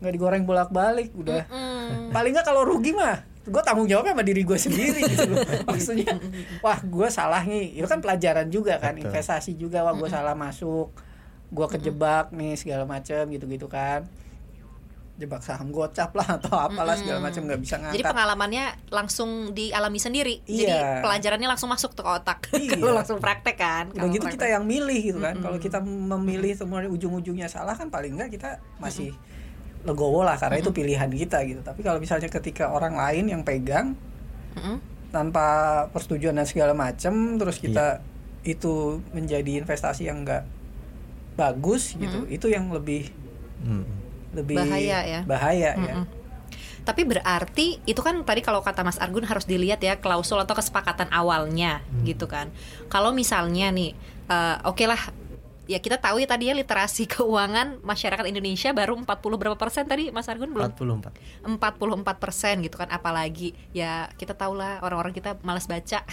nggak 0.00 0.12
digoreng 0.12 0.42
bolak 0.42 0.68
balik 0.68 1.12
udah 1.12 1.44
Mm. 1.46 2.10
paling 2.10 2.32
nggak 2.32 2.44
kalau 2.44 2.62
rugi 2.62 2.92
mah 2.92 3.18
gue 3.40 3.62
tanggung 3.62 3.84
jawabnya 3.84 4.12
sama 4.12 4.22
diri 4.22 4.42
gue 4.42 4.54
sendiri 4.54 5.00
gitu 5.02 5.26
loh. 5.26 5.42
maksudnya 5.68 6.12
wah 6.60 6.78
gue 6.78 7.08
salah 7.08 7.42
nih 7.42 7.74
itu 7.74 7.84
kan 7.84 7.98
pelajaran 7.98 8.46
juga 8.46 8.76
kan 8.76 8.94
Betul. 8.94 9.10
investasi 9.10 9.54
juga 9.54 9.82
wah 9.82 9.92
gue 9.92 10.06
salah 10.06 10.32
masuk 10.32 10.92
gua 11.48 11.66
kejebak 11.66 12.30
nih 12.30 12.54
segala 12.54 12.86
macam 12.86 13.26
gitu-gitu 13.26 13.66
kan 13.66 14.06
jebak 15.16 15.42
saham 15.42 15.68
gocap 15.68 16.14
lah 16.14 16.38
atau 16.38 16.56
apalah 16.56 16.94
segala 16.94 17.20
macam 17.20 17.44
nggak 17.44 17.58
bisa 17.58 17.76
ngangkat 17.76 17.92
Jadi 17.92 18.04
pengalamannya 18.06 18.64
langsung 18.88 19.30
dialami 19.52 19.98
sendiri. 19.98 20.40
Jadi 20.40 20.64
Iya. 20.64 21.04
pelajarannya 21.04 21.44
langsung 21.46 21.68
masuk 21.68 21.92
tuh 21.92 22.00
ke 22.00 22.12
otak. 22.14 22.38
Iya. 22.56 22.78
Kalau 22.78 22.94
langsung 22.94 23.18
praktek 23.18 23.56
kan. 23.58 23.84
udah 23.90 24.00
Kalau 24.00 24.14
gitu 24.14 24.26
kita 24.30 24.46
yang 24.48 24.64
milih 24.64 25.00
gitu 25.04 25.18
kan 25.18 25.36
kalau 25.36 25.58
kita 25.58 25.76
memilih 25.84 26.56
kemudian 26.56 26.88
ujung-ujungnya 26.88 27.52
salah 27.52 27.74
kan 27.74 27.90
paling 27.90 28.16
enggak 28.16 28.32
kita 28.32 28.50
masih 28.78 29.12
legowo 29.80 30.20
lah 30.20 30.36
karena 30.36 30.60
itu 30.60 30.70
pilihan 30.70 31.08
kita 31.08 31.40
gitu 31.44 31.60
tapi 31.60 31.80
kalau 31.80 31.96
misalnya 31.96 32.28
ketika 32.28 32.68
orang 32.68 32.94
lain 32.94 33.32
yang 33.32 33.42
pegang 33.42 33.96
Mm-mm. 34.52 34.76
tanpa 35.08 35.46
persetujuan 35.90 36.36
dan 36.36 36.44
segala 36.44 36.76
macam 36.76 37.40
terus 37.40 37.56
kita 37.56 38.04
itu 38.40 39.00
menjadi 39.12 39.64
investasi 39.64 40.08
yang 40.08 40.24
enggak 40.24 40.44
bagus 41.34 41.96
gitu 41.96 42.28
itu 42.28 42.46
yang 42.48 42.68
lebih 42.68 43.08
Hmm. 43.60 43.84
lebih 44.32 44.56
Bahaya 44.56 44.98
ya. 45.04 45.20
bahaya 45.28 45.76
ya 45.76 45.94
Mm-mm. 46.00 46.06
Tapi 46.80 47.04
berarti 47.04 47.76
itu 47.84 48.00
kan 48.00 48.24
tadi 48.24 48.40
kalau 48.40 48.64
kata 48.64 48.80
Mas 48.80 48.96
Argun 48.96 49.28
harus 49.28 49.44
dilihat 49.44 49.84
ya 49.84 50.00
klausul 50.00 50.40
atau 50.40 50.56
kesepakatan 50.56 51.12
awalnya 51.12 51.84
gitu 52.08 52.24
kan. 52.24 52.48
Kalau 52.88 53.12
misalnya 53.12 53.68
nih, 53.68 53.92
eh, 54.26 54.56
oke 54.64 54.88
lah, 54.88 55.12
ya 55.68 55.78
kita 55.78 56.00
tahu 56.00 56.22
ya 56.22 56.28
tadi 56.28 56.48
ya 56.48 56.54
literasi 56.56 57.04
keuangan 57.12 57.82
masyarakat 57.84 58.24
Indonesia 58.28 58.70
baru 58.72 58.96
40 58.96 59.06
berapa 59.40 59.56
persen 59.58 59.84
tadi 59.84 60.08
Mas 60.14 60.28
Argun? 60.30 60.52
Belum? 60.54 60.70
44 60.72 61.44
44 61.44 62.22
persen 62.22 62.54
gitu 62.64 62.80
kan 62.80 62.88
apalagi. 62.88 63.52
Ya 63.74 64.08
kita 64.16 64.32
tahu 64.32 64.56
lah 64.56 64.80
orang-orang 64.80 65.12
kita 65.12 65.36
malas 65.44 65.68
baca. 65.68 66.02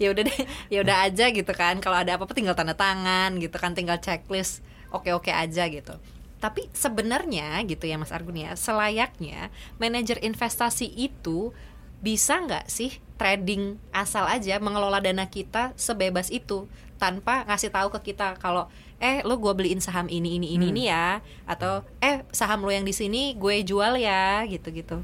Ya 0.00 0.08
udah 0.12 0.24
deh 0.24 0.38
ya 0.72 0.80
udah 0.80 1.06
aja 1.06 1.28
gitu 1.28 1.52
kan. 1.52 1.78
Kalau 1.78 2.00
ada 2.00 2.16
apa-apa 2.16 2.32
tinggal 2.32 2.56
tanda 2.56 2.72
tangan 2.72 3.36
gitu 3.36 3.56
kan 3.60 3.76
tinggal 3.76 4.00
checklist 4.00 4.64
oke-oke 4.90 5.30
aja 5.30 5.68
gitu. 5.68 5.94
Tapi 6.40 6.72
sebenarnya 6.72 7.60
gitu 7.68 7.84
ya 7.84 8.00
Mas 8.00 8.10
Argun 8.10 8.40
ya 8.40 8.56
selayaknya 8.56 9.52
manajer 9.76 10.18
investasi 10.24 10.88
itu 10.88 11.52
bisa 12.00 12.40
nggak 12.40 12.66
sih 12.72 12.96
trading 13.20 13.76
asal 13.92 14.24
aja 14.24 14.56
mengelola 14.56 15.04
dana 15.04 15.28
kita 15.28 15.76
sebebas 15.76 16.32
itu 16.32 16.64
tanpa 17.00 17.48
ngasih 17.48 17.72
tahu 17.72 17.88
ke 17.96 18.12
kita 18.12 18.36
kalau 18.36 18.68
eh 19.00 19.24
lo 19.24 19.40
gue 19.40 19.52
beliin 19.56 19.80
saham 19.80 20.12
ini 20.12 20.36
ini 20.36 20.52
ini 20.60 20.68
ini 20.68 20.82
ya 20.92 21.24
atau 21.48 21.80
eh 22.04 22.20
saham 22.28 22.60
lo 22.60 22.68
yang 22.68 22.84
di 22.84 22.92
sini 22.92 23.32
gue 23.40 23.64
jual 23.64 23.96
ya 23.96 24.44
gitu 24.44 24.68
gitu 24.68 25.00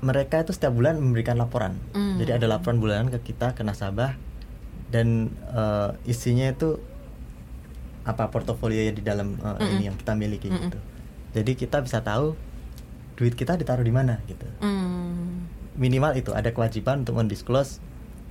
mereka 0.00 0.40
itu 0.40 0.52
setiap 0.56 0.72
bulan 0.72 0.96
memberikan 0.96 1.36
laporan. 1.36 1.76
Hmm. 1.92 2.16
Jadi 2.16 2.40
ada 2.40 2.46
laporan 2.48 2.80
bulanan 2.80 3.12
ke 3.12 3.32
kita 3.32 3.52
ke 3.52 3.60
nasabah 3.60 4.16
dan 4.88 5.28
eh, 5.52 5.90
isinya 6.08 6.48
itu 6.48 6.80
apa 8.08 8.32
portofolio 8.32 8.80
yang 8.80 8.96
di 8.96 9.04
dalam 9.04 9.36
eh, 9.36 9.76
ini 9.76 9.92
yang 9.92 9.96
kita 10.00 10.16
miliki 10.16 10.48
gitu. 10.48 10.78
Jadi 11.36 11.52
kita 11.54 11.84
bisa 11.84 12.00
tahu 12.00 12.34
duit 13.14 13.36
kita 13.36 13.60
ditaruh 13.60 13.84
di 13.84 13.92
mana 13.92 14.24
gitu. 14.24 14.48
Hmm. 14.64 15.44
Minimal 15.76 16.16
itu 16.16 16.32
ada 16.32 16.50
kewajiban 16.50 17.04
untuk 17.04 17.20
mendisclose 17.20 17.78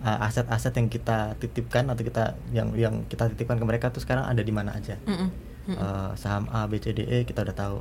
eh, 0.04 0.20
aset-aset 0.26 0.74
yang 0.76 0.88
kita 0.88 1.36
titipkan 1.40 1.88
atau 1.92 2.04
kita 2.04 2.40
yang 2.56 2.72
yang 2.76 3.04
kita 3.08 3.30
titipkan 3.34 3.60
ke 3.60 3.66
mereka 3.66 3.86
tuh 3.92 4.04
sekarang 4.04 4.28
ada 4.28 4.42
di 4.44 4.54
mana 4.54 4.76
aja. 4.76 4.96
Mm-mm. 5.06 5.30
Eh, 5.70 6.12
saham 6.18 6.50
A, 6.50 6.66
B, 6.66 6.82
C, 6.82 6.96
D, 6.96 7.06
E 7.06 7.28
kita 7.28 7.46
udah 7.46 7.56
tahu. 7.56 7.78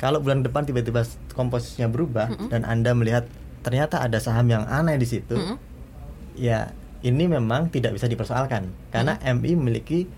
Kalau 0.00 0.18
bulan 0.18 0.40
depan 0.42 0.64
tiba-tiba 0.64 1.04
komposisinya 1.36 1.86
berubah 1.92 2.32
dan 2.48 2.64
Anda 2.64 2.96
melihat 2.96 3.28
ternyata 3.60 4.00
ada 4.00 4.16
saham 4.16 4.48
yang 4.48 4.64
aneh 4.64 4.96
di 4.96 5.04
situ, 5.04 5.36
Mm-mm. 5.36 5.60
ya 6.34 6.72
ini 7.04 7.28
memang 7.28 7.68
tidak 7.68 7.96
bisa 7.96 8.08
dipersoalkan 8.08 8.72
karena 8.92 9.20
MI 9.20 9.56
memiliki 9.56 10.08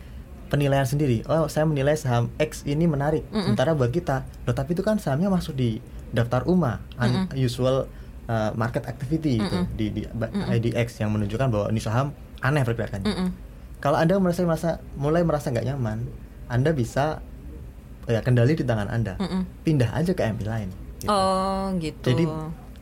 penilaian 0.52 0.84
sendiri. 0.84 1.24
Oh, 1.26 1.48
saya 1.48 1.64
menilai 1.64 1.96
saham 1.96 2.28
X 2.36 2.62
ini 2.68 2.84
menarik. 2.84 3.24
Sementara 3.32 3.72
buat 3.72 3.88
kita, 3.88 4.28
loh 4.44 4.54
tapi 4.54 4.76
itu 4.76 4.84
kan 4.84 5.00
sahamnya 5.00 5.32
masuk 5.32 5.56
di 5.56 5.80
daftar 6.12 6.44
UMA, 6.44 6.84
unusual 7.32 7.88
uh, 8.26 8.50
market 8.52 8.84
activity 8.84 9.38
itu 9.38 9.58
di, 9.72 9.86
di 9.90 10.02
ba- 10.08 10.30
IDX 10.30 10.98
yang 10.98 11.10
menunjukkan 11.10 11.48
bahwa 11.48 11.66
ini 11.68 11.80
saham 11.80 12.10
aneh 12.38 12.62
pergerakannya. 12.62 13.06
Mm-mm. 13.06 13.28
Kalau 13.78 13.98
Anda 13.98 14.18
merasa, 14.18 14.42
merasa 14.42 14.70
mulai 14.94 15.22
merasa 15.22 15.50
nggak 15.50 15.66
nyaman, 15.66 16.06
Anda 16.46 16.70
bisa 16.70 17.18
ya 18.04 18.20
kendali 18.20 18.54
di 18.54 18.62
tangan 18.62 18.86
Anda. 18.86 19.14
Mm-mm. 19.16 19.42
Pindah 19.62 19.90
aja 19.92 20.12
ke 20.12 20.22
MI 20.22 20.44
lain. 20.44 20.68
gitu. 20.98 21.10
Oh 21.10 21.66
gitu. 21.78 22.02
Jadi 22.04 22.24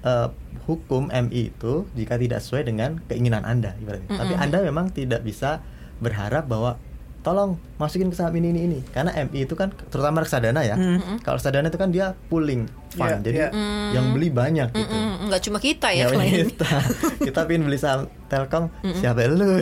eh, 0.02 0.28
hukum 0.64 1.08
MI 1.08 1.50
itu 1.50 1.88
jika 1.92 2.16
tidak 2.16 2.40
sesuai 2.40 2.68
dengan 2.68 3.00
keinginan 3.04 3.44
Anda 3.44 3.76
ibaratnya. 3.76 4.12
Tapi 4.12 4.34
Anda 4.34 4.58
memang 4.60 4.92
tidak 4.92 5.20
bisa 5.20 5.64
berharap 6.00 6.48
bahwa 6.48 6.76
tolong 7.20 7.50
masukin 7.76 8.08
ke 8.08 8.16
saham 8.16 8.32
ini 8.34 8.48
ini 8.48 8.60
ini 8.64 8.78
karena 8.88 9.12
MI 9.14 9.44
itu 9.44 9.52
kan 9.52 9.68
terutama 9.86 10.20
reksadana 10.20 10.60
ya. 10.60 10.72
Kalau 11.20 11.36
reksadana 11.36 11.68
itu 11.68 11.76
kan 11.76 11.88
dia 11.88 12.16
pooling 12.26 12.64
fund. 12.90 13.12
Iya, 13.12 13.16
jadi 13.20 13.38
iya. 13.38 13.48
yang 13.92 14.10
beli 14.10 14.28
banyak 14.28 14.68
gitu. 14.68 14.88
Mm-mm. 14.88 15.28
nggak 15.28 15.42
cuma 15.42 15.58
kita 15.58 15.88
ya 15.90 16.04
Ya, 16.04 16.06
klien. 16.10 16.48
kita 16.48 16.70
kita 17.28 17.38
pengen 17.44 17.62
beli 17.62 17.76
saham 17.76 18.08
Telkom 18.26 18.72
siapa 18.96 19.26
lu 19.26 19.60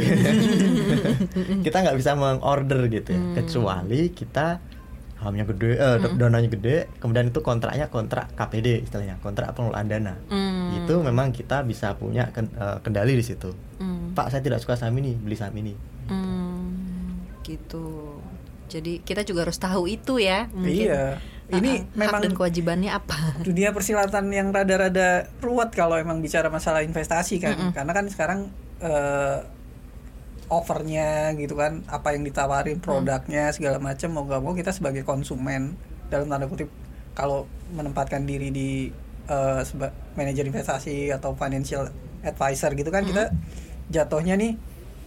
kita 1.65 1.77
nggak 1.79 1.97
bisa 1.97 2.15
mengorder 2.15 2.87
gitu 2.87 3.11
ya 3.11 3.21
kecuali 3.35 4.01
kita 4.11 4.63
sahamnya 5.19 5.45
gede 5.45 5.75
eh, 5.75 5.97
dananya 6.15 6.47
gede 6.49 6.77
kemudian 6.97 7.27
itu 7.27 7.43
kontraknya 7.43 7.87
kontrak 7.89 8.31
KPD 8.33 8.87
istilahnya 8.87 9.19
kontrak 9.19 9.51
pengelolaan 9.53 9.89
dana 9.89 10.15
Mm. 10.31 10.79
itu 10.79 10.95
memang 11.03 11.35
kita 11.35 11.61
bisa 11.63 11.93
punya 11.93 12.31
eh, 12.31 12.79
kendali 12.81 13.13
di 13.13 13.25
situ 13.25 13.51
Mm. 13.77 14.15
Pak 14.15 14.31
saya 14.31 14.41
tidak 14.41 14.59
suka 14.59 14.75
saham 14.75 14.95
ini 14.97 15.15
beli 15.15 15.35
saham 15.35 15.55
ini 15.55 15.75
Hmm, 16.09 16.58
gitu. 17.49 18.21
Jadi 18.69 19.01
kita 19.01 19.25
juga 19.25 19.49
harus 19.49 19.57
tahu 19.57 19.89
itu 19.89 20.21
ya. 20.21 20.53
Mungkin. 20.53 20.93
Iya. 20.93 21.17
Ini 21.49 21.89
hak 21.89 21.97
memang 21.97 22.21
dan 22.21 22.33
kewajibannya 22.37 22.93
apa? 22.93 23.17
dunia 23.49 23.73
persilatan 23.73 24.29
yang 24.29 24.53
rada-rada 24.53 25.33
ruwet 25.41 25.73
kalau 25.73 25.97
emang 25.97 26.21
bicara 26.21 26.53
masalah 26.53 26.85
investasi 26.85 27.41
kan 27.41 27.73
karena 27.73 27.93
kan 27.97 28.05
sekarang 28.05 28.41
eh, 28.85 29.41
offernya 30.49 31.37
gitu 31.37 31.57
kan 31.57 31.85
apa 31.85 32.13
yang 32.13 32.25
ditawarin 32.25 32.81
produknya 32.81 33.49
segala 33.49 33.77
macam 33.77 34.09
mau 34.13 34.25
gak 34.25 34.41
mau 34.41 34.53
kita 34.53 34.73
sebagai 34.73 35.05
konsumen 35.05 35.77
dalam 36.09 36.29
tanda 36.29 36.45
kutip 36.45 36.69
kalau 37.13 37.45
menempatkan 37.73 38.25
diri 38.25 38.49
di 38.49 38.71
eh, 39.25 39.61
seba- 39.65 39.93
manajer 40.17 40.45
investasi 40.45 41.13
atau 41.13 41.33
financial 41.33 41.93
advisor 42.21 42.73
gitu 42.75 42.89
kan 42.89 43.05
kita 43.05 43.25
jatuhnya 43.89 44.37
nih 44.37 44.53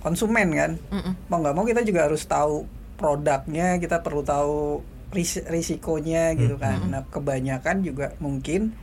konsumen 0.01 0.47
kan? 0.51 0.71
Mm-mm. 0.89 1.13
mau 1.25 1.39
nggak 1.39 1.53
mau 1.53 1.63
kita 1.63 1.81
juga 1.81 2.05
harus 2.05 2.25
tahu 2.25 2.65
produknya 2.95 3.77
kita 3.77 3.99
perlu 3.99 4.21
tahu 4.21 4.81
ris- 5.09 5.45
risikonya 5.45 6.33
gitu 6.33 6.55
kan. 6.55 6.81
Nah 6.83 7.01
kebanyakan 7.05 7.81
juga 7.81 8.13
mungkin 8.17 8.73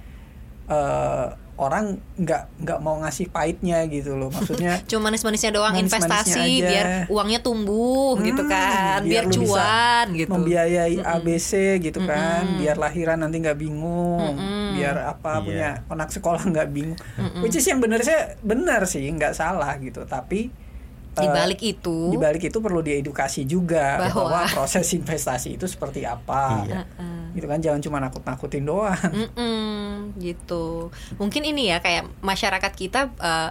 eh, 0.66 1.26
orang 1.58 1.98
nggak 2.14 2.62
nggak 2.62 2.78
mau 2.78 2.98
ngasih 3.00 3.26
pahitnya 3.28 3.82
gitu 3.86 4.14
loh. 4.14 4.28
Maksudnya 4.28 4.78
Cuma 4.90 5.08
manis-manisnya 5.08 5.50
doang 5.50 5.72
Manis-manisnya 5.72 6.06
investasi 6.06 6.38
aja. 6.38 6.68
biar 6.68 6.86
uangnya 7.08 7.40
tumbuh 7.40 8.14
gitu 8.20 8.42
Hmm, 8.42 8.52
kan, 8.52 9.00
biar, 9.02 9.24
bisa 9.26 9.34
cuan 9.36 10.06
gitu. 10.14 10.30
membiayai 10.30 10.96
ABC 10.98 11.50
gitu 11.80 11.98
kan 12.00 12.46
biar 12.54 12.76
lahiran 12.76 13.18
nanti 13.18 13.38
nggak 13.38 13.58
bingung 13.58 14.38
biar 14.72 15.10
apa 15.10 15.30
Iya. 15.34 15.42
punya 15.42 15.68
anak 15.88 16.10
sekolah 16.10 16.42
nggak 16.44 16.68
bingung. 16.68 16.98
Which 17.40 17.54
is 17.54 17.64
yang 17.64 17.78
benar 17.78 17.98
saya 18.00 18.38
benar 18.38 18.82
sih 18.84 19.02
nggak 19.04 19.32
salah 19.32 19.74
gitu. 19.78 20.02
Tapi 20.04 20.67
Di 21.10 21.22
eh, 21.22 21.30
balik 21.30 21.60
itu, 21.60 22.08
di 22.08 22.16
balik 22.16 22.42
itu 22.44 22.58
perlu 22.58 22.78
diedukasi 22.78 23.42
juga 23.42 23.98
Bahwa- 24.00 24.28
bahwa, 24.28 24.40
proses 24.56 24.86
investasi 24.90 25.56
itu 25.56 25.64
seperti 25.64 26.02
apa 26.02 26.62
Iya. 26.64 26.82
gitu 27.30 27.44
kan 27.44 27.58
jangan 27.58 27.80
cuma 27.80 27.98
nakut-nakutin 27.98 28.62
doang 28.62 28.96
Mm-mm, 28.96 30.14
gitu. 30.16 30.88
Mungkin 31.14 31.42
ini 31.44 31.68
ya 31.68 31.78
kayak 31.78 32.08
masyarakat 32.18 32.72
kita 32.72 33.00
eh, 33.14 33.50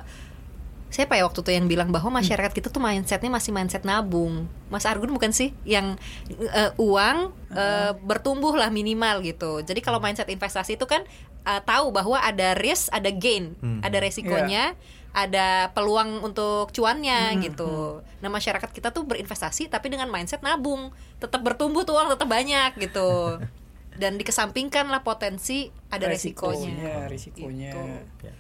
siapa 0.88 1.14
ya 1.14 1.24
waktu 1.24 1.44
itu 1.44 1.52
yang 1.52 1.68
bilang 1.68 1.92
bahwa 1.92 2.16
masyarakat 2.16 2.52
kita 2.54 2.68
tuh 2.68 2.80
mindsetnya 2.80 3.28
masih 3.28 3.52
mindset 3.52 3.84
nabung. 3.84 4.48
Mas 4.68 4.84
Argun 4.84 5.12
bukan 5.12 5.30
sih 5.30 5.52
yang 5.64 6.00
eh, 6.32 6.72
uang 6.76 7.18
eh, 7.52 7.92
bertumbuh 8.00 8.56
lah 8.56 8.70
minimal 8.70 9.20
gitu. 9.22 9.60
Jadi 9.62 9.80
kalau 9.80 10.00
mindset 10.00 10.28
investasi 10.28 10.76
itu 10.76 10.88
kan 10.88 11.04
eh, 11.44 11.62
tahu 11.62 11.92
bahwa 11.92 12.16
ada 12.18 12.56
risk, 12.56 12.88
ada 12.90 13.08
gain, 13.10 13.56
Hmm. 13.60 13.84
ada 13.84 14.00
resikonya, 14.00 14.80
ada 15.18 15.74
peluang 15.74 16.22
untuk 16.22 16.70
cuannya 16.70 17.42
gitu. 17.42 18.06
Nah 18.22 18.30
masyarakat 18.30 18.70
kita 18.70 18.94
tuh 18.94 19.02
berinvestasi 19.02 19.66
tapi 19.66 19.90
dengan 19.90 20.14
mindset 20.14 20.46
nabung, 20.46 20.94
tetap 21.18 21.42
bertumbuh 21.42 21.82
tuh 21.82 21.98
uang 21.98 22.14
tetap 22.14 22.30
banyak 22.30 22.78
gitu. 22.78 23.42
Dan 24.02 24.22
dikesampingkan 24.22 24.94
lah 24.94 25.02
potensi 25.02 25.74
ada 25.90 26.06
resikonya. 26.06 27.10
risikonya 27.10 27.74
Gitu. 27.74 27.82
Ya. 28.30 28.34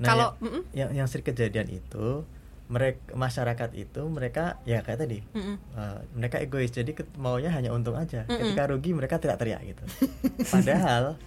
Kalau- 0.00 0.32
yang, 0.40 0.48
mm-mm. 0.48 0.62
yang 0.72 0.90
yang 1.04 1.06
sering 1.06 1.28
kejadian 1.28 1.68
itu 1.68 2.24
mereka 2.72 3.12
masyarakat 3.12 3.70
itu 3.76 4.02
mereka 4.08 4.56
ya 4.64 4.80
kayak 4.80 5.04
tadi 5.04 5.20
Mm-mm. 5.36 5.60
eh, 5.76 5.98
mereka 6.16 6.40
egois 6.40 6.72
jadi 6.72 6.88
maunya 7.20 7.52
hanya 7.52 7.68
untung 7.68 7.92
aja 7.92 8.24
ketika 8.24 8.64
rugi 8.64 8.96
mereka 8.96 9.20
tidak 9.20 9.36
teriak 9.36 9.60
gitu 9.60 9.84
padahal 10.54 11.20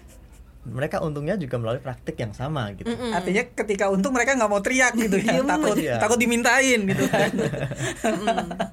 mereka 0.66 0.98
untungnya 0.98 1.34
juga 1.36 1.56
melalui 1.56 1.78
praktik 1.78 2.14
yang 2.16 2.32
sama 2.32 2.74
gitu. 2.74 2.90
Mm-mm. 2.90 3.14
Artinya 3.14 3.46
ketika 3.48 3.88
untung 3.88 4.12
mereka 4.12 4.34
nggak 4.34 4.48
mau 4.48 4.60
teriak 4.60 4.98
gitu 5.00 5.16
ya, 5.16 5.38
Diem 5.38 5.46
takut 5.46 5.78
aja. 5.78 5.94
takut 5.98 6.18
dimintain 6.18 6.80
gitu 6.84 7.06
kan. 7.14 7.30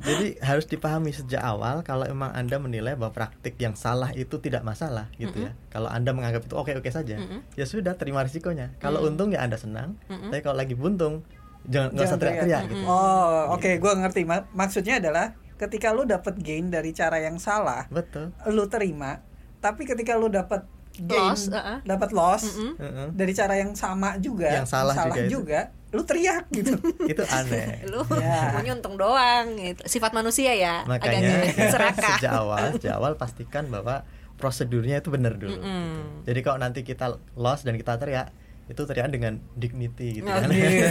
Jadi 0.01 0.26
harus 0.40 0.64
dipahami 0.64 1.11
sejak 1.11 1.40
awal 1.40 1.82
kalau 1.82 2.05
emang 2.05 2.32
Anda 2.32 2.57
menilai 2.57 2.95
bahwa 2.95 3.12
praktik 3.12 3.57
yang 3.57 3.74
salah 3.74 4.11
itu 4.12 4.38
tidak 4.38 4.62
masalah 4.62 5.12
gitu 5.16 5.36
ya. 5.38 5.53
Kalau 5.68 5.86
Anda 5.86 6.11
menganggap 6.11 6.45
itu 6.45 6.55
oke-oke 6.55 6.88
saja, 6.88 7.16
Mm-mm. 7.16 7.45
ya 7.55 7.64
sudah 7.64 7.95
terima 7.95 8.22
risikonya. 8.22 8.72
Kalau 8.78 9.03
untung 9.03 9.30
ya 9.30 9.40
Anda 9.40 9.57
senang, 9.57 10.01
Mm-mm. 10.07 10.28
tapi 10.28 10.40
kalau 10.40 10.57
lagi 10.57 10.72
buntung 10.72 11.22
jangan 11.62 11.93
nggak 11.93 12.05
usah 12.05 12.18
teriak-teriak 12.18 12.62
teriak. 12.62 12.72
gitu. 12.74 12.84
Oh, 12.84 13.55
oke, 13.55 13.70
gua 13.78 13.93
ngerti. 13.97 14.24
Ma- 14.24 14.49
maksudnya 14.51 14.99
adalah 14.99 15.26
ketika 15.55 15.93
lu 15.93 16.03
dapat 16.03 16.34
gain 16.40 16.68
dari 16.68 16.90
cara 16.90 17.20
yang 17.20 17.38
salah, 17.38 17.86
Betul. 17.86 18.34
lu 18.49 18.66
terima. 18.66 19.22
Tapi 19.62 19.86
ketika 19.86 20.18
lu 20.18 20.26
dapat 20.26 20.66
gain, 20.95 21.20
Loss, 21.24 21.49
uh-uh. 21.49 21.78
dapat 21.82 22.11
loss. 22.11 22.45
Heeh. 22.76 23.09
dari 23.11 23.32
cara 23.32 23.55
yang 23.55 23.72
sama 23.72 24.16
juga, 24.16 24.61
Yang 24.61 24.68
salah 24.68 24.95
juga 25.24 25.61
itu. 25.66 25.93
lu 25.93 26.03
teriak 26.03 26.45
gitu. 26.51 26.72
itu 27.12 27.22
aneh. 27.26 27.80
lu 27.93 28.01
Ya. 28.14 28.53
maunya 28.53 28.72
untung 28.72 28.97
doang 28.97 29.57
gitu. 29.57 29.80
sifat 29.84 30.12
manusia 30.12 30.53
ya 30.53 30.84
Makanya 30.84 31.20
agak 31.45 31.68
serakah 31.74 32.16
sejak 32.16 32.32
awal, 32.34 32.62
sejak 32.76 32.95
awal 32.95 33.12
pastikan 33.14 33.68
bahwa 33.68 34.05
prosedurnya 34.36 34.99
itu 34.99 35.09
benar 35.09 35.36
dulu. 35.36 35.55
Mm-mm. 35.55 36.24
Jadi 36.24 36.40
kalau 36.40 36.59
nanti 36.59 36.80
kita 36.82 37.07
lost 37.32 37.62
dan 37.62 37.76
kita 37.76 37.95
teriak, 37.95 38.32
itu 38.72 38.82
teriak 38.82 39.12
dengan 39.12 39.36
dignity 39.52 40.18
gitu 40.18 40.26
Oh, 40.26 40.32
kan. 40.32 40.48
Iya. 40.48 40.88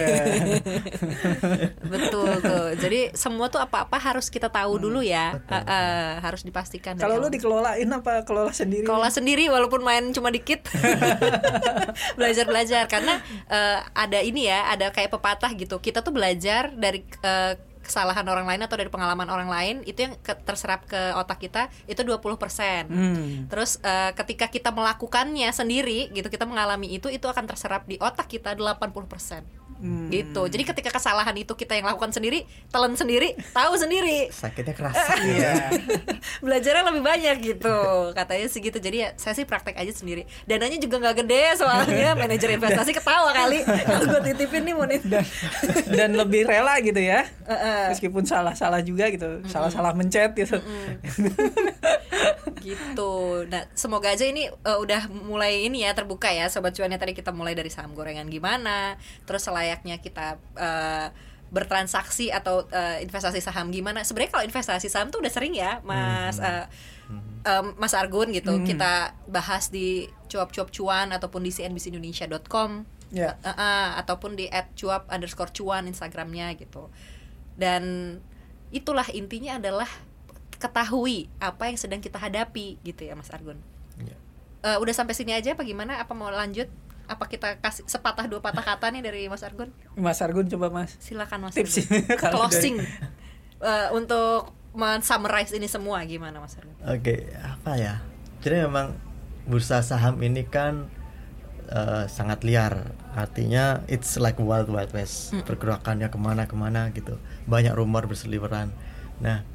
betul 1.93 2.29
tuh. 2.39 2.67
Jadi 2.77 3.09
semua 3.13 3.49
tuh 3.49 3.57
apa-apa 3.57 3.97
harus 3.97 4.29
kita 4.29 4.47
tahu 4.47 4.77
dulu 4.77 5.01
ya. 5.01 5.35
Betul, 5.35 5.49
Eh, 5.51 5.65
eh, 5.65 6.11
harus 6.21 6.41
dipastikan 6.41 6.93
dari 6.93 7.03
Kalau 7.03 7.17
lu 7.17 7.27
dikelolain 7.27 7.89
apa 7.89 8.21
kelola 8.21 8.53
sendiri? 8.53 8.85
Kelola 8.85 9.09
sendiri 9.09 9.49
walaupun 9.49 9.81
main 9.81 10.13
cuma 10.13 10.29
dikit. 10.29 10.61
Belajar 12.19 12.45
belajar 12.45 12.83
karena 12.85 13.19
eh, 13.49 13.79
ada 13.91 14.19
ini 14.21 14.47
ya 14.47 14.69
ada 14.69 14.93
kayak 14.93 15.11
pepatah 15.11 15.51
gitu. 15.57 15.81
Kita 15.81 16.05
tuh 16.05 16.13
belajar 16.13 16.69
dari 16.71 17.01
eh, 17.03 17.53
kesalahan 17.81 18.23
orang 18.23 18.45
lain 18.45 18.61
atau 18.61 18.77
dari 18.77 18.87
pengalaman 18.87 19.27
orang 19.27 19.49
lain 19.49 19.75
itu 19.83 20.05
yang 20.05 20.13
ke- 20.17 20.37
terserap 20.41 20.85
ke 20.85 20.97
otak 21.13 21.37
kita 21.37 21.67
itu 21.85 22.01
20% 22.01 22.85
Hmm. 22.87 23.45
Terus 23.47 23.77
eh, 23.81 24.11
ketika 24.13 24.47
kita 24.47 24.69
melakukannya 24.71 25.49
sendiri 25.51 26.09
gitu 26.11 26.27
kita 26.27 26.45
mengalami 26.45 26.93
itu 26.93 27.09
itu 27.09 27.25
akan 27.25 27.45
terserap 27.45 27.83
di 27.85 27.97
otak 27.97 28.25
kita 28.25 28.53
80% 28.53 29.60
Hmm. 29.81 30.13
gitu. 30.13 30.45
Jadi 30.45 30.63
ketika 30.63 30.93
kesalahan 30.93 31.33
itu 31.33 31.57
kita 31.57 31.73
yang 31.73 31.89
lakukan 31.89 32.13
sendiri, 32.13 32.45
telan 32.69 32.93
sendiri, 32.93 33.33
tahu 33.49 33.73
sendiri. 33.75 34.29
Sakitnya 34.29 34.77
keras. 34.77 34.97
Iya. 35.21 35.69
Belajarnya 36.43 36.83
lebih 36.91 37.03
banyak 37.05 37.35
gitu 37.41 37.77
katanya 38.13 38.47
sih 38.47 38.61
gitu 38.61 38.77
jadi 38.77 38.97
ya 38.97 39.09
saya 39.17 39.33
sih 39.33 39.45
praktek 39.47 39.77
aja 39.77 39.91
sendiri 39.93 40.27
dananya 40.45 40.77
juga 40.77 41.01
nggak 41.01 41.15
gede 41.25 41.43
soalnya 41.57 42.13
manajer 42.21 42.49
investasi 42.53 42.91
ketawa 42.93 43.31
kali 43.33 43.63
kalau 43.87 44.05
gue 44.17 44.21
titipin 44.31 44.63
nih 44.67 44.75
monit 44.75 45.01
Dan 45.91 46.15
lebih 46.17 46.47
rela 46.47 46.79
gitu 46.81 46.97
ya. 46.97 47.27
Heeh. 47.47 47.91
Meskipun 47.91 48.23
salah-salah 48.23 48.79
juga 48.81 49.09
gitu, 49.11 49.43
salah-salah 49.49 49.91
mencet 49.97 50.31
gitu. 50.37 50.57
gitu 52.61 53.45
nah 53.49 53.65
semoga 53.73 54.13
aja 54.13 54.21
ini 54.21 54.47
eh, 54.47 54.77
udah 54.77 55.09
mulai 55.09 55.65
ini 55.65 55.81
ya 55.81 55.97
terbuka 55.97 56.29
ya 56.29 56.45
sobat 56.47 56.77
cuannya 56.77 57.01
tadi 57.01 57.17
kita 57.17 57.33
mulai 57.33 57.57
dari 57.57 57.73
saham 57.73 57.97
gorengan 57.97 58.29
gimana 58.29 58.95
terus 59.25 59.41
selayaknya 59.71 60.03
kita 60.03 60.35
eh, 60.59 61.07
bertransaksi 61.51 62.31
atau 62.31 62.67
eh, 62.67 62.99
investasi 63.07 63.39
saham 63.39 63.71
gimana? 63.71 64.03
Sebenarnya 64.03 64.31
kalau 64.35 64.43
investasi 64.43 64.91
saham 64.91 65.07
tuh 65.07 65.23
udah 65.23 65.31
sering 65.31 65.55
ya 65.55 65.79
mas 65.87 66.43
eh, 66.43 66.67
em, 67.47 67.65
mas 67.79 67.95
Argun 67.95 68.35
gitu. 68.35 68.59
Kita 68.67 69.15
bahas 69.31 69.71
di 69.71 70.11
cuap-cuap 70.27 70.67
cuan 70.75 71.15
ataupun 71.15 71.47
di 71.47 71.51
cnbcindonesia.com 71.55 72.99
Ya. 73.11 73.35
Eh, 73.43 73.51
eh, 73.51 73.89
ataupun 73.99 74.39
di 74.39 74.47
@cuap 74.79 75.11
underscore 75.11 75.51
cuan 75.51 75.83
instagramnya 75.83 76.55
gitu. 76.55 76.87
Dan 77.59 78.15
itulah 78.71 79.03
intinya 79.11 79.59
adalah 79.59 79.87
ketahui 80.55 81.27
apa 81.43 81.67
yang 81.67 81.75
sedang 81.75 81.99
kita 81.99 82.15
hadapi 82.15 82.79
gitu 82.87 83.03
ya 83.03 83.19
Mas 83.19 83.27
Argun. 83.35 83.59
Iya. 83.99 84.15
Eh, 84.63 84.77
udah 84.79 84.95
sampai 84.95 85.11
sini 85.11 85.35
aja 85.35 85.51
apa 85.51 85.67
gimana? 85.67 85.99
Apa 85.99 86.15
mau 86.15 86.31
lanjut 86.31 86.71
apa 87.11 87.27
kita 87.27 87.59
kasih 87.59 87.83
sepatah 87.83 88.25
dua 88.25 88.39
patah 88.39 88.63
kata 88.63 88.87
nih 88.89 89.03
dari 89.03 89.21
Mas 89.27 89.43
Argun 89.43 89.67
Mas 89.93 90.23
Argun 90.23 90.47
coba 90.47 90.71
Mas. 90.71 90.95
silakan 90.97 91.45
Mas 91.45 91.55
Tips 91.55 91.83
closing 92.31 92.79
Eh, 93.61 93.89
untuk 93.93 94.49
men-summarize 94.73 95.53
ini 95.53 95.69
semua 95.69 96.01
gimana 96.01 96.41
Mas 96.41 96.57
Argun 96.57 96.73
Oke, 96.81 97.29
apa 97.37 97.77
ya? 97.77 98.01
Jadi 98.41 98.65
memang 98.65 98.97
bursa 99.45 99.85
saham 99.85 100.17
ini 100.17 100.41
kan 100.43 100.89
eh, 101.69 102.09
sangat 102.09 102.41
liar. 102.41 102.89
Artinya 103.13 103.85
it's 103.85 104.17
like 104.17 104.41
wild 104.41 104.65
wild 104.65 104.89
west. 104.91 105.37
Pergerakannya 105.45 106.09
ke 106.09 106.17
mana-kemana 106.17 106.89
gitu. 106.91 107.21
Banyak 107.45 107.77
rumor 107.77 108.09
berseliweran. 108.09 108.73
Nah, 109.21 109.45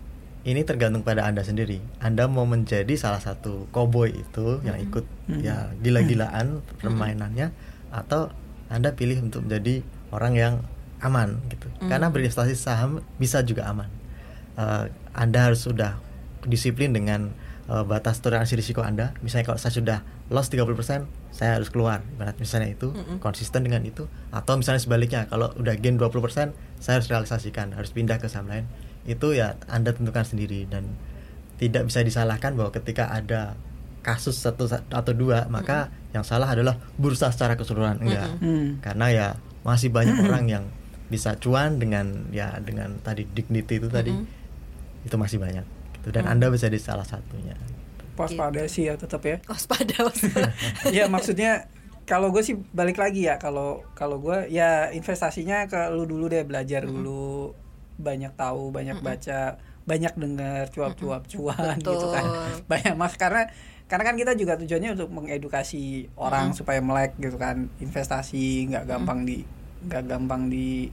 ini 0.47 0.63
tergantung 0.63 1.03
pada 1.03 1.27
anda 1.27 1.43
sendiri. 1.43 1.83
Anda 1.99 2.31
mau 2.31 2.47
menjadi 2.47 2.95
salah 2.95 3.19
satu 3.19 3.67
koboi 3.75 4.15
itu 4.15 4.63
yang 4.63 4.79
ikut 4.79 5.03
ya 5.43 5.75
gila-gilaan 5.83 6.63
permainannya, 6.79 7.51
atau 7.91 8.31
anda 8.71 8.95
pilih 8.95 9.27
untuk 9.27 9.43
menjadi 9.43 9.83
orang 10.15 10.35
yang 10.39 10.55
aman 11.03 11.43
gitu. 11.51 11.67
Karena 11.91 12.15
berinvestasi 12.15 12.55
saham 12.55 13.03
bisa 13.19 13.43
juga 13.43 13.67
aman. 13.67 13.91
Eh, 14.57 14.85
anda 15.13 15.51
harus 15.51 15.67
sudah 15.67 15.99
disiplin 16.47 16.95
dengan 16.95 17.35
eh, 17.67 17.85
batas 17.85 18.23
toleransi 18.23 18.55
risiko 18.55 18.81
Anda. 18.87 19.13
Misalnya 19.21 19.51
kalau 19.51 19.59
saya 19.59 19.75
sudah 19.75 19.99
loss 20.31 20.49
30%, 20.49 21.11
saya 21.35 21.59
harus 21.61 21.69
keluar. 21.69 22.07
Ibarat 22.17 22.39
misalnya 22.39 22.73
itu 22.73 22.95
konsisten 23.19 23.67
dengan 23.67 23.83
itu 23.85 24.07
atau 24.31 24.55
misalnya 24.57 24.81
sebaliknya 24.81 25.27
kalau 25.27 25.51
udah 25.59 25.75
gain 25.77 25.99
20%, 25.99 26.55
saya 26.79 26.95
harus 27.03 27.09
realisasikan, 27.11 27.75
harus 27.75 27.91
pindah 27.91 28.17
ke 28.23 28.31
saham 28.31 28.47
lain. 28.47 28.65
Itu 29.07 29.33
ya 29.33 29.57
Anda 29.71 29.95
tentukan 29.95 30.27
sendiri 30.27 30.67
dan 30.67 30.87
tidak 31.57 31.89
bisa 31.89 32.05
disalahkan 32.05 32.53
bahwa 32.53 32.71
ketika 32.75 33.09
ada 33.09 33.57
kasus 34.05 34.39
satu 34.39 34.71
atau 34.71 35.13
dua 35.17 35.51
maka 35.51 35.91
yang 36.15 36.23
salah 36.23 36.53
adalah 36.55 36.79
bursa 37.01 37.33
secara 37.35 37.59
keseluruhan. 37.59 37.99
Enggak. 38.03 38.31
Hmm. 38.39 38.79
karena 38.85 39.07
ya 39.11 39.27
masih 39.67 39.91
banyak 39.91 40.15
orang 40.23 40.47
yang 40.47 40.65
bisa 41.07 41.39
cuan 41.39 41.79
dengan 41.79 42.31
ya 42.31 42.59
dengan 42.63 42.99
tadi 43.03 43.27
dignity 43.27 43.83
itu 43.83 43.89
tadi. 43.91 44.13
Itu 45.03 45.19
masih 45.19 45.39
banyak. 45.43 45.67
Gitu. 45.99 46.09
Dan 46.15 46.27
anda 46.31 46.51
bisa 46.51 46.71
di 46.71 46.79
salah 46.79 47.07
satunya. 47.07 47.59
Waspada 48.17 48.65
sih 48.71 48.89
ya 48.89 48.95
tetap 48.95 49.23
ya. 49.27 49.43
waspada 49.51 50.07
waspada. 50.07 50.51
Ya 50.97 51.11
maksudnya 51.11 51.69
kalau 52.07 52.31
gue 52.31 52.41
sih 52.41 52.55
balik 52.71 53.03
lagi 53.03 53.27
ya 53.27 53.37
kalau 53.37 53.83
kalau 53.99 54.23
gue 54.23 54.47
ya 54.49 54.95
investasinya 54.95 55.67
ke 55.67 55.91
lu 55.91 56.07
dulu 56.07 56.31
deh 56.31 56.47
belajar 56.47 56.87
dulu 56.87 57.53
banyak 57.97 58.33
tahu 58.37 58.71
banyak 58.73 59.01
baca 59.01 59.61
banyak 59.87 60.15
dengar 60.19 60.69
cuap-cuap 60.75 61.23
cuan 61.31 61.79
gitu 61.79 62.07
kan. 62.11 62.25
Betul. 62.27 62.67
banyak 62.71 62.95
mas 62.99 63.15
karena 63.15 63.47
karena 63.87 64.03
kan 64.03 64.17
kita 64.19 64.33
juga 64.35 64.59
tujuannya 64.59 64.99
untuk 64.99 65.09
mengedukasi 65.15 66.11
orang 66.19 66.51
supaya 66.53 66.83
melek 66.83 67.15
gitu 67.23 67.39
kan. 67.39 67.71
Investasi 67.79 68.67
nggak 68.75 68.85
gampang 68.91 69.23
di 69.23 69.47
nggak 69.87 70.05
gampang 70.11 70.51
di 70.51 70.91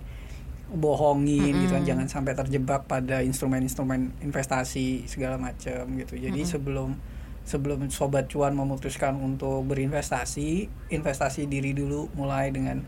bohongin 0.69 1.57
gitu 1.65 1.73
kan. 1.73 1.83
Jangan 1.89 2.05
sampai 2.05 2.37
terjebak 2.37 2.85
pada 2.85 3.25
instrumen-instrumen 3.25 4.13
investasi 4.21 5.09
segala 5.09 5.41
macam 5.41 5.89
gitu. 5.97 6.13
Jadi 6.21 6.45
sebelum 6.45 6.93
sebelum 7.43 7.89
sobat 7.91 8.31
cuan 8.31 8.55
memutuskan 8.55 9.19
untuk 9.19 9.67
berinvestasi 9.67 10.69
investasi 10.95 11.49
diri 11.49 11.75
dulu 11.75 12.07
mulai 12.15 12.53
dengan 12.53 12.79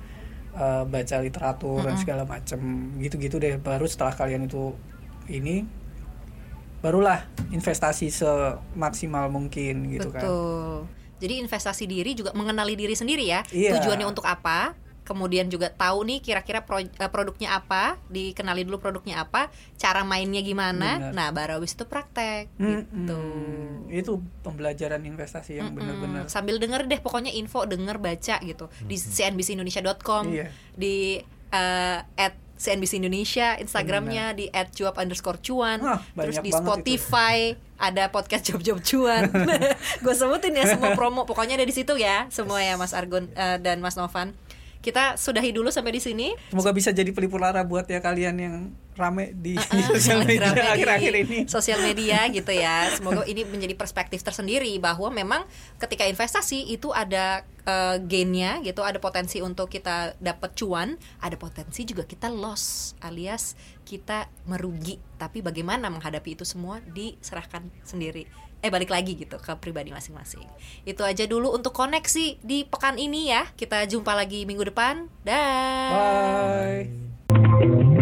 eh, 0.55 0.83
baca 0.87 1.15
literatur 1.21 1.83
dan 1.83 1.95
segala 1.99 2.23
macam 2.23 2.59
gitu-gitu 2.99 3.37
deh. 3.37 3.59
Baru 3.59 3.85
setelah 3.85 4.15
kalian 4.15 4.47
itu 4.47 4.73
ini 5.29 5.67
barulah 6.79 7.25
investasi 7.49 8.13
semaksimal 8.13 9.27
mungkin 9.33 9.89
gitu 9.89 10.13
kan. 10.13 10.23
Betul. 10.23 10.75
Jadi 11.15 11.33
investasi 11.41 11.83
diri 11.87 12.11
juga 12.13 12.35
mengenali 12.35 12.75
diri 12.75 12.93
sendiri 12.93 13.25
ya. 13.25 13.41
Iya. 13.49 13.79
tujuannya 13.79 14.05
untuk 14.05 14.27
apa 14.27 14.84
kemudian 15.05 15.47
juga 15.47 15.69
tahu 15.69 16.01
nih 16.03 16.19
kira-kira 16.19 16.65
pro- 16.65 16.81
eh, 16.81 17.07
produknya 17.07 17.53
apa 17.53 18.01
dikenali 18.07 18.65
dulu 18.65 18.81
produknya 18.81 19.21
apa 19.21 19.47
cara 19.75 20.01
mainnya 20.01 20.41
gimana. 20.41 20.97
Benar. 20.99 21.13
nah 21.13 21.27
baru 21.29 21.61
habis 21.61 21.71
itu 21.71 21.85
praktek 21.85 22.49
Mm-mm. 22.57 22.83
gitu. 22.83 23.19
Itu 23.87 24.11
pembelajaran 24.41 24.99
investasi 24.99 25.55
yang 25.55 25.71
benar-benar. 25.71 26.25
Hmm, 26.25 26.31
sambil 26.31 26.57
denger 26.57 26.83
deh 26.83 26.97
pokoknya 26.97 27.29
info 27.29 27.63
denger 27.63 27.95
baca 27.95 28.41
gitu. 28.41 28.65
Di 28.81 28.97
cnbcindonesia.com 28.97 30.25
Iya. 30.27 30.49
di 30.73 31.21
eh, 31.47 31.99
at 32.17 32.33
CNBC 32.55 32.97
Indonesia 32.97 33.59
Instagramnya 33.59 34.31
di 34.31 34.47
at 34.47 34.71
cuap 34.71 34.95
underscore 34.95 35.37
cuan 35.37 35.75
Wah, 35.77 35.99
terus 36.15 36.39
di 36.39 36.49
Spotify 36.49 37.51
ada 37.75 38.07
podcast 38.07 38.47
job 38.47 38.63
job 38.63 38.79
cuan. 38.79 39.27
Gue 40.03 40.15
sebutin 40.15 40.55
ya 40.55 40.63
semua 40.65 40.95
promo 40.95 41.27
pokoknya 41.27 41.59
ada 41.59 41.67
di 41.67 41.75
situ 41.75 41.91
ya 41.93 42.31
semua 42.31 42.63
ya 42.63 42.79
Mas 42.79 42.95
Argun 42.95 43.27
eh, 43.29 43.59
dan 43.59 43.83
Mas 43.83 43.93
Novan 43.93 44.31
kita 44.85 45.17
sudahi 45.17 45.49
dulu 45.49 45.73
sampai 45.73 45.97
di 45.97 46.01
sini 46.05 46.27
semoga 46.53 46.69
bisa 46.69 46.93
jadi 46.93 47.09
pelipur 47.09 47.41
lara 47.41 47.65
buat 47.65 47.89
ya 47.89 47.97
kalian 47.97 48.35
yang 48.37 48.55
rame 48.95 49.35
di, 49.35 49.59
di 49.75 49.81
sosial 49.91 50.23
media 50.23 50.55
akhir-akhir 50.55 51.13
ini. 51.27 51.39
Sosial 51.45 51.83
media 51.83 52.25
gitu 52.37 52.51
ya. 52.55 52.89
Semoga 52.95 53.27
ini 53.27 53.43
menjadi 53.43 53.75
perspektif 53.75 54.23
tersendiri 54.23 54.71
bahwa 54.79 55.11
memang 55.11 55.43
ketika 55.77 56.07
investasi 56.07 56.71
itu 56.71 56.95
ada 56.95 57.43
eh, 57.67 57.97
gainnya 58.01 58.63
gitu, 58.63 58.81
ada 58.81 58.97
potensi 58.97 59.43
untuk 59.43 59.67
kita 59.67 60.15
dapat 60.17 60.55
cuan, 60.55 60.95
ada 61.19 61.35
potensi 61.35 61.83
juga 61.83 62.07
kita 62.07 62.31
loss 62.31 62.95
alias 63.03 63.59
kita 63.83 64.31
merugi. 64.47 64.97
Tapi 65.19 65.43
bagaimana 65.43 65.91
menghadapi 65.91 66.39
itu 66.39 66.47
semua 66.47 66.79
diserahkan 66.81 67.67
sendiri. 67.83 68.25
Eh 68.65 68.73
balik 68.73 68.89
lagi 68.89 69.13
gitu 69.13 69.37
ke 69.37 69.53
pribadi 69.61 69.93
masing-masing. 69.93 70.41
Itu 70.89 71.05
aja 71.05 71.29
dulu 71.29 71.53
untuk 71.53 71.77
koneksi 71.77 72.41
di 72.41 72.65
pekan 72.65 72.97
ini 72.97 73.29
ya. 73.29 73.45
Kita 73.53 73.85
jumpa 73.85 74.17
lagi 74.17 74.49
minggu 74.49 74.73
depan. 74.73 75.05
Dah. 75.21 75.93
Bye. 75.93 77.93